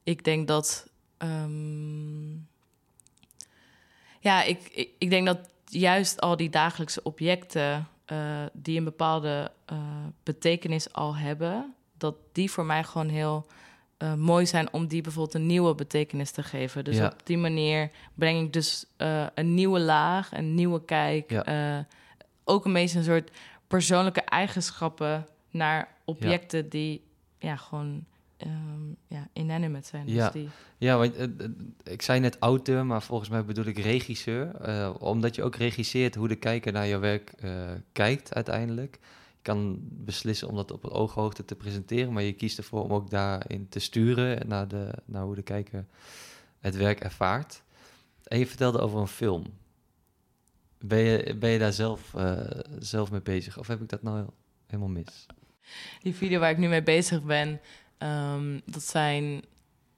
ik 0.02 0.24
denk 0.24 0.48
dat... 0.48 0.88
Um, 1.18 2.48
ja, 4.20 4.42
ik, 4.42 4.68
ik, 4.72 4.90
ik, 4.98 5.10
denk 5.10 5.26
dat 5.26 5.38
juist 5.74 6.20
al 6.20 6.36
die 6.36 6.50
dagelijkse 6.50 7.02
objecten... 7.02 7.88
Uh, 8.12 8.42
die 8.52 8.78
een 8.78 8.84
bepaalde 8.84 9.50
uh, 9.72 9.78
betekenis 10.22 10.92
al 10.92 11.16
hebben... 11.16 11.74
dat 11.98 12.14
die 12.32 12.50
voor 12.50 12.64
mij 12.64 12.84
gewoon 12.84 13.08
heel 13.08 13.46
uh, 13.98 14.14
mooi 14.14 14.46
zijn 14.46 14.72
om 14.72 14.86
die 14.86 15.02
bijvoorbeeld 15.02 15.34
een 15.34 15.46
nieuwe 15.46 15.74
betekenis 15.74 16.30
te 16.30 16.42
geven. 16.42 16.84
Dus 16.84 16.96
ja. 16.96 17.06
op 17.06 17.26
die 17.26 17.38
manier 17.38 17.90
breng 18.14 18.46
ik 18.46 18.52
dus 18.52 18.86
een 19.34 19.54
nieuwe 19.54 19.80
laag, 19.80 20.32
een 20.32 20.54
nieuwe 20.54 20.84
kijk. 20.84 21.30
Ja. 21.30 21.86
Ook 22.44 22.64
een 22.64 22.72
beetje 22.72 22.98
een 22.98 23.04
soort 23.04 23.30
persoonlijke 23.66 24.20
eigenschappen 24.20 25.26
naar 25.50 25.88
objecten 26.04 26.62
ja. 26.62 26.68
die 26.68 27.04
ja, 27.38 27.56
gewoon 27.56 28.04
um, 28.46 28.96
ja, 29.06 29.28
inanimate 29.32 29.86
zijn. 29.86 30.08
Ja, 30.08 30.30
dus 30.30 30.42
die... 30.42 30.48
ja 30.78 30.98
want 30.98 31.14
ik 31.82 32.02
zei 32.02 32.20
net 32.20 32.36
auteur, 32.38 32.86
maar 32.86 33.02
volgens 33.02 33.28
mij 33.28 33.44
bedoel 33.44 33.64
ik 33.64 33.78
regisseur. 33.78 34.50
omdat 35.00 35.34
je 35.34 35.42
ook 35.42 35.56
regisseert 35.56 36.14
hoe 36.14 36.28
de 36.28 36.36
kijker 36.36 36.72
naar 36.72 36.88
jouw 36.88 37.00
werk 37.00 37.34
kijkt 37.92 38.34
uiteindelijk 38.34 38.98
kan 39.44 39.78
beslissen 39.80 40.48
om 40.48 40.56
dat 40.56 40.72
op 40.72 40.84
ooghoogte 40.84 41.44
te 41.44 41.54
presenteren, 41.54 42.12
maar 42.12 42.22
je 42.22 42.32
kiest 42.32 42.58
ervoor 42.58 42.82
om 42.82 42.92
ook 42.92 43.10
daarin 43.10 43.68
te 43.68 43.78
sturen 43.78 44.48
naar, 44.48 44.68
de, 44.68 44.94
naar 45.04 45.22
hoe 45.22 45.34
de 45.34 45.42
kijker 45.42 45.86
het 46.60 46.76
werk 46.76 47.00
ervaart. 47.00 47.62
En 48.24 48.38
je 48.38 48.46
vertelde 48.46 48.78
over 48.78 49.00
een 49.00 49.08
film. 49.08 49.44
Ben 50.78 50.98
je, 50.98 51.36
ben 51.36 51.50
je 51.50 51.58
daar 51.58 51.72
zelf, 51.72 52.14
uh, 52.16 52.40
zelf 52.78 53.10
mee 53.10 53.22
bezig 53.22 53.58
of 53.58 53.66
heb 53.66 53.80
ik 53.80 53.88
dat 53.88 54.02
nou 54.02 54.26
helemaal 54.66 54.88
mis? 54.88 55.26
Die 56.02 56.14
video 56.14 56.40
waar 56.40 56.50
ik 56.50 56.58
nu 56.58 56.68
mee 56.68 56.82
bezig 56.82 57.22
ben, 57.22 57.60
um, 57.98 58.62
dat 58.64 58.82
zijn, 58.82 59.24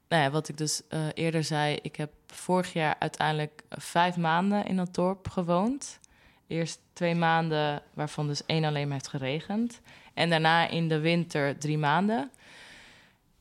nou 0.09 0.23
ja, 0.23 0.31
wat 0.31 0.49
ik 0.49 0.57
dus 0.57 0.83
uh, 0.91 1.07
eerder 1.15 1.45
zei, 1.45 1.79
ik 1.83 1.97
heb 1.97 2.13
vorig 2.27 2.73
jaar 2.73 2.97
uiteindelijk 2.99 3.63
vijf 3.69 4.17
maanden 4.17 4.67
in 4.67 4.77
dat 4.77 4.95
dorp 4.95 5.29
gewoond. 5.29 5.99
Eerst 6.47 6.81
twee 6.93 7.15
maanden, 7.15 7.83
waarvan 7.95 8.27
dus 8.27 8.47
één 8.47 8.65
alleen 8.65 8.85
maar 8.85 8.97
heeft 8.97 9.09
geregend. 9.09 9.81
En 10.15 10.31
daarna 10.31 10.69
in 10.69 10.89
de 10.89 10.99
winter 10.99 11.59
drie 11.59 11.79
maanden. 11.79 12.31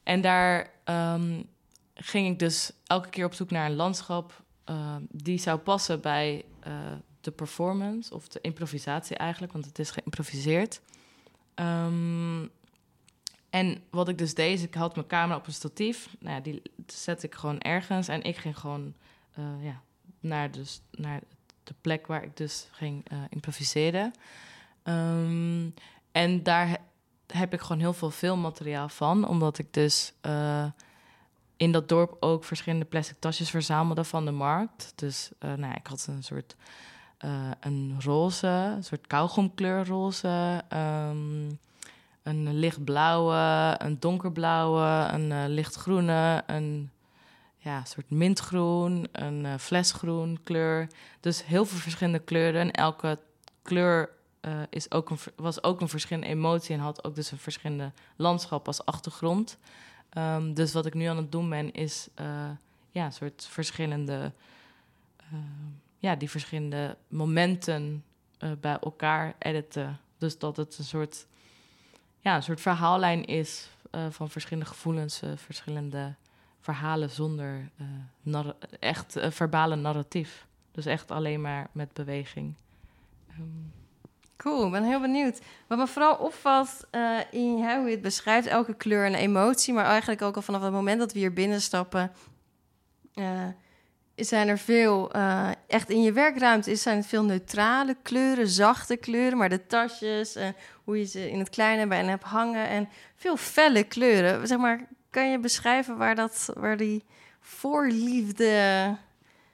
En 0.03 0.21
daar 0.21 0.69
um, 0.85 1.49
ging 1.93 2.27
ik 2.27 2.39
dus 2.39 2.71
elke 2.87 3.09
keer 3.09 3.25
op 3.25 3.33
zoek 3.33 3.51
naar 3.51 3.65
een 3.65 3.75
landschap 3.75 4.43
uh, 4.69 4.95
die 5.09 5.37
zou 5.37 5.59
passen 5.59 6.01
bij 6.01 6.45
uh, 6.67 6.73
de 7.21 7.31
performance 7.31 8.13
of 8.13 8.27
de 8.27 8.41
improvisatie 8.41 9.15
eigenlijk, 9.15 9.53
want 9.53 9.65
het 9.65 9.79
is 9.79 9.91
geïmproviseerd. 9.91 10.81
Um, 11.55 12.49
en 13.55 13.83
wat 13.89 14.07
ik 14.07 14.17
dus 14.17 14.33
deed, 14.33 14.63
ik 14.63 14.73
had 14.73 14.95
mijn 14.95 15.07
camera 15.07 15.37
op 15.37 15.47
een 15.47 15.53
statief. 15.53 16.15
Nou 16.19 16.35
ja, 16.35 16.41
die 16.41 16.61
zette 16.87 17.25
ik 17.25 17.35
gewoon 17.35 17.59
ergens 17.59 18.07
en 18.07 18.21
ik 18.23 18.37
ging 18.37 18.57
gewoon 18.59 18.93
uh, 19.39 19.45
ja, 19.65 19.81
naar, 20.19 20.51
dus, 20.51 20.81
naar 20.91 21.21
de 21.63 21.73
plek 21.81 22.07
waar 22.07 22.23
ik 22.23 22.37
dus 22.37 22.67
ging 22.71 23.11
uh, 23.11 23.19
improviseren. 23.29 24.13
Um, 24.83 25.73
en 26.11 26.43
daar 26.43 26.77
heb 27.27 27.53
ik 27.53 27.61
gewoon 27.61 27.79
heel 27.79 27.93
veel 27.93 28.11
filmmateriaal 28.11 28.89
van, 28.89 29.27
omdat 29.27 29.57
ik 29.57 29.73
dus 29.73 30.13
uh, 30.25 30.65
in 31.57 31.71
dat 31.71 31.89
dorp 31.89 32.17
ook 32.19 32.43
verschillende 32.43 32.85
plastic 32.85 33.19
tasjes 33.19 33.49
verzamelde 33.49 34.03
van 34.03 34.25
de 34.25 34.31
markt. 34.31 34.93
Dus 34.95 35.31
nou, 35.39 35.73
ik 35.73 35.87
had 35.87 36.07
een 36.09 36.23
soort 36.23 36.55
een 37.59 37.95
roze, 37.99 38.47
een 38.47 38.83
soort 38.83 39.07
kauwgomkleur 39.07 39.87
roze, 39.87 40.63
um, 40.73 41.59
een 42.25 42.53
lichtblauwe, 42.53 43.75
een 43.77 43.99
donkerblauwe, 43.99 45.13
een 45.13 45.49
lichtgroene, 45.49 46.43
een 46.45 46.89
ja, 47.57 47.83
soort 47.83 48.09
mintgroen, 48.09 49.07
een 49.11 49.45
uh, 49.45 49.53
flesgroen 49.57 50.39
kleur. 50.43 50.87
Dus 51.19 51.45
heel 51.45 51.65
veel 51.65 51.77
verschillende 51.77 52.19
kleuren. 52.19 52.61
En 52.61 52.71
elke 52.71 53.19
kleur 53.61 54.09
uh, 54.41 54.51
is 54.69 54.91
ook 54.91 55.09
een, 55.09 55.17
was 55.35 55.63
ook 55.63 55.81
een 55.81 55.89
verschillende 55.89 56.27
emotie 56.27 56.75
en 56.75 56.81
had 56.81 57.03
ook 57.03 57.15
dus 57.15 57.31
een 57.31 57.37
verschillende 57.37 57.91
landschap 58.15 58.67
als 58.67 58.85
achtergrond. 58.85 59.57
Um, 60.17 60.53
dus 60.53 60.73
wat 60.73 60.85
ik 60.85 60.93
nu 60.93 61.05
aan 61.05 61.17
het 61.17 61.31
doen 61.31 61.49
ben, 61.49 61.73
is 61.73 62.07
ja, 62.91 63.09
soort 63.09 63.47
verschillende, 63.49 64.31
ja, 65.99 66.15
die 66.15 66.29
verschillende 66.29 66.97
momenten 67.07 68.03
bij 68.59 68.79
elkaar 68.79 69.35
editen. 69.39 69.99
Dus 70.17 70.37
dat 70.37 70.57
het 70.57 70.77
een 70.77 70.83
soort, 70.83 71.27
ja, 72.25 72.35
een 72.35 72.43
soort 72.43 72.61
verhaallijn 72.61 73.25
is 73.25 73.69
van 74.09 74.29
verschillende 74.29 74.69
gevoelens, 74.69 75.21
verschillende 75.35 76.13
verhalen 76.59 77.09
zonder 77.09 77.69
uh, 78.23 78.49
echt 78.79 79.17
verbale 79.19 79.75
narratief. 79.75 80.45
Dus 80.71 80.85
echt 80.85 81.11
alleen 81.11 81.41
maar 81.41 81.67
met 81.71 81.93
beweging. 81.93 82.55
Um. 83.39 83.73
Cool, 84.37 84.65
ik 84.65 84.71
ben 84.71 84.83
heel 84.83 85.01
benieuwd. 85.01 85.41
Wat 85.67 85.77
me 85.77 85.87
vooral 85.87 86.15
opvalt 86.15 86.87
in 87.31 87.55
hoe 87.55 87.89
het 87.89 88.01
beschrijft, 88.01 88.47
elke 88.47 88.73
kleur 88.73 89.05
en 89.05 89.15
emotie, 89.15 89.73
maar 89.73 89.85
eigenlijk 89.85 90.21
ook 90.21 90.35
al 90.35 90.41
vanaf 90.41 90.61
het 90.61 90.71
moment 90.71 90.99
dat 90.99 91.13
we 91.13 91.19
hier 91.19 91.33
binnenstappen, 91.33 92.11
zijn 94.15 94.47
er 94.47 94.57
veel, 94.57 95.11
echt 95.67 95.89
in 95.89 96.01
je 96.01 96.11
werkruimte 96.11 96.71
is, 96.71 96.81
zijn 96.81 96.97
het 96.97 97.07
veel 97.07 97.23
neutrale 97.23 97.95
kleuren, 98.01 98.47
zachte 98.47 98.95
kleuren, 98.95 99.37
maar 99.37 99.49
de 99.49 99.65
tasjes, 99.65 100.37
hoe 100.83 100.99
je 100.99 101.05
ze 101.05 101.29
in 101.29 101.39
het 101.39 101.49
kleine 101.49 101.87
bij 101.87 102.05
hebt 102.05 102.23
hangen 102.23 102.67
en 102.67 102.89
veel 103.15 103.37
felle 103.37 103.83
kleuren. 103.83 104.47
Zeg 104.47 104.57
maar, 104.57 104.87
kan 105.09 105.31
je 105.31 105.39
beschrijven 105.39 105.97
waar, 105.97 106.15
dat, 106.15 106.49
waar 106.53 106.77
die 106.77 107.03
voorliefde... 107.39 108.97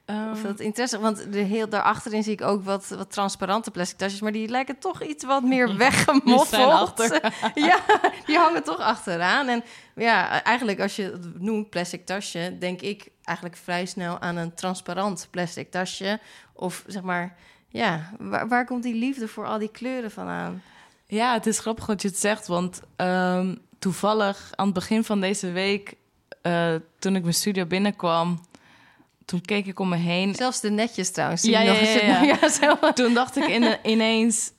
Um, 0.06 0.30
of 0.30 0.42
dat 0.42 0.60
interesse... 0.60 0.98
Want 0.98 1.32
de 1.32 1.38
heel, 1.38 1.68
daarachterin 1.68 2.22
zie 2.22 2.32
ik 2.32 2.42
ook 2.42 2.64
wat, 2.64 2.88
wat 2.88 3.10
transparante 3.10 3.70
plastic 3.70 3.98
tasjes... 3.98 4.20
maar 4.20 4.32
die 4.32 4.48
lijken 4.48 4.78
toch 4.78 5.02
iets 5.02 5.24
wat 5.24 5.42
meer 5.42 5.76
weggemoffeld. 5.86 7.20
ja, 7.54 7.78
die 8.26 8.36
hangen 8.36 8.62
toch 8.62 8.78
achteraan. 8.78 9.48
En 9.48 9.64
ja, 9.94 10.42
eigenlijk 10.42 10.80
als 10.80 10.96
je 10.96 11.02
het 11.02 11.40
noemt 11.40 11.70
plastic 11.70 12.06
tasje... 12.06 12.56
denk 12.58 12.80
ik 12.80 13.08
eigenlijk 13.24 13.58
vrij 13.58 13.86
snel 13.86 14.18
aan 14.18 14.36
een 14.36 14.54
transparant 14.54 15.28
plastic 15.30 15.70
tasje. 15.70 16.20
Of 16.52 16.84
zeg 16.86 17.02
maar, 17.02 17.36
ja, 17.68 18.12
waar, 18.18 18.48
waar 18.48 18.66
komt 18.66 18.82
die 18.82 18.94
liefde 18.94 19.28
voor 19.28 19.46
al 19.46 19.58
die 19.58 19.70
kleuren 19.70 20.10
vandaan? 20.10 20.62
Ja, 21.06 21.32
het 21.32 21.46
is 21.46 21.58
grappig 21.58 21.86
wat 21.86 22.02
je 22.02 22.08
het 22.08 22.18
zegt, 22.18 22.46
want 22.46 22.80
ehm, 22.96 23.54
toevallig 23.78 24.52
aan 24.54 24.64
het 24.64 24.74
begin 24.74 25.04
van 25.04 25.20
deze 25.20 25.50
week, 25.50 25.94
uh, 26.42 26.74
toen 26.98 27.16
ik 27.16 27.22
mijn 27.22 27.34
studio 27.34 27.66
binnenkwam, 27.66 28.40
toen 29.32 29.40
keek 29.40 29.66
ik 29.66 29.78
om 29.78 29.88
me 29.88 29.96
heen. 29.96 30.34
Zelfs 30.34 30.60
de 30.60 30.70
netjes 30.70 31.10
trouwens. 31.10 31.42
Ja, 31.42 31.60
ja, 31.60 32.22
ja, 32.22 32.92
toen 32.92 33.14
dacht 33.14 33.36
ik 33.36 33.44
in, 33.44 33.78
ineens, 33.82 34.52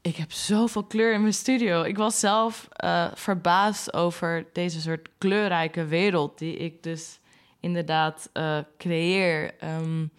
ik 0.00 0.16
heb 0.16 0.32
zoveel 0.32 0.84
kleur 0.84 1.12
in 1.12 1.20
mijn 1.20 1.34
studio. 1.34 1.82
Ik 1.82 1.96
was 1.96 2.20
zelf 2.20 2.68
uh, 2.84 3.06
verbaasd 3.14 3.94
over 3.94 4.46
deze 4.52 4.80
soort 4.80 5.08
kleurrijke 5.18 5.84
wereld 5.84 6.38
die 6.38 6.56
ik 6.56 6.82
dus 6.82 7.18
inderdaad 7.60 8.30
uh, 8.34 8.58
creëer. 8.78 9.54
Um, 9.64 10.10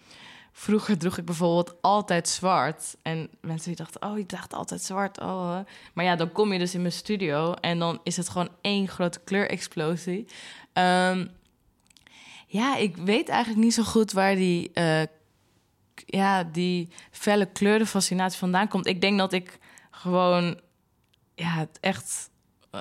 Vroeger 0.52 0.98
droeg 0.98 1.18
ik 1.18 1.24
bijvoorbeeld 1.24 1.74
altijd 1.80 2.28
zwart. 2.28 2.96
En 3.02 3.28
mensen 3.40 3.68
die 3.68 3.76
dachten, 3.76 4.02
oh, 4.02 4.18
je 4.18 4.26
draagt 4.26 4.54
altijd 4.54 4.82
zwart. 4.82 5.20
Oh. 5.20 5.58
Maar 5.92 6.04
ja, 6.04 6.16
dan 6.16 6.32
kom 6.32 6.52
je 6.52 6.58
dus 6.58 6.74
in 6.74 6.80
mijn 6.80 6.92
studio 6.92 7.54
en 7.54 7.78
dan 7.78 8.00
is 8.02 8.16
het 8.16 8.28
gewoon 8.28 8.48
één 8.60 8.88
grote 8.88 9.20
kleurexplosie. 9.24 10.26
Um, 10.72 11.30
ja, 12.52 12.76
ik 12.76 12.96
weet 12.96 13.28
eigenlijk 13.28 13.64
niet 13.64 13.74
zo 13.74 13.82
goed 13.82 14.12
waar 14.12 14.34
die, 14.34 14.70
uh, 14.74 15.02
ja, 15.94 16.44
die 16.44 16.88
felle 17.10 17.46
kleurenfascinatie 17.46 18.38
vandaan 18.38 18.68
komt. 18.68 18.86
Ik 18.86 19.00
denk 19.00 19.18
dat 19.18 19.32
ik 19.32 19.58
gewoon, 19.90 20.60
ja, 21.34 21.54
het 21.54 21.78
echt... 21.80 22.30
Uh, 22.74 22.80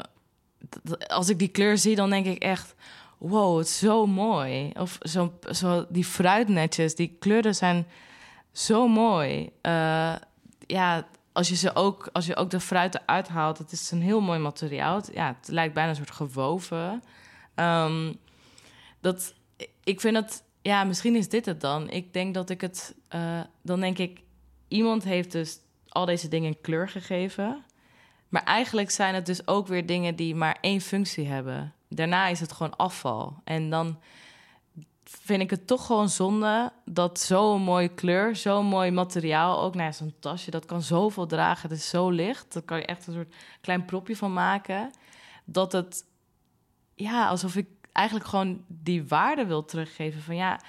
als 1.08 1.30
ik 1.30 1.40
die 1.40 1.48
kleur 1.48 1.78
zie, 1.78 1.96
dan 1.96 2.10
denk 2.10 2.26
ik 2.26 2.44
echt 2.44 2.76
wow, 3.18 3.58
het 3.58 3.68
is 3.68 3.78
zo 3.78 4.06
mooi. 4.06 4.72
Of 4.74 4.98
zo, 5.02 5.34
zo 5.52 5.86
die 5.90 6.06
fruitnetjes, 6.06 6.96
die 6.96 7.16
kleuren 7.20 7.56
zijn 7.56 7.88
zo 8.52 8.88
mooi. 8.88 9.50
Uh, 9.62 10.16
ja, 10.68 11.08
als 11.32 11.50
je 11.50 11.56
ze 11.56 11.76
ook, 11.76 12.10
als 12.14 12.26
je 12.26 12.36
ook 12.36 12.50
de 12.50 12.60
fruit 12.60 12.96
eruit 12.96 13.28
haalt, 13.28 13.58
het 13.58 13.72
is 13.72 13.92
een 13.92 14.02
heel 14.02 14.22
mooi 14.22 14.40
materiaal. 14.40 15.02
ja, 15.14 15.36
het 15.40 15.48
lijkt 15.48 15.74
bijna 15.74 15.90
een 15.90 15.96
soort 15.96 16.12
gewoven. 16.12 17.04
Um, 17.56 18.20
dat, 19.02 19.34
ik 19.84 20.02
vind 20.02 20.16
het, 20.16 20.44
ja, 20.62 20.84
misschien 20.84 21.16
is 21.16 21.30
dit 21.30 21.46
het 21.46 21.62
dan. 21.62 21.90
Ik 21.90 22.14
denk 22.14 22.34
dat 22.34 22.50
ik 22.50 22.62
het, 22.62 22.96
uh, 23.16 23.40
dan 23.62 23.80
denk 23.80 23.98
ik, 23.98 24.22
iemand 24.68 25.04
heeft 25.04 25.32
dus 25.32 25.60
al 25.88 26.06
deze 26.06 26.28
dingen 26.28 26.62
kleur 26.62 26.90
gegeven. 26.90 27.64
Maar 28.30 28.44
eigenlijk 28.44 28.92
zijn 28.92 29.16
het 29.16 29.26
dus 29.26 29.48
ook 29.48 29.68
weer 29.68 29.86
dingen 29.86 30.16
die 30.16 30.36
maar 30.36 30.58
één 30.62 30.82
functie 30.82 31.28
hebben 31.28 31.74
daarna 31.96 32.28
is 32.28 32.40
het 32.40 32.52
gewoon 32.52 32.76
afval. 32.76 33.42
En 33.44 33.70
dan 33.70 34.00
vind 35.04 35.42
ik 35.42 35.50
het 35.50 35.68
toch 35.68 35.86
gewoon 35.86 36.10
zonde 36.10 36.72
dat 36.86 37.20
zo'n 37.20 37.62
mooie 37.62 37.90
kleur, 37.90 38.36
zo'n 38.36 38.66
mooi 38.66 38.92
materiaal, 38.92 39.62
ook 39.62 39.76
nou 39.76 39.94
zo'n 39.94 40.16
tasje, 40.20 40.52
dat 40.52 40.66
kan 40.66 40.82
zoveel 40.82 41.26
dragen. 41.26 41.70
Het 41.70 41.78
is 41.78 41.90
zo 41.90 42.10
licht, 42.10 42.54
daar 42.54 42.64
kan 42.64 42.78
je 42.78 42.86
echt 42.86 43.08
een 43.08 43.14
soort 43.14 43.36
klein 43.62 43.86
propje 43.86 44.16
van 44.16 44.34
maken. 44.34 44.92
Dat 45.46 45.72
het, 45.72 46.06
ja, 46.96 47.28
alsof 47.28 47.56
ik 47.56 47.68
eigenlijk 47.92 48.28
gewoon 48.28 48.64
die 48.68 49.08
waarde 49.08 49.46
wil 49.46 49.66
teruggeven. 49.66 50.22
Van 50.22 50.36
ja, 50.36 50.60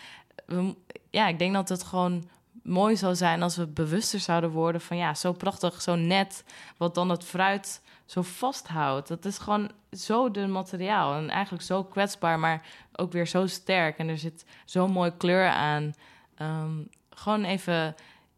ja, 1.10 1.28
ik 1.28 1.38
denk 1.38 1.54
dat 1.54 1.68
het 1.68 1.82
gewoon 1.82 2.24
mooi 2.62 2.96
zou 2.96 3.14
zijn 3.14 3.42
als 3.42 3.56
we 3.56 3.66
bewuster 3.66 4.20
zouden 4.20 4.50
worden 4.50 4.80
van 4.80 4.96
ja, 4.96 5.14
zo 5.14 5.32
prachtig, 5.32 5.82
zo 5.82 5.94
net, 5.94 6.44
wat 6.76 6.94
dan 6.94 7.08
het 7.08 7.24
fruit 7.24 7.80
zo 8.06 8.22
vasthoudt. 8.22 9.08
Dat 9.08 9.24
is 9.24 9.38
gewoon 9.38 9.70
zo 9.92 10.30
dun 10.30 10.52
materiaal 10.52 11.14
en 11.14 11.30
eigenlijk 11.30 11.64
zo 11.64 11.84
kwetsbaar, 11.84 12.38
maar 12.38 12.66
ook 12.92 13.12
weer 13.12 13.26
zo 13.26 13.46
sterk. 13.46 13.98
En 13.98 14.08
er 14.08 14.18
zit 14.18 14.44
zo'n 14.64 14.90
mooie 14.90 15.16
kleur 15.16 15.48
aan. 15.48 15.94
Ehm, 16.34 16.72
gewoon 17.10 17.44
even, 17.44 17.94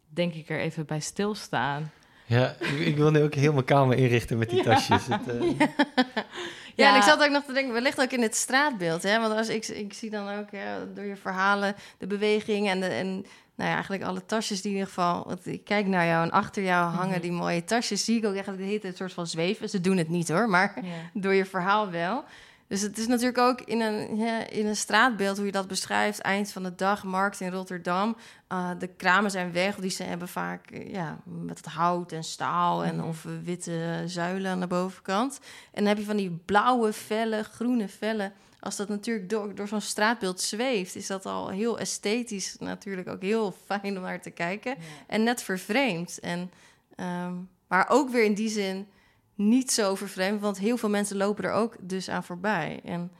denk 0.07 0.33
ik, 0.33 0.49
er 0.49 0.59
even 0.59 0.85
bij 0.85 0.99
stilstaan. 0.99 1.91
Ja, 2.25 2.55
ik, 2.85 2.95
wil 2.95 3.11
nu 3.11 3.21
ook 3.21 3.33
heel 3.33 3.53
mijn 3.53 3.65
kamer 3.65 3.97
inrichten 3.97 4.37
met 4.37 4.49
die 4.49 4.63
tasjes. 4.63 5.07
Het, 5.07 5.27
uh... 5.27 5.59
ja. 5.59 5.67
ja. 6.75 6.89
en 6.89 6.95
ik 6.95 7.03
zat 7.03 7.23
ook 7.23 7.29
nog 7.29 7.43
te 7.43 7.53
denken, 7.53 7.73
wellicht 7.73 8.01
ook 8.01 8.11
in 8.11 8.21
het 8.21 8.35
straatbeeld. 8.35 9.03
Hè? 9.03 9.19
Want 9.19 9.33
als 9.33 9.47
ik, 9.47 9.67
ik 9.67 9.93
zie 9.93 10.09
dan 10.09 10.29
ook 10.29 10.47
door 10.95 11.05
je 11.05 11.15
verhalen 11.15 11.75
de 11.97 12.07
beweging 12.07 12.69
en, 12.69 12.79
de, 12.79 12.87
en 12.87 13.25
nou 13.55 13.69
ja, 13.69 13.75
eigenlijk 13.75 14.03
alle 14.03 14.25
tasjes 14.25 14.61
die 14.61 14.71
in 14.71 14.77
ieder 14.77 14.93
geval... 14.93 15.23
Want 15.27 15.47
ik 15.47 15.63
kijk 15.63 15.85
naar 15.85 16.05
jou 16.05 16.23
en 16.23 16.31
achter 16.31 16.63
jou 16.63 16.91
hangen 16.91 17.11
mhm. 17.11 17.21
die 17.21 17.31
mooie 17.31 17.63
tasjes... 17.63 18.05
zie 18.05 18.17
ik 18.17 18.25
ook 18.25 18.33
eigenlijk 18.33 18.61
de 18.61 18.67
hele 18.67 18.79
tijd 18.79 18.93
een 18.93 18.99
soort 18.99 19.13
van 19.13 19.27
zweven. 19.27 19.69
Ze 19.69 19.81
doen 19.81 19.97
het 19.97 20.09
niet 20.09 20.29
hoor, 20.29 20.49
maar 20.49 20.73
door 21.13 21.33
je 21.33 21.45
verhaal 21.45 21.89
wel. 21.89 22.23
Dus 22.67 22.81
het 22.81 22.97
is 22.97 23.07
natuurlijk 23.07 23.37
ook 23.37 23.61
in 23.61 23.81
een, 23.81 24.17
ja, 24.17 24.47
in 24.47 24.65
een 24.65 24.75
straatbeeld 24.75 25.37
hoe 25.37 25.45
je 25.45 25.51
dat 25.51 25.67
beschrijft. 25.67 26.19
Eind 26.19 26.51
van 26.51 26.63
de 26.63 26.75
dag, 26.75 27.03
markt 27.03 27.39
in 27.39 27.51
Rotterdam. 27.51 28.15
Uh, 28.51 28.69
de 28.79 28.87
kramen 28.87 29.31
zijn 29.31 29.51
weg, 29.51 29.75
die 29.75 29.89
ze 29.89 30.03
hebben 30.03 30.27
vaak 30.27 30.71
eh, 30.71 30.91
ja, 30.91 31.17
met 31.23 31.57
het 31.57 31.67
hout 31.67 32.11
en 32.11 32.23
staal 32.23 32.83
en 32.83 32.95
mhm. 32.95 33.07
of 33.07 33.25
witte 33.43 34.03
zuilen 34.05 34.51
aan 34.51 34.59
de 34.59 34.67
bovenkant. 34.67 35.39
En 35.71 35.79
dan 35.83 35.85
heb 35.85 35.97
je 35.97 36.03
van 36.03 36.17
die 36.17 36.41
blauwe 36.45 36.93
vellen, 36.93 37.43
groene 37.43 37.87
vellen 37.87 38.33
als 38.65 38.75
dat 38.75 38.89
natuurlijk 38.89 39.29
door, 39.29 39.55
door 39.55 39.67
zo'n 39.67 39.81
straatbeeld 39.81 40.41
zweeft, 40.41 40.95
is 40.95 41.07
dat 41.07 41.25
al 41.25 41.49
heel 41.49 41.79
esthetisch 41.79 42.55
natuurlijk 42.59 43.07
ook 43.07 43.21
heel 43.21 43.51
fijn 43.65 43.97
om 43.97 44.03
naar 44.03 44.21
te 44.21 44.29
kijken. 44.29 44.75
En 45.07 45.23
net 45.23 45.43
vervreemd. 45.43 46.19
En, 46.19 46.51
um, 46.97 47.49
maar 47.67 47.85
ook 47.89 48.09
weer 48.09 48.23
in 48.23 48.33
die 48.33 48.49
zin 48.49 48.87
niet 49.35 49.71
zo 49.71 49.95
vervreemd, 49.95 50.41
want 50.41 50.57
heel 50.57 50.77
veel 50.77 50.89
mensen 50.89 51.17
lopen 51.17 51.43
er 51.43 51.51
ook 51.51 51.75
dus 51.79 52.09
aan 52.09 52.23
voorbij. 52.23 52.81
En, 52.83 53.11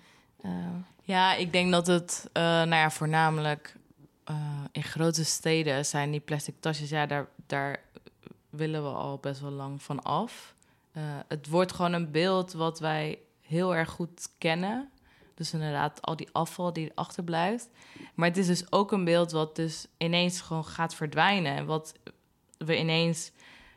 uh... 0.46 0.52
Ja, 1.02 1.34
ik 1.34 1.52
denk 1.52 1.72
dat 1.72 1.88
het, 1.88 2.30
uh, 2.34 2.44
nou 2.44 2.76
ja, 2.76 2.92
voornamelijk 2.92 3.76
uh, 4.30 4.36
in 4.72 4.84
grote 4.84 5.26
steden 5.26 5.86
zijn 5.86 6.12
die 6.12 6.20
plastic 6.20 6.56
tasjes, 6.60 6.90
ja, 6.90 7.06
daar, 7.06 7.28
daar 7.46 7.80
willen 8.50 8.84
we 8.84 8.90
al 8.90 9.18
best 9.18 9.42
wel 9.42 9.52
lang 9.52 9.84
van 9.84 10.04
af. 10.04 10.54
Het 11.28 11.48
wordt 11.48 11.74
gewoon 11.74 11.94
een 11.94 12.12
beeld 12.12 12.54
wat 12.54 12.80
wij 12.80 13.20
heel 13.42 13.76
erg 13.76 13.90
goed 13.90 14.30
kennen. 14.38 14.90
Dus 15.34 15.54
inderdaad, 15.54 16.02
al 16.02 16.16
die 16.16 16.30
afval 16.32 16.74
die 16.74 16.92
achterblijft. 16.96 17.70
Maar 18.14 18.28
het 18.28 18.38
is 18.38 18.48
dus 18.48 18.72
ook 18.72 18.92
een 18.92 19.04
beeld 19.04 19.32
wat 19.32 19.56
dus 19.56 19.88
ineens 19.98 20.42
gewoon 20.42 20.66
gaat 20.66 20.96
verdwijnen. 20.96 21.56
En 21.56 21.66
wat 21.66 21.94
we 22.58 22.78
ineens, 22.78 23.32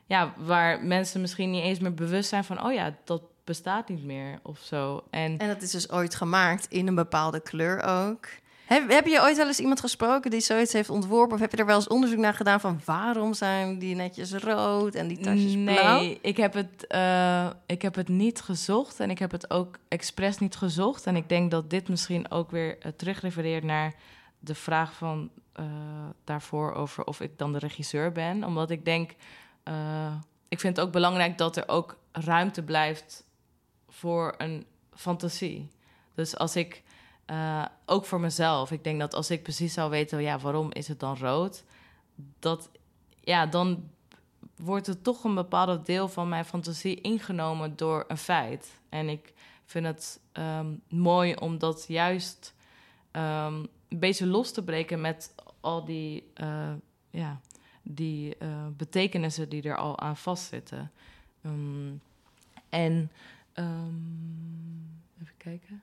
ja, 0.08 0.32
waar 0.36 0.84
mensen 0.84 1.20
misschien 1.20 1.50
niet 1.50 1.62
eens 1.62 1.78
meer 1.78 1.94
bewust 1.94 2.28
zijn 2.28 2.44
van, 2.44 2.64
oh 2.64 2.72
ja, 2.72 2.94
dat 3.04 3.22
bestaat 3.44 3.88
niet 3.88 4.04
meer 4.04 4.38
of 4.42 4.58
zo. 4.58 5.02
En, 5.10 5.38
en 5.38 5.48
dat 5.48 5.62
is 5.62 5.70
dus 5.70 5.90
ooit 5.90 6.14
gemaakt 6.14 6.66
in 6.68 6.86
een 6.86 6.94
bepaalde 6.94 7.40
kleur 7.40 7.82
ook. 7.82 8.26
Heb, 8.64 8.90
heb 8.90 9.06
je 9.06 9.20
ooit 9.22 9.36
wel 9.36 9.46
eens 9.46 9.58
iemand 9.58 9.80
gesproken 9.80 10.30
die 10.30 10.40
zoiets 10.40 10.72
heeft 10.72 10.90
ontworpen? 10.90 11.34
Of 11.34 11.40
heb 11.40 11.50
je 11.50 11.56
er 11.56 11.66
wel 11.66 11.76
eens 11.76 11.88
onderzoek 11.88 12.18
naar 12.18 12.34
gedaan 12.34 12.60
van 12.60 12.80
waarom 12.84 13.34
zijn 13.34 13.78
die 13.78 13.94
netjes 13.94 14.32
rood 14.32 14.94
en 14.94 15.08
die 15.08 15.18
tasjes 15.18 15.52
blauw? 15.52 15.98
Nee, 15.98 16.18
ik 16.22 16.36
heb, 16.36 16.54
het, 16.54 16.84
uh, 16.88 17.50
ik 17.66 17.82
heb 17.82 17.94
het 17.94 18.08
niet 18.08 18.40
gezocht 18.40 19.00
en 19.00 19.10
ik 19.10 19.18
heb 19.18 19.30
het 19.30 19.50
ook 19.50 19.78
expres 19.88 20.38
niet 20.38 20.56
gezocht. 20.56 21.06
En 21.06 21.16
ik 21.16 21.28
denk 21.28 21.50
dat 21.50 21.70
dit 21.70 21.88
misschien 21.88 22.30
ook 22.30 22.50
weer 22.50 22.76
uh, 22.86 22.92
terugrefereert 22.96 23.64
naar 23.64 23.94
de 24.38 24.54
vraag 24.54 24.92
van 24.92 25.30
uh, 25.60 25.64
daarvoor 26.24 26.72
over 26.72 27.04
of 27.04 27.20
ik 27.20 27.38
dan 27.38 27.52
de 27.52 27.58
regisseur 27.58 28.12
ben. 28.12 28.44
Omdat 28.44 28.70
ik 28.70 28.84
denk, 28.84 29.14
ik 30.48 30.60
vind 30.60 30.76
het 30.76 30.86
ook 30.86 30.92
belangrijk 30.92 31.38
dat 31.38 31.56
er 31.56 31.68
ook 31.68 31.98
ruimte 32.12 32.62
blijft 32.62 33.24
voor 33.88 34.34
een 34.38 34.66
fantasie. 34.92 35.70
Dus 36.14 36.36
als 36.36 36.56
ik 36.56 36.82
uh, 37.30 37.64
ook 37.86 38.04
voor 38.04 38.20
mezelf. 38.20 38.70
Ik 38.70 38.84
denk 38.84 39.00
dat 39.00 39.14
als 39.14 39.30
ik 39.30 39.42
precies 39.42 39.72
zou 39.72 39.90
weten, 39.90 40.22
ja, 40.22 40.38
waarom 40.38 40.72
is 40.72 40.88
het 40.88 41.00
dan 41.00 41.16
rood? 41.16 41.64
Dat, 42.38 42.70
ja, 43.20 43.46
dan 43.46 43.90
wordt 44.56 44.86
het 44.86 45.04
toch 45.04 45.24
een 45.24 45.34
bepaald 45.34 45.86
deel 45.86 46.08
van 46.08 46.28
mijn 46.28 46.44
fantasie 46.44 47.00
ingenomen 47.00 47.76
door 47.76 48.04
een 48.08 48.18
feit. 48.18 48.80
En 48.88 49.08
ik 49.08 49.32
vind 49.64 49.86
het 49.86 50.20
um, 50.32 50.82
mooi 50.88 51.34
om 51.34 51.58
dat 51.58 51.84
juist 51.88 52.54
um, 53.12 53.22
een 53.88 53.98
beetje 53.98 54.26
los 54.26 54.52
te 54.52 54.64
breken 54.64 55.00
met 55.00 55.34
al 55.60 55.84
die, 55.84 56.30
uh, 56.40 56.72
ja, 57.10 57.40
die 57.90 58.36
uh, 58.42 58.66
betekenissen 58.76 59.48
die 59.48 59.62
er 59.62 59.76
al 59.76 59.98
aan 60.00 60.16
vastzitten. 60.16 60.90
Um, 61.42 62.00
en 62.68 63.10
even 65.20 65.36
kijken. 65.36 65.82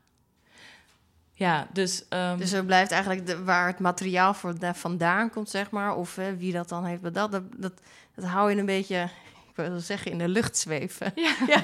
Ja, 1.34 1.68
dus... 1.74 2.06
Um... 2.10 2.38
Dus 2.38 2.52
er 2.52 2.66
blijft 2.66 2.92
eigenlijk 2.92 3.26
de, 3.26 3.44
waar 3.44 3.68
het 3.68 3.80
materiaal 3.80 4.34
voor 4.34 4.56
vandaan 4.74 5.30
komt, 5.30 5.50
zeg 5.50 5.72
maar... 5.72 5.96
of 5.96 6.16
wie 6.38 6.52
dat 6.52 6.70
dan 6.70 6.86
heeft 6.86 7.02
bedacht, 7.02 7.32
dat, 7.32 7.44
dat, 7.58 7.82
dat 8.16 8.26
hou 8.26 8.52
je 8.52 8.58
een 8.58 8.66
beetje... 8.66 9.10
wil 9.56 9.80
zeggen, 9.80 10.12
in 10.12 10.18
de 10.18 10.28
lucht 10.28 10.58
zweven. 10.58 11.12
Ja, 11.16 11.36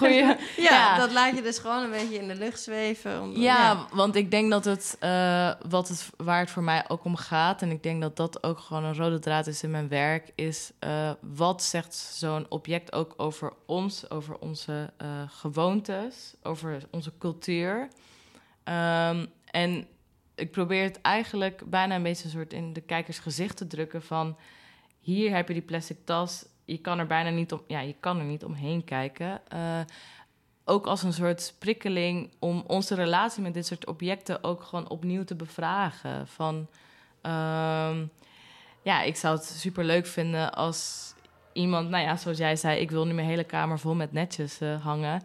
ja. 0.08 0.36
ja, 0.56 0.98
dat 0.98 1.12
laat 1.12 1.36
je 1.36 1.42
dus 1.42 1.58
gewoon 1.58 1.82
een 1.82 1.90
beetje 1.90 2.18
in 2.18 2.28
de 2.28 2.34
lucht 2.34 2.60
zweven. 2.60 3.22
Om, 3.22 3.36
ja, 3.36 3.86
want 3.92 4.16
ik 4.16 4.30
denk 4.30 4.50
dat 4.50 4.64
het, 4.64 4.96
uh, 5.00 5.52
wat 5.68 5.88
het, 5.88 6.10
waar 6.16 6.38
het 6.38 6.50
voor 6.50 6.62
mij 6.62 6.88
ook 6.88 7.04
om 7.04 7.16
gaat... 7.16 7.62
en 7.62 7.70
ik 7.70 7.82
denk 7.82 8.00
dat 8.00 8.16
dat 8.16 8.42
ook 8.42 8.58
gewoon 8.58 8.84
een 8.84 8.96
rode 8.96 9.18
draad 9.18 9.46
is 9.46 9.62
in 9.62 9.70
mijn 9.70 9.88
werk... 9.88 10.32
is 10.34 10.72
uh, 10.80 11.10
wat 11.20 11.62
zegt 11.62 11.94
zo'n 11.94 12.46
object 12.48 12.92
ook 12.92 13.14
over 13.16 13.52
ons, 13.66 14.10
over 14.10 14.38
onze 14.38 14.92
uh, 15.02 15.08
gewoontes... 15.26 16.34
over 16.42 16.82
onze 16.90 17.12
cultuur... 17.18 17.88
Um, 18.68 19.26
en 19.50 19.86
ik 20.34 20.50
probeer 20.50 20.82
het 20.82 21.00
eigenlijk 21.00 21.70
bijna 21.70 21.94
een 21.94 22.02
beetje 22.02 22.24
een 22.24 22.30
soort 22.30 22.52
in 22.52 22.72
de 22.72 22.80
kijkers 22.80 23.18
gezicht 23.18 23.56
te 23.56 23.66
drukken 23.66 24.02
van 24.02 24.36
hier 25.00 25.34
heb 25.34 25.48
je 25.48 25.54
die 25.54 25.62
plastic 25.62 25.98
tas 26.04 26.46
je 26.66 26.78
kan 26.78 26.98
er 26.98 27.06
bijna 27.06 27.30
niet 27.30 27.52
om, 27.52 27.62
ja, 27.66 27.80
je 27.80 27.94
kan 28.00 28.18
er 28.18 28.24
niet 28.24 28.44
omheen 28.44 28.84
kijken. 28.84 29.40
Uh, 29.54 29.80
ook 30.64 30.86
als 30.86 31.02
een 31.02 31.12
soort 31.12 31.54
prikkeling 31.58 32.30
om 32.38 32.64
onze 32.66 32.94
relatie 32.94 33.42
met 33.42 33.54
dit 33.54 33.66
soort 33.66 33.86
objecten 33.86 34.44
ook 34.44 34.62
gewoon 34.62 34.88
opnieuw 34.88 35.24
te 35.24 35.34
bevragen. 35.34 36.28
Van, 36.28 36.54
um, 37.22 38.10
ja, 38.82 39.02
ik 39.02 39.16
zou 39.16 39.36
het 39.36 39.44
super 39.44 39.84
leuk 39.84 40.06
vinden 40.06 40.54
als 40.54 41.12
iemand, 41.52 41.88
nou 41.88 42.04
ja, 42.04 42.16
zoals 42.16 42.38
jij 42.38 42.56
zei, 42.56 42.80
ik 42.80 42.90
wil 42.90 43.06
nu 43.06 43.12
mijn 43.12 43.26
hele 43.26 43.44
kamer 43.44 43.78
vol 43.78 43.94
met 43.94 44.12
netjes 44.12 44.60
uh, 44.60 44.84
hangen. 44.84 45.22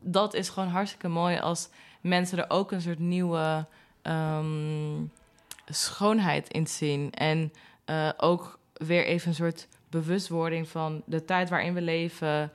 Dat 0.00 0.34
is 0.34 0.48
gewoon 0.48 0.68
hartstikke 0.68 1.08
mooi 1.08 1.38
als 1.38 1.68
mensen 2.00 2.38
er 2.38 2.50
ook 2.50 2.72
een 2.72 2.80
soort 2.80 2.98
nieuwe 2.98 3.66
um, 4.02 5.12
schoonheid 5.66 6.48
in 6.48 6.66
zien. 6.66 7.12
En 7.12 7.52
uh, 7.86 8.10
ook 8.16 8.58
weer 8.72 9.04
even 9.04 9.28
een 9.28 9.34
soort 9.34 9.68
bewustwording 9.92 10.68
van 10.68 11.02
de 11.06 11.24
tijd 11.24 11.48
waarin 11.48 11.74
we 11.74 11.82
leven. 11.82 12.52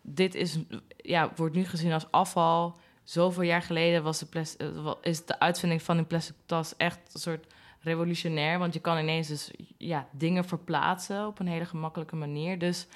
Dit 0.00 0.34
is, 0.34 0.58
ja, 0.96 1.32
wordt 1.36 1.54
nu 1.54 1.64
gezien 1.64 1.92
als 1.92 2.10
afval. 2.10 2.76
Zoveel 3.02 3.42
jaar 3.42 3.62
geleden 3.62 4.02
was 4.02 4.18
de 4.18 4.54
eh, 4.58 4.92
is 5.00 5.24
de 5.26 5.38
uitvinding 5.38 5.82
van 5.82 5.98
een 5.98 6.06
plastic 6.06 6.34
tas 6.46 6.76
echt 6.76 6.98
een 7.12 7.20
soort 7.20 7.46
revolutionair. 7.80 8.58
Want 8.58 8.74
je 8.74 8.80
kan 8.80 8.98
ineens 8.98 9.28
dus 9.28 9.50
ja, 9.78 10.08
dingen 10.10 10.44
verplaatsen 10.44 11.26
op 11.26 11.38
een 11.38 11.46
hele 11.46 11.64
gemakkelijke 11.64 12.16
manier. 12.16 12.58
Dus 12.58 12.86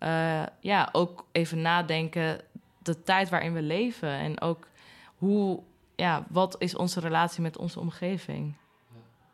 uh, 0.00 0.42
ja, 0.60 0.88
ook 0.92 1.26
even 1.32 1.62
nadenken 1.62 2.40
de 2.82 3.02
tijd 3.02 3.28
waarin 3.28 3.52
we 3.52 3.62
leven. 3.62 4.08
En 4.08 4.40
ook 4.40 4.68
hoe, 5.16 5.62
ja, 5.96 6.26
wat 6.28 6.56
is 6.58 6.76
onze 6.76 7.00
relatie 7.00 7.42
met 7.42 7.58
onze 7.58 7.80
omgeving? 7.80 8.54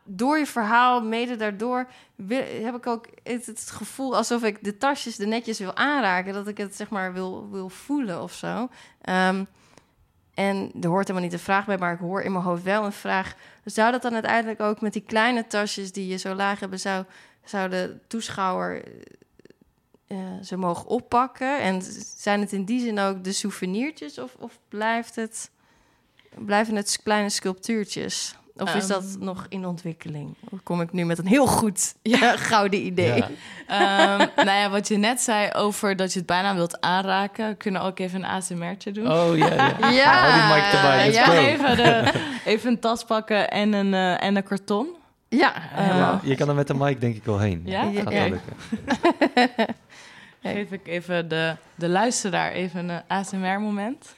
Door 0.05 0.37
je 0.37 0.45
verhaal, 0.45 1.01
mede 1.01 1.35
daardoor, 1.35 1.87
heb 2.61 2.75
ik 2.75 2.87
ook 2.87 3.07
het, 3.23 3.71
gevoel 3.71 4.15
alsof 4.15 4.43
ik 4.43 4.63
de 4.63 4.77
tasjes, 4.77 5.15
de 5.15 5.25
netjes 5.25 5.59
wil 5.59 5.75
aanraken. 5.75 6.33
Dat 6.33 6.47
ik 6.47 6.57
het 6.57 6.75
zeg 6.75 6.89
maar 6.89 7.13
wil, 7.13 7.49
wil 7.51 7.69
voelen 7.69 8.21
of 8.21 8.33
zo. 8.33 8.69
Um, 9.09 9.47
en 10.33 10.71
er 10.81 10.89
hoort 10.89 11.07
helemaal 11.07 11.29
niet 11.29 11.33
een 11.33 11.45
vraag 11.45 11.65
bij, 11.65 11.77
maar 11.77 11.93
ik 11.93 11.99
hoor 11.99 12.21
in 12.21 12.31
mijn 12.31 12.43
hoofd 12.43 12.63
wel 12.63 12.85
een 12.85 12.91
vraag. 12.91 13.35
Zou 13.63 13.91
dat 13.91 14.01
dan 14.01 14.13
uiteindelijk 14.13 14.61
ook 14.61 14.81
met 14.81 14.93
die 14.93 15.01
kleine 15.01 15.47
tasjes 15.47 15.91
die 15.91 16.07
je 16.07 16.17
zo 16.17 16.33
laag 16.33 16.59
hebben, 16.59 16.79
zou, 16.79 17.05
zou 17.43 17.69
de 17.69 17.97
toeschouwer 18.07 18.83
uh, 20.07 20.17
ze 20.43 20.57
mogen 20.57 20.87
oppakken? 20.87 21.61
En 21.61 21.81
zijn 22.15 22.39
het 22.39 22.51
in 22.51 22.65
die 22.65 22.79
zin 22.79 22.99
ook 22.99 23.23
de 23.23 23.31
souvenirtjes 23.31 24.19
of, 24.19 24.35
of 24.39 24.59
blijft 24.69 25.15
het, 25.15 25.51
blijven 26.37 26.75
het 26.75 26.99
kleine 27.03 27.29
sculptuurtjes? 27.29 28.35
Of 28.57 28.75
is 28.75 28.87
dat 28.87 29.03
ehm. 29.03 29.23
nog 29.23 29.45
in 29.49 29.65
ontwikkeling? 29.65 30.35
Of 30.49 30.63
kom 30.63 30.81
ik 30.81 30.91
nu 30.91 31.05
met 31.05 31.17
een 31.17 31.27
heel 31.27 31.47
goed 31.47 31.95
ja, 32.01 32.37
gouden 32.37 32.85
idee? 32.85 33.23
Ja. 33.67 34.19
um, 34.19 34.29
nou 34.35 34.57
ja, 34.59 34.69
wat 34.69 34.87
je 34.87 34.97
net 34.97 35.21
zei 35.21 35.51
over 35.51 35.95
dat 35.95 36.13
je 36.13 36.17
het 36.17 36.27
bijna 36.27 36.55
wilt 36.55 36.81
aanraken... 36.81 37.57
kunnen 37.57 37.81
we 37.81 37.87
ook 37.87 37.99
even 37.99 38.23
een 38.23 38.29
ASMR'tje 38.29 38.91
doen. 38.91 39.11
Oh 39.11 39.37
ja, 39.37 39.53
ja. 39.53 39.89
ja. 40.01 40.33
die 40.33 40.55
mic 40.55 40.73
erbij, 40.73 41.11
ja, 41.11 41.33
even, 41.33 41.75
de, 41.75 42.11
even 42.51 42.71
een 42.71 42.79
tas 42.79 43.03
pakken 43.03 43.51
en 43.51 43.73
een, 43.73 43.93
uh, 43.93 44.23
en 44.23 44.35
een 44.35 44.43
karton. 44.43 44.87
Ja. 45.29 45.53
Uh, 45.77 46.13
je 46.23 46.35
kan 46.35 46.49
er 46.49 46.55
met 46.55 46.67
de 46.67 46.73
mic 46.73 47.01
denk 47.01 47.15
ik 47.15 47.23
wel 47.23 47.39
heen. 47.39 47.61
Ja? 47.65 47.83
Dat 47.83 48.03
gaat 48.03 48.13
wel 48.13 48.29
lukken. 48.29 49.75
Geef 50.41 50.71
ik 50.71 50.87
even 50.87 51.29
de, 51.29 51.55
de 51.75 51.89
luisteraar 51.89 52.51
even 52.51 52.89
een 52.89 53.01
ASMR-moment. 53.07 54.15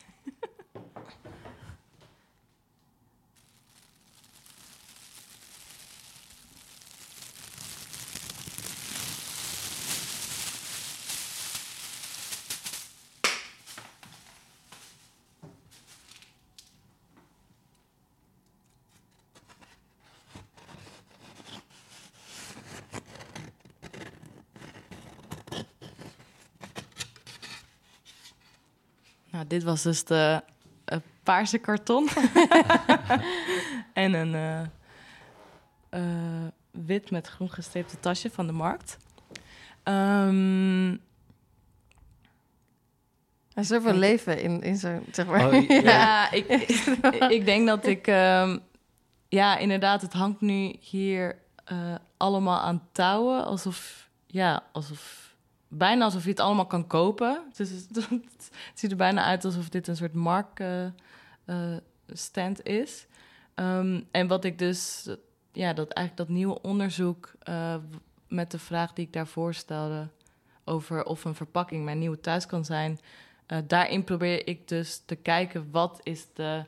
Nou, 29.37 29.49
dit 29.49 29.63
was 29.63 29.81
dus 29.81 30.03
de 30.03 30.43
uh, 30.93 30.99
paarse 31.23 31.57
karton. 31.57 32.09
en 33.93 34.13
een 34.13 34.33
uh, 34.33 34.61
uh, 36.01 36.47
wit 36.71 37.11
met 37.11 37.27
groen 37.27 37.51
gestreepte 37.51 37.99
tasje 37.99 38.29
van 38.29 38.47
de 38.47 38.53
markt. 38.53 38.97
Um, 39.83 40.91
er 43.53 43.63
is 43.63 43.67
zoveel 43.67 43.93
leven 43.93 44.41
in, 44.41 44.61
in 44.61 44.77
zo'n, 44.77 45.05
zeg 45.11 45.25
maar. 45.25 45.47
Oh, 45.47 45.67
ja, 45.67 45.81
ja 45.91 46.31
ik, 46.31 46.45
ik, 47.29 47.45
denk 47.45 47.67
dat 47.67 47.85
ik... 47.85 48.07
Um, 48.07 48.59
ja, 49.29 49.57
inderdaad, 49.57 50.01
het 50.01 50.13
hangt 50.13 50.41
nu 50.41 50.75
hier 50.79 51.37
allemaal 52.17 52.59
aan 52.59 52.87
touwen. 52.91 53.45
Alsof, 53.45 54.09
ja, 54.25 54.63
alsof 54.71 55.26
bijna 55.67 56.03
alsof 56.03 56.23
je 56.23 56.29
het 56.29 56.39
allemaal 56.39 56.67
kan 56.67 56.87
kopen. 56.87 57.43
Dus 57.55 57.69
het, 57.93 58.09
ziet 58.73 58.91
er 58.91 58.97
bijna 58.97 59.23
uit 59.23 59.45
alsof 59.45 59.69
dit 59.69 59.87
een 59.87 59.95
soort 59.95 60.13
marktstand 60.13 62.67
uh, 62.67 62.75
uh, 62.75 62.81
is. 62.81 63.07
Um, 63.55 64.07
en 64.11 64.27
wat 64.27 64.43
ik 64.43 64.59
dus, 64.59 65.09
ja, 65.51 65.73
dat 65.73 65.91
eigenlijk 65.91 66.27
dat 66.27 66.37
nieuwe 66.37 66.61
onderzoek 66.61 67.31
uh, 67.49 67.75
met 68.27 68.51
de 68.51 68.59
vraag 68.59 68.93
die 68.93 69.05
ik 69.05 69.13
daarvoor 69.13 69.53
stelde 69.53 70.07
over 70.63 71.05
of 71.05 71.23
een 71.23 71.35
verpakking 71.35 71.85
mijn 71.85 71.99
nieuwe 71.99 72.19
thuis 72.19 72.45
kan 72.45 72.65
zijn. 72.65 72.99
Daarin 73.67 74.03
probeer 74.03 74.47
ik 74.47 74.67
dus 74.67 75.01
te 75.05 75.15
kijken 75.15 75.71
wat 75.71 75.99
is 76.03 76.27
de 76.33 76.65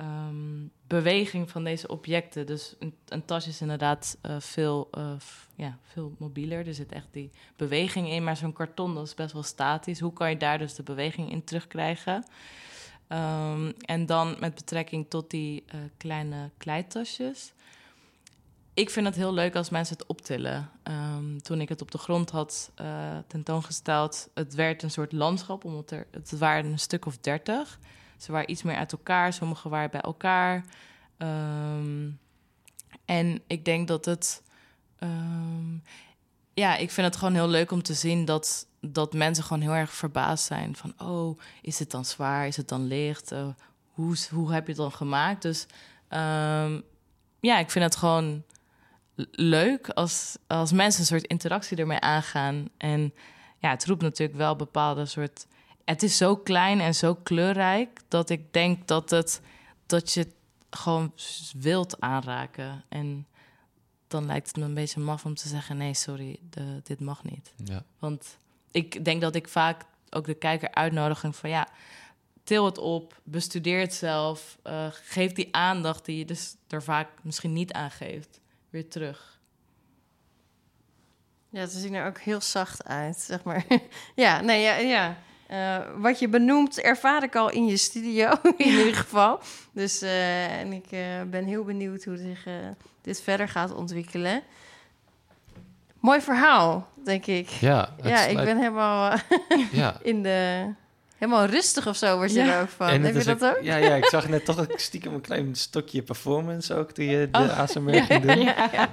um, 0.00 0.70
beweging 0.86 1.50
van 1.50 1.64
deze 1.64 1.88
objecten. 1.88 2.46
Dus 2.46 2.74
een, 2.78 2.94
een 3.08 3.24
tas 3.24 3.46
is 3.46 3.60
inderdaad 3.60 4.18
uh, 4.26 4.40
veel, 4.40 4.88
uh, 4.98 5.12
ja, 5.54 5.78
veel 5.82 6.14
mobieler. 6.18 6.66
Er 6.66 6.74
zit 6.74 6.92
echt 6.92 7.08
die 7.10 7.30
beweging 7.56 8.08
in. 8.08 8.24
Maar 8.24 8.36
zo'n 8.36 8.52
karton 8.52 8.94
dat 8.94 9.06
is 9.06 9.14
best 9.14 9.32
wel 9.32 9.42
statisch. 9.42 10.00
Hoe 10.00 10.12
kan 10.12 10.30
je 10.30 10.36
daar 10.36 10.58
dus 10.58 10.74
de 10.74 10.82
beweging 10.82 11.30
in 11.30 11.44
terugkrijgen? 11.44 12.24
Um, 13.08 13.74
en 13.78 14.06
dan 14.06 14.36
met 14.40 14.54
betrekking 14.54 15.06
tot 15.08 15.30
die 15.30 15.64
uh, 15.74 15.80
kleine 15.96 16.50
kleitasjes. 16.56 17.52
Ik 18.74 18.90
vind 18.90 19.06
het 19.06 19.16
heel 19.16 19.32
leuk 19.32 19.56
als 19.56 19.70
mensen 19.70 19.96
het 19.96 20.06
optillen. 20.06 20.70
Um, 20.82 21.42
toen 21.42 21.60
ik 21.60 21.68
het 21.68 21.82
op 21.82 21.90
de 21.90 21.98
grond 21.98 22.30
had 22.30 22.72
tentoongesteld, 23.26 24.30
het 24.34 24.54
werd 24.54 24.82
een 24.82 24.90
soort 24.90 25.12
landschap, 25.12 25.64
omdat 25.64 25.90
er, 25.90 26.06
het 26.10 26.38
waren 26.38 26.70
een 26.70 26.78
stuk 26.78 27.06
of 27.06 27.18
dertig. 27.18 27.78
Ze 28.18 28.32
waren 28.32 28.50
iets 28.50 28.62
meer 28.62 28.76
uit 28.76 28.92
elkaar, 28.92 29.32
sommige 29.32 29.68
waren 29.68 29.90
bij 29.90 30.00
elkaar. 30.00 30.64
Um, 31.18 32.18
en 33.04 33.42
ik 33.46 33.64
denk 33.64 33.88
dat 33.88 34.04
het. 34.04 34.42
Um, 35.00 35.82
ja, 36.54 36.76
ik 36.76 36.90
vind 36.90 37.06
het 37.06 37.16
gewoon 37.16 37.34
heel 37.34 37.48
leuk 37.48 37.70
om 37.70 37.82
te 37.82 37.94
zien 37.94 38.24
dat, 38.24 38.66
dat 38.80 39.12
mensen 39.12 39.44
gewoon 39.44 39.62
heel 39.62 39.74
erg 39.74 39.92
verbaasd 39.92 40.44
zijn. 40.44 40.76
Van, 40.76 40.94
oh, 40.98 41.38
is 41.62 41.78
het 41.78 41.90
dan 41.90 42.04
zwaar? 42.04 42.46
Is 42.46 42.56
het 42.56 42.68
dan 42.68 42.86
licht? 42.86 43.32
Uh, 43.32 43.48
hoe, 43.92 44.16
hoe 44.30 44.52
heb 44.52 44.62
je 44.62 44.72
het 44.72 44.80
dan 44.80 44.92
gemaakt? 44.92 45.42
Dus 45.42 45.66
um, 46.08 46.82
ja, 47.40 47.58
ik 47.58 47.70
vind 47.70 47.84
het 47.84 47.96
gewoon 47.96 48.42
leuk 49.30 49.88
als, 49.88 50.36
als 50.46 50.72
mensen 50.72 51.00
een 51.00 51.06
soort 51.06 51.26
interactie 51.26 51.76
ermee 51.76 52.00
aangaan. 52.00 52.68
En 52.76 53.14
ja, 53.58 53.70
het 53.70 53.86
roept 53.86 54.02
natuurlijk 54.02 54.38
wel 54.38 54.56
bepaalde 54.56 55.06
soort 55.06 55.46
het 55.88 56.02
is 56.02 56.16
zo 56.16 56.36
klein 56.36 56.80
en 56.80 56.94
zo 56.94 57.14
kleurrijk 57.14 58.00
dat 58.08 58.30
ik 58.30 58.52
denk 58.52 58.86
dat 58.86 59.10
het 59.10 59.40
dat 59.86 60.12
je 60.12 60.20
het 60.20 60.32
gewoon 60.70 61.12
wilt 61.58 62.00
aanraken. 62.00 62.84
En 62.88 63.26
dan 64.08 64.26
lijkt 64.26 64.46
het 64.46 64.56
me 64.56 64.64
een 64.64 64.74
beetje 64.74 65.00
maf 65.00 65.24
om 65.24 65.34
te 65.34 65.48
zeggen: 65.48 65.76
nee, 65.76 65.94
sorry, 65.94 66.38
de, 66.50 66.80
dit 66.82 67.00
mag 67.00 67.24
niet. 67.24 67.52
Ja. 67.64 67.84
Want 67.98 68.38
ik 68.70 69.04
denk 69.04 69.20
dat 69.20 69.34
ik 69.34 69.48
vaak 69.48 69.84
ook 70.10 70.26
de 70.26 70.34
kijker 70.34 70.74
uitnodiging 70.74 71.36
van 71.36 71.50
ja, 71.50 71.68
til 72.44 72.64
het 72.64 72.78
op, 72.78 73.20
bestudeer 73.24 73.80
het 73.80 73.94
zelf, 73.94 74.58
uh, 74.64 74.86
geef 74.90 75.32
die 75.32 75.54
aandacht 75.54 76.04
die 76.04 76.18
je 76.18 76.24
dus 76.24 76.54
er 76.68 76.82
vaak 76.82 77.08
misschien 77.22 77.52
niet 77.52 77.72
aan 77.72 77.90
geeft, 77.90 78.40
weer 78.70 78.88
terug. 78.88 79.40
Ja, 81.50 81.66
ze 81.66 81.80
zien 81.80 81.94
er 81.94 82.06
ook 82.06 82.18
heel 82.18 82.40
zacht 82.40 82.84
uit, 82.84 83.18
zeg 83.18 83.42
maar. 83.42 83.66
ja, 84.14 84.40
nee, 84.40 84.62
ja, 84.62 84.76
ja. 84.76 85.26
Uh, 85.50 85.76
wat 85.96 86.18
je 86.18 86.28
benoemt, 86.28 86.80
ervaar 86.80 87.22
ik 87.22 87.36
al 87.36 87.50
in 87.50 87.66
je 87.66 87.76
studio, 87.76 88.32
in 88.56 88.66
ieder 88.66 88.94
geval. 88.94 89.40
Dus 89.72 90.02
uh, 90.02 90.60
en 90.60 90.72
ik 90.72 90.92
uh, 90.92 91.00
ben 91.30 91.44
heel 91.44 91.64
benieuwd 91.64 92.04
hoe 92.04 92.16
zich 92.16 92.46
dit 93.02 93.22
verder 93.22 93.48
gaat 93.48 93.74
ontwikkelen. 93.74 94.42
Mooi 96.00 96.20
verhaal, 96.20 96.88
denk 97.04 97.26
ik. 97.26 97.48
Ja, 97.48 97.94
ja 98.02 98.24
ik 98.24 98.36
ben 98.36 98.56
helemaal 98.56 99.18
ja. 99.72 99.96
in 100.02 100.22
de 100.22 100.68
Helemaal 101.18 101.44
rustig 101.44 101.86
of 101.86 101.96
zo 101.96 102.16
word 102.16 102.32
je 102.32 102.38
Ja. 102.38 102.54
er 102.56 102.62
ook 102.62 102.68
van. 102.68 102.88
En 102.88 103.02
Heb 103.02 103.14
je 103.16 103.24
dat 103.24 103.44
ook? 103.44 103.58
Ja, 103.62 103.76
ja, 103.76 103.94
ik 103.94 104.04
zag 104.04 104.28
net 104.28 104.44
toch 104.44 104.66
stiekem 104.76 105.14
een 105.14 105.20
klein 105.20 105.54
stokje 105.54 106.02
performance 106.02 106.74
ook 106.74 106.90
toen 106.90 107.04
je 107.04 107.28
de 107.30 107.38
Oh, 107.38 107.58
ASMR 107.58 107.92
ging 108.02 108.24
doen. 108.24 108.44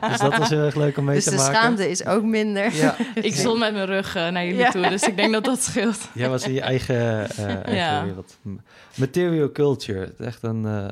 Dus 0.09 0.19
dat 0.19 0.37
was 0.37 0.49
heel 0.49 0.59
erg 0.65 0.75
leuk 0.75 0.97
om 0.97 1.03
mee 1.03 1.15
Dus 1.15 1.23
te 1.23 1.29
de 1.29 1.35
maken. 1.35 1.55
schaamte 1.55 1.89
is 1.89 2.05
ook 2.05 2.23
minder. 2.23 2.73
Ja, 2.75 2.95
Ik 3.15 3.35
stond 3.35 3.59
met 3.59 3.73
mijn 3.73 3.85
rug 3.85 4.15
eh, 4.15 4.27
naar 4.29 4.43
jullie 4.45 4.59
Ja. 4.59 4.71
toe, 4.71 4.89
dus 4.89 5.03
ik 5.03 5.15
denk 5.17 5.33
dat 5.33 5.43
dat 5.45 5.61
scheelt. 5.63 6.09
jij 6.13 6.29
was 6.29 6.43
in 6.47 6.53
je 6.53 6.61
eigen, 6.61 6.95
eh, 7.29 7.45
eigen 7.47 7.75
Ja. 7.75 8.03
wereld. 8.03 8.37
M- 8.41 8.55
Material 8.95 9.51
culture, 9.51 9.99
het 9.99 10.19
is 10.19 10.25
echt 10.25 10.43
een, 10.43 10.65
eh, 10.65 10.85
eh, 10.85 10.91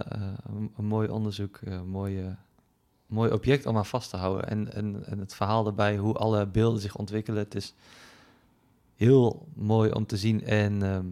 een, 0.77 0.85
mooi 0.85 1.07
onderzoek, 1.09 1.59
een 1.63 1.89
mooi, 1.89 2.19
eh, 2.19 2.25
mooi 3.07 3.31
object 3.31 3.65
om 3.65 3.77
aan 3.77 3.85
vast 3.85 4.09
te 4.09 4.17
houden. 4.17 4.49
En, 4.49 4.73
en, 4.73 5.03
en 5.05 5.19
het 5.19 5.33
verhaal 5.35 5.63
daarbij, 5.63 5.95
hoe 5.95 6.13
alle 6.15 6.45
beelden 6.45 6.81
zich 6.81 6.95
ontwikkelen, 6.95 7.43
het 7.43 7.55
is 7.55 7.73
heel 8.95 9.47
mooi 9.55 9.91
om 9.91 10.05
te 10.05 10.17
zien. 10.17 10.43
En 10.45 10.83
ehm, 10.83 11.05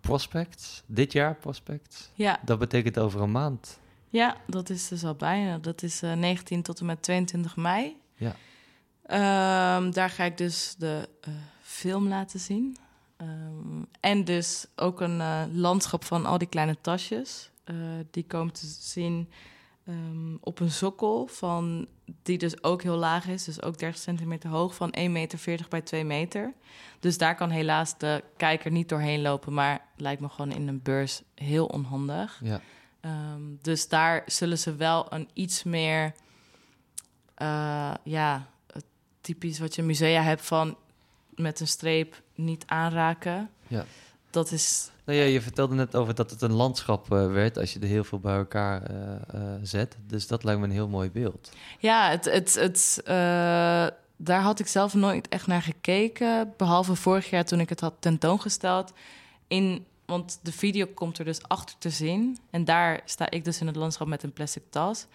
Prospects, 0.00 0.82
dit 0.86 1.12
jaar 1.12 1.34
Prospects, 1.34 2.10
Ja, 2.14 2.40
dat 2.44 2.58
betekent 2.58 2.98
over 2.98 3.20
een 3.20 3.30
maand. 3.32 3.78
ja, 4.08 4.36
dat 4.46 4.70
is 4.70 4.88
dus 4.88 5.04
al 5.04 5.14
bijna. 5.14 5.58
Dat 5.58 5.82
is 5.82 6.02
eh, 6.02 6.12
19 6.12 6.62
tot 6.62 6.80
en 6.80 6.86
met 6.86 7.02
22 7.02 7.56
mei. 7.56 7.96
Ja. 8.14 8.34
Ehm, 9.06 9.90
daar 9.90 10.10
ga 10.10 10.24
ik 10.24 10.36
dus 10.38 10.74
de 10.78 11.08
eh, 11.20 11.32
film 11.62 12.08
laten 12.08 12.40
zien. 12.40 12.76
Ehm, 13.16 13.82
en 14.00 14.24
dus 14.24 14.66
ook 14.76 15.00
een 15.00 15.20
eh, 15.20 15.42
landschap 15.52 16.04
van 16.04 16.26
al 16.26 16.38
die 16.38 16.48
kleine 16.48 16.76
tasjes. 16.80 17.48
Die 18.10 18.24
komen 18.24 18.52
te 18.52 18.66
zien 18.66 19.28
ehm, 19.86 20.34
op 20.40 20.60
een 20.60 20.70
sokkel 20.70 21.26
van, 21.26 21.86
die 22.22 22.38
dus 22.38 22.62
ook 22.62 22.82
heel 22.82 22.96
laag 22.96 23.26
is. 23.26 23.44
Dus 23.44 23.62
ook 23.62 23.78
30 23.78 24.00
centimeter 24.00 24.50
hoog, 24.50 24.74
van 24.74 24.94
1,40 24.98 25.10
meter 25.10 25.66
bij 25.68 25.80
2 25.80 26.04
meter. 26.04 26.52
Dus 26.98 27.18
daar 27.18 27.34
kan 27.34 27.50
helaas 27.50 27.98
de 27.98 28.24
kijker 28.36 28.70
niet 28.70 28.88
doorheen 28.88 29.22
lopen. 29.22 29.54
Maar 29.54 29.86
lijkt 29.96 30.20
me 30.20 30.28
gewoon 30.28 30.52
in 30.52 30.68
een 30.68 30.82
beurs 30.82 31.22
heel 31.34 31.66
onhandig. 31.66 32.40
Ja. 32.42 32.60
Ehm, 33.00 33.42
dus 33.62 33.88
daar 33.88 34.22
zullen 34.26 34.58
ze 34.58 34.74
wel 34.76 35.12
een 35.12 35.28
iets 35.32 35.62
meer, 35.62 36.14
eh, 37.34 37.94
ja, 38.04 38.48
typisch 39.20 39.58
wat 39.58 39.74
je 39.74 39.80
in 39.80 39.86
musea 39.86 40.22
hebt 40.22 40.46
van 40.46 40.76
met 41.34 41.60
een 41.60 41.68
streep 41.68 42.22
niet 42.34 42.64
aanraken. 42.66 43.50
Ja. 43.66 43.84
Dat 44.30 44.52
is, 44.52 44.90
Nou 45.10 45.22
ja, 45.22 45.28
je 45.28 45.40
vertelde 45.40 45.74
net 45.74 45.96
over 45.96 46.14
dat 46.14 46.30
het 46.30 46.42
een 46.42 46.52
landschap 46.52 47.12
eh, 47.12 47.32
werd 47.32 47.58
als 47.58 47.72
je 47.72 47.80
er 47.80 47.86
heel 47.86 48.04
veel 48.04 48.18
bij 48.18 48.36
elkaar 48.36 48.82
eh, 48.82 49.14
eh, 49.14 49.58
zet. 49.62 49.96
Dus 50.06 50.26
dat 50.26 50.44
lijkt 50.44 50.60
me 50.60 50.66
een 50.66 50.72
heel 50.72 50.88
mooi 50.88 51.10
beeld. 51.10 51.50
ja, 51.78 52.10
het, 52.10 52.24
het, 52.24 52.54
het, 52.54 53.02
daar 54.16 54.40
had 54.40 54.58
ik 54.58 54.66
zelf 54.66 54.94
nooit 54.94 55.28
echt 55.28 55.46
naar 55.46 55.62
gekeken. 55.62 56.54
Behalve 56.56 56.94
vorig 56.94 57.30
jaar 57.30 57.44
toen 57.44 57.60
ik 57.60 57.68
het 57.68 57.80
had 57.80 57.94
tentoongesteld. 57.98 58.92
In, 59.48 59.86
want 60.06 60.38
de 60.42 60.52
video 60.52 60.86
komt 60.94 61.18
er 61.18 61.24
dus 61.24 61.42
achter 61.42 61.78
te 61.78 61.90
zien. 61.90 62.38
En 62.50 62.64
daar 62.64 63.00
sta 63.04 63.30
ik 63.30 63.44
dus 63.44 63.60
in 63.60 63.66
het 63.66 63.76
landschap 63.76 64.06
met 64.06 64.22
een 64.22 64.32
plastic 64.32 64.62
tas. 64.70 65.06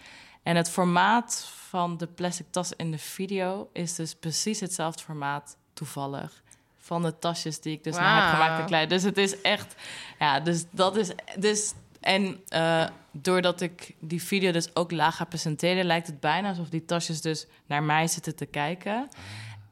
En 0.42 0.56
het 0.56 0.70
formaat 0.70 1.50
van 1.68 1.96
de 1.96 2.06
plastic 2.06 2.46
tas 2.50 2.72
in 2.72 2.90
de 2.90 2.98
video 2.98 3.68
is 3.72 3.94
dus 3.94 4.14
precies 4.14 4.60
hetzelfde 4.60 5.02
formaat, 5.02 5.56
toevallig. 5.72 6.42
Van 6.86 7.02
de 7.02 7.18
tasjes 7.18 7.60
die 7.60 7.72
ik 7.72 7.84
dus 7.84 7.94
nou 7.96 8.20
heb 8.20 8.32
gemaakt 8.32 8.60
en 8.60 8.66
klein. 8.66 8.88
Dus 8.88 9.02
het 9.02 9.16
is 9.18 9.40
echt, 9.40 9.74
ja, 10.18 10.40
dus 10.40 10.64
dat 10.70 10.96
is, 10.96 11.10
dus, 11.38 11.72
en 12.00 12.40
eh, 12.48 12.86
doordat 13.10 13.60
ik 13.60 13.94
die 14.00 14.22
video 14.22 14.52
dus 14.52 14.74
ook 14.76 14.90
laag 14.90 15.16
ga 15.16 15.24
presenteren, 15.24 15.84
lijkt 15.84 16.06
het 16.06 16.20
bijna 16.20 16.48
alsof 16.48 16.68
die 16.68 16.84
tasjes 16.84 17.20
dus 17.20 17.46
naar 17.66 17.82
mij 17.82 18.06
zitten 18.06 18.36
te 18.36 18.46
kijken. 18.46 19.08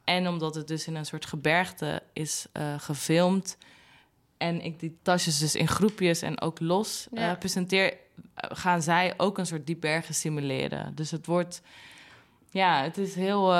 En 0.03 0.27
omdat 0.27 0.55
het 0.55 0.67
dus 0.67 0.87
in 0.87 0.95
een 0.95 1.05
soort 1.05 1.25
gebergte 1.25 2.03
is 2.13 2.45
eh, 2.51 2.73
gefilmd 2.77 3.57
en 4.37 4.61
ik 4.61 4.79
die 4.79 4.97
tasjes 5.01 5.37
dus 5.39 5.55
in 5.55 5.67
groepjes 5.67 6.21
en 6.21 6.41
ook 6.41 6.59
los 6.59 7.07
eh, 7.13 7.21
Ja. 7.21 7.35
presenteer, 7.35 7.97
gaan 8.35 8.81
zij 8.81 9.13
ook 9.17 9.37
een 9.37 9.45
soort 9.45 9.65
die 9.65 9.77
bergen 9.77 10.13
simuleren. 10.15 10.95
Dus 10.95 11.11
het 11.11 11.25
wordt, 11.25 11.61
ja, 12.49 12.83
het 12.83 12.97
is 12.97 13.15
heel, 13.15 13.53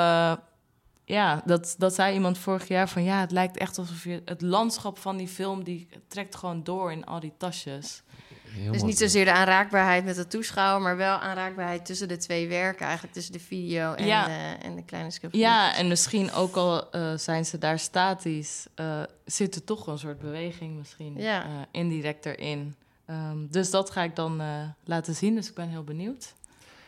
ja, 1.08 1.42
dat, 1.44 1.74
dat 1.78 1.94
zei 1.94 2.14
iemand 2.14 2.38
vorig 2.38 2.68
jaar 2.68 2.88
van, 2.88 3.02
ja, 3.04 3.20
het 3.20 3.30
lijkt 3.30 3.56
echt 3.56 3.78
alsof 3.78 4.04
je 4.04 4.22
het 4.24 4.40
landschap 4.42 4.98
van 4.98 5.16
die 5.16 5.28
film 5.28 5.64
die 5.64 5.88
trekt 6.08 6.34
gewoon 6.36 6.62
door 6.64 6.92
in 6.92 7.04
al 7.06 7.20
die 7.20 7.32
tasjes. 7.38 8.02
Heel 8.48 8.72
Dus 8.72 8.82
niet 8.82 8.98
zozeer 8.98 9.24
de 9.24 9.32
aanraakbaarheid 9.32 10.04
met 10.04 10.16
de 10.16 10.26
toeschouwer, 10.26 10.82
maar 10.82 10.96
wel 10.96 11.16
aanraakbaarheid 11.18 11.86
tussen 11.86 12.08
de 12.08 12.16
twee 12.16 12.48
werken. 12.48 12.84
Eigenlijk 12.84 13.14
tussen 13.14 13.32
de 13.32 13.38
video 13.40 13.92
en, 13.92 14.06
Ja. 14.06 14.24
de, 14.24 14.64
en 14.64 14.76
de 14.76 14.84
kleine 14.84 15.10
sculptuur. 15.10 15.40
Ja, 15.42 15.74
en 15.76 15.88
misschien 15.88 16.32
ook 16.32 16.56
al 16.56 16.90
eh, 16.90 17.12
zijn 17.16 17.44
ze 17.46 17.58
daar 17.58 17.78
statisch, 17.78 18.66
eh, 18.74 19.02
zit 19.24 19.54
er 19.54 19.64
toch 19.64 19.86
een 19.86 19.98
soort 19.98 20.18
beweging 20.18 20.76
misschien 20.76 21.14
Ja. 21.16 21.44
eh, 21.44 21.50
indirect 21.70 22.26
erin. 22.26 22.74
Ehm, 23.06 23.46
dus 23.50 23.70
dat 23.70 23.90
ga 23.90 24.02
ik 24.02 24.16
dan 24.16 24.40
eh, 24.40 24.46
laten 24.84 25.14
zien, 25.14 25.34
dus 25.34 25.48
ik 25.48 25.54
ben 25.54 25.68
heel 25.68 25.84
benieuwd. 25.84 26.34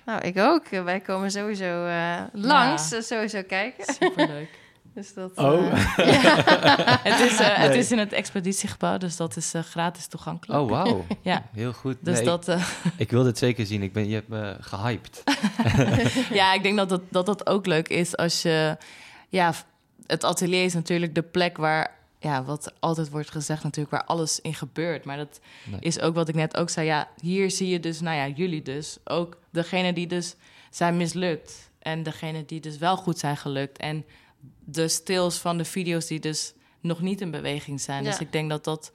Nou, 0.08 0.20
ik 0.20 0.38
ook. 0.38 0.68
Wij 0.68 1.00
komen 1.00 1.30
sowieso 1.30 1.86
eh, 1.86 2.20
langs, 2.32 2.92
eh, 2.92 3.00
sowieso 3.00 3.42
kijken. 3.42 3.94
Superleuk. 4.00 4.48
Dus 4.94 5.14
dat, 5.14 5.32
Oh. 5.36 5.66
eh, 5.72 5.96
het, 7.10 7.20
is, 7.20 7.38
eh, 7.40 7.54
het 7.56 7.74
is 7.74 7.92
in 7.92 7.98
het 7.98 8.12
expeditiegebouw, 8.12 8.98
dus 8.98 9.16
dat 9.16 9.36
is 9.36 9.54
eh, 9.54 9.62
gratis 9.62 10.06
toegankelijk. 10.06 10.60
Oh, 10.60 10.70
wauw. 10.70 11.04
Ja. 11.22 11.42
Heel 11.54 11.72
goed. 11.72 11.96
Dus 12.00 12.16
Nee, 12.16 12.24
dat, 12.24 12.48
eh, 12.48 12.68
Ik 12.96 13.10
wil 13.10 13.22
dit 13.22 13.38
zeker 13.38 13.66
zien. 13.66 13.82
Ik 13.82 13.92
ben, 13.92 14.08
je 14.08 14.14
hebt 14.14 14.28
me 14.28 14.56
gehyped. 14.60 15.22
ja, 16.32 16.52
ik 16.54 16.62
denk 16.62 16.76
dat 16.76 16.88
dat, 16.88 17.00
dat 17.08 17.26
dat 17.26 17.46
ook 17.46 17.66
leuk 17.66 17.88
is 17.88 18.16
als 18.16 18.42
je... 18.42 18.76
Ja, 19.28 19.52
het 20.06 20.24
atelier 20.24 20.64
is 20.64 20.74
natuurlijk 20.74 21.14
de 21.14 21.22
plek 21.22 21.56
waar... 21.56 21.90
Ja, 22.20 22.44
wat 22.44 22.72
altijd 22.78 23.10
wordt 23.10 23.30
gezegd 23.30 23.62
natuurlijk, 23.62 23.94
waar 23.94 24.04
alles 24.04 24.40
in 24.40 24.54
gebeurt. 24.54 25.04
Maar 25.04 25.16
dat 25.16 25.40
Nee. 25.64 25.80
is 25.80 26.00
ook 26.00 26.14
wat 26.14 26.28
ik 26.28 26.34
net 26.34 26.56
ook 26.56 26.70
zei. 26.70 26.86
Ja, 26.86 27.08
hier 27.20 27.50
zie 27.50 27.68
je 27.68 27.80
dus, 27.80 28.00
nou 28.00 28.16
ja, 28.16 28.28
jullie 28.28 28.62
dus. 28.62 28.98
Ook 29.04 29.36
degene 29.50 29.92
die 29.92 30.06
dus 30.06 30.34
zijn 30.70 30.96
mislukt. 30.96 31.70
En 31.78 32.02
degene 32.02 32.44
die 32.44 32.60
dus 32.60 32.76
wel 32.78 32.96
goed 32.96 33.18
zijn 33.18 33.36
gelukt. 33.36 33.78
En 33.78 34.04
de 34.64 34.88
stils 34.88 35.38
van 35.38 35.58
de 35.58 35.64
video's 35.64 36.06
die 36.06 36.20
dus 36.20 36.52
nog 36.80 37.00
niet 37.00 37.20
in 37.20 37.30
beweging 37.30 37.80
zijn. 37.80 38.04
Ja. 38.04 38.10
Dus 38.10 38.20
ik 38.20 38.32
denk 38.32 38.48
dat 38.50 38.64
dat 38.64 38.92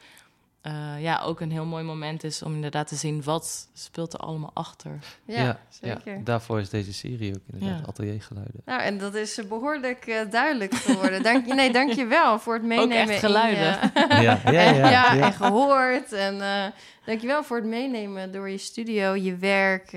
eh, 0.64 1.01
ja, 1.01 1.22
ook 1.22 1.39
een 1.39 1.51
heel 1.51 1.66
mooi 1.66 1.84
moment 1.84 2.24
is 2.24 2.41
om 2.43 2.53
inderdaad 2.53 2.88
te 2.88 2.95
zien... 2.95 3.24
wat 3.24 3.70
speelt 3.74 4.14
er 4.14 4.20
allemaal 4.20 4.51
achter. 4.53 4.99
ja, 5.26 5.59
zeker. 5.70 6.14
Ja, 6.18 6.22
daarvoor 6.24 6.59
is 6.59 6.70
deze 6.70 6.93
serie 6.93 7.36
ook 7.36 7.41
inderdaad 7.51 7.80
Ja. 7.80 7.86
ateliergeluiden. 7.88 8.61
Nou, 8.66 8.82
en 8.82 8.97
dat 8.97 9.16
is 9.16 9.38
eh, 9.38 9.45
behoorlijk 9.45 10.05
eh, 10.07 10.30
duidelijk 10.30 10.74
geworden. 10.74 11.24
Dank, 11.24 11.45
je- 11.47 11.53
nee, 11.53 11.72
dank 11.72 11.91
je 11.91 12.05
wel 12.05 12.39
voor 12.39 12.53
het 12.53 12.64
meenemen. 12.64 12.97
echt 12.97 13.09
in 13.09 13.18
geluiden. 13.20 13.64
je- 13.93 14.05
Ja, 14.24 14.39
ja, 14.43 14.43
en, 14.43 14.76
ja. 14.76 14.89
ja, 14.91 15.14
ja. 15.14 15.26
en 15.26 15.34
gehoord. 15.34 16.11
En 16.14 16.41
eh 16.41 16.66
dank 17.05 17.22
je 17.22 17.28
wel 17.28 17.43
voor 17.43 17.57
het 17.57 17.66
meenemen 17.66 18.32
door 18.32 18.49
je 18.49 18.57
studio, 18.57 19.16
je 19.16 19.36
werk, 19.38 19.89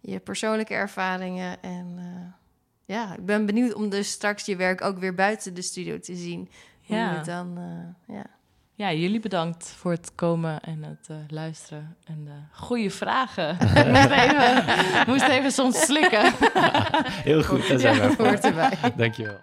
je 0.00 0.18
persoonlijke 0.24 0.74
ervaringen. 0.74 1.62
En 1.62 1.94
eh, 1.96 2.32
ja, 2.96 3.14
ik 3.14 3.24
ben 3.26 3.46
benieuwd 3.46 3.74
om 3.74 3.88
dus 3.88 4.10
straks 4.10 4.44
je 4.46 4.56
werk 4.56 4.82
ook 4.82 4.98
weer 4.98 5.14
buiten 5.14 5.54
de 5.54 5.62
studio 5.62 5.98
te 6.00 6.14
zien. 6.16 6.48
Hoe 6.86 6.96
Ja. 6.96 7.14
het 7.16 7.24
dan, 7.24 7.58
eh, 7.58 8.14
ja. 8.16 8.24
Ja, 8.78 8.92
jullie 8.92 9.20
bedankt 9.20 9.68
voor 9.68 9.90
het 9.90 10.14
komen 10.14 10.60
en 10.60 10.82
het 10.82 11.08
eh, 11.08 11.16
luisteren. 11.28 11.96
En 12.04 12.24
de 12.24 12.40
goede 12.52 12.90
vragen. 12.90 13.50
ik 13.60 13.86
moest 13.94 14.10
even, 14.10 14.64
moest 15.06 15.28
even 15.28 15.52
soms 15.52 15.80
slikken. 15.80 16.32
Heel 17.30 17.42
goed, 17.42 17.68
daar 17.68 17.78
zijn 17.78 17.94
Ja, 17.94 18.16
we 18.16 18.22
hoort 18.22 18.44
erbij. 18.44 18.78
Dankjewel. 18.96 19.40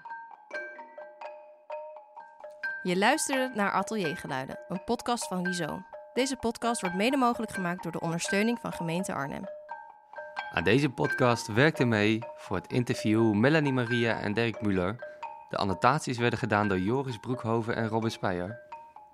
Je 2.83 2.97
luisterde 2.97 3.51
naar 3.55 3.71
Ateliergeluiden, 3.71 4.59
een 4.67 4.83
podcast 4.83 5.27
van 5.27 5.45
Rhizoom. 5.45 5.85
Deze 6.13 6.35
podcast 6.35 6.81
wordt 6.81 6.95
mede 6.95 7.17
mogelijk 7.17 7.51
gemaakt 7.51 7.83
door 7.83 7.91
de 7.91 8.01
ondersteuning 8.01 8.59
van 8.59 8.73
gemeente 8.73 9.13
Arnhem. 9.13 9.43
Aan 10.53 10.63
deze 10.63 10.89
podcast 10.89 11.47
werkten 11.47 11.87
mee 11.87 12.19
voor 12.35 12.55
het 12.57 12.71
interview 12.71 13.33
Melanie 13.33 13.73
Maria 13.73 14.19
en 14.19 14.33
Dirk 14.33 14.61
Muller. 14.61 14.95
De 15.49 15.57
annotaties 15.57 16.17
werden 16.17 16.39
gedaan 16.39 16.67
door 16.67 16.79
Joris 16.79 17.17
Broekhoven 17.17 17.75
en 17.75 17.87
Robin 17.87 18.11
Speyer. 18.11 18.64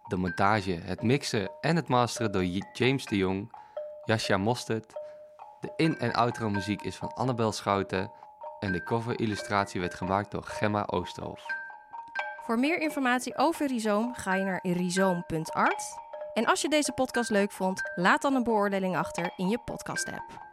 De 0.08 0.18
montage, 0.18 0.72
het 0.84 1.02
mixen 1.02 1.50
en 1.62 1.76
het 1.76 1.88
masteren 1.88 2.32
door 2.32 2.44
James 2.74 3.06
de 3.06 3.18
Jong, 3.18 3.56
Jascha 4.06 4.38
Mostert. 4.38 4.94
De 5.60 5.74
in- 5.76 6.00
en 6.00 6.14
outro 6.14 6.50
muziek 6.50 6.82
is 6.82 6.96
van 6.96 7.14
Annabel 7.14 7.52
Schouten. 7.52 8.12
En 8.60 8.72
de 8.72 8.84
cover-illustratie 8.84 9.80
werd 9.80 9.94
gemaakt 9.94 10.32
door 10.32 10.44
Gemma 10.44 10.84
Oosterhof. 10.86 11.46
Voor 12.46 12.60
meer 12.60 12.80
informatie 12.80 13.38
over 13.38 13.68
Rhizoom 13.68 14.14
ga 14.16 14.36
je 14.36 14.44
naar 14.44 14.60
rhizoom.art. 14.64 15.84
En 16.34 16.46
als 16.46 16.62
je 16.62 16.70
deze 16.70 16.92
podcast 16.92 17.30
leuk 17.30 17.52
vond, 17.52 17.82
laat 17.96 18.22
dan 18.22 18.36
een 18.36 18.44
beoordeling 18.44 18.98
achter 18.98 19.34
in 19.36 19.50
je 19.50 19.60
podcast-app. 19.66 20.51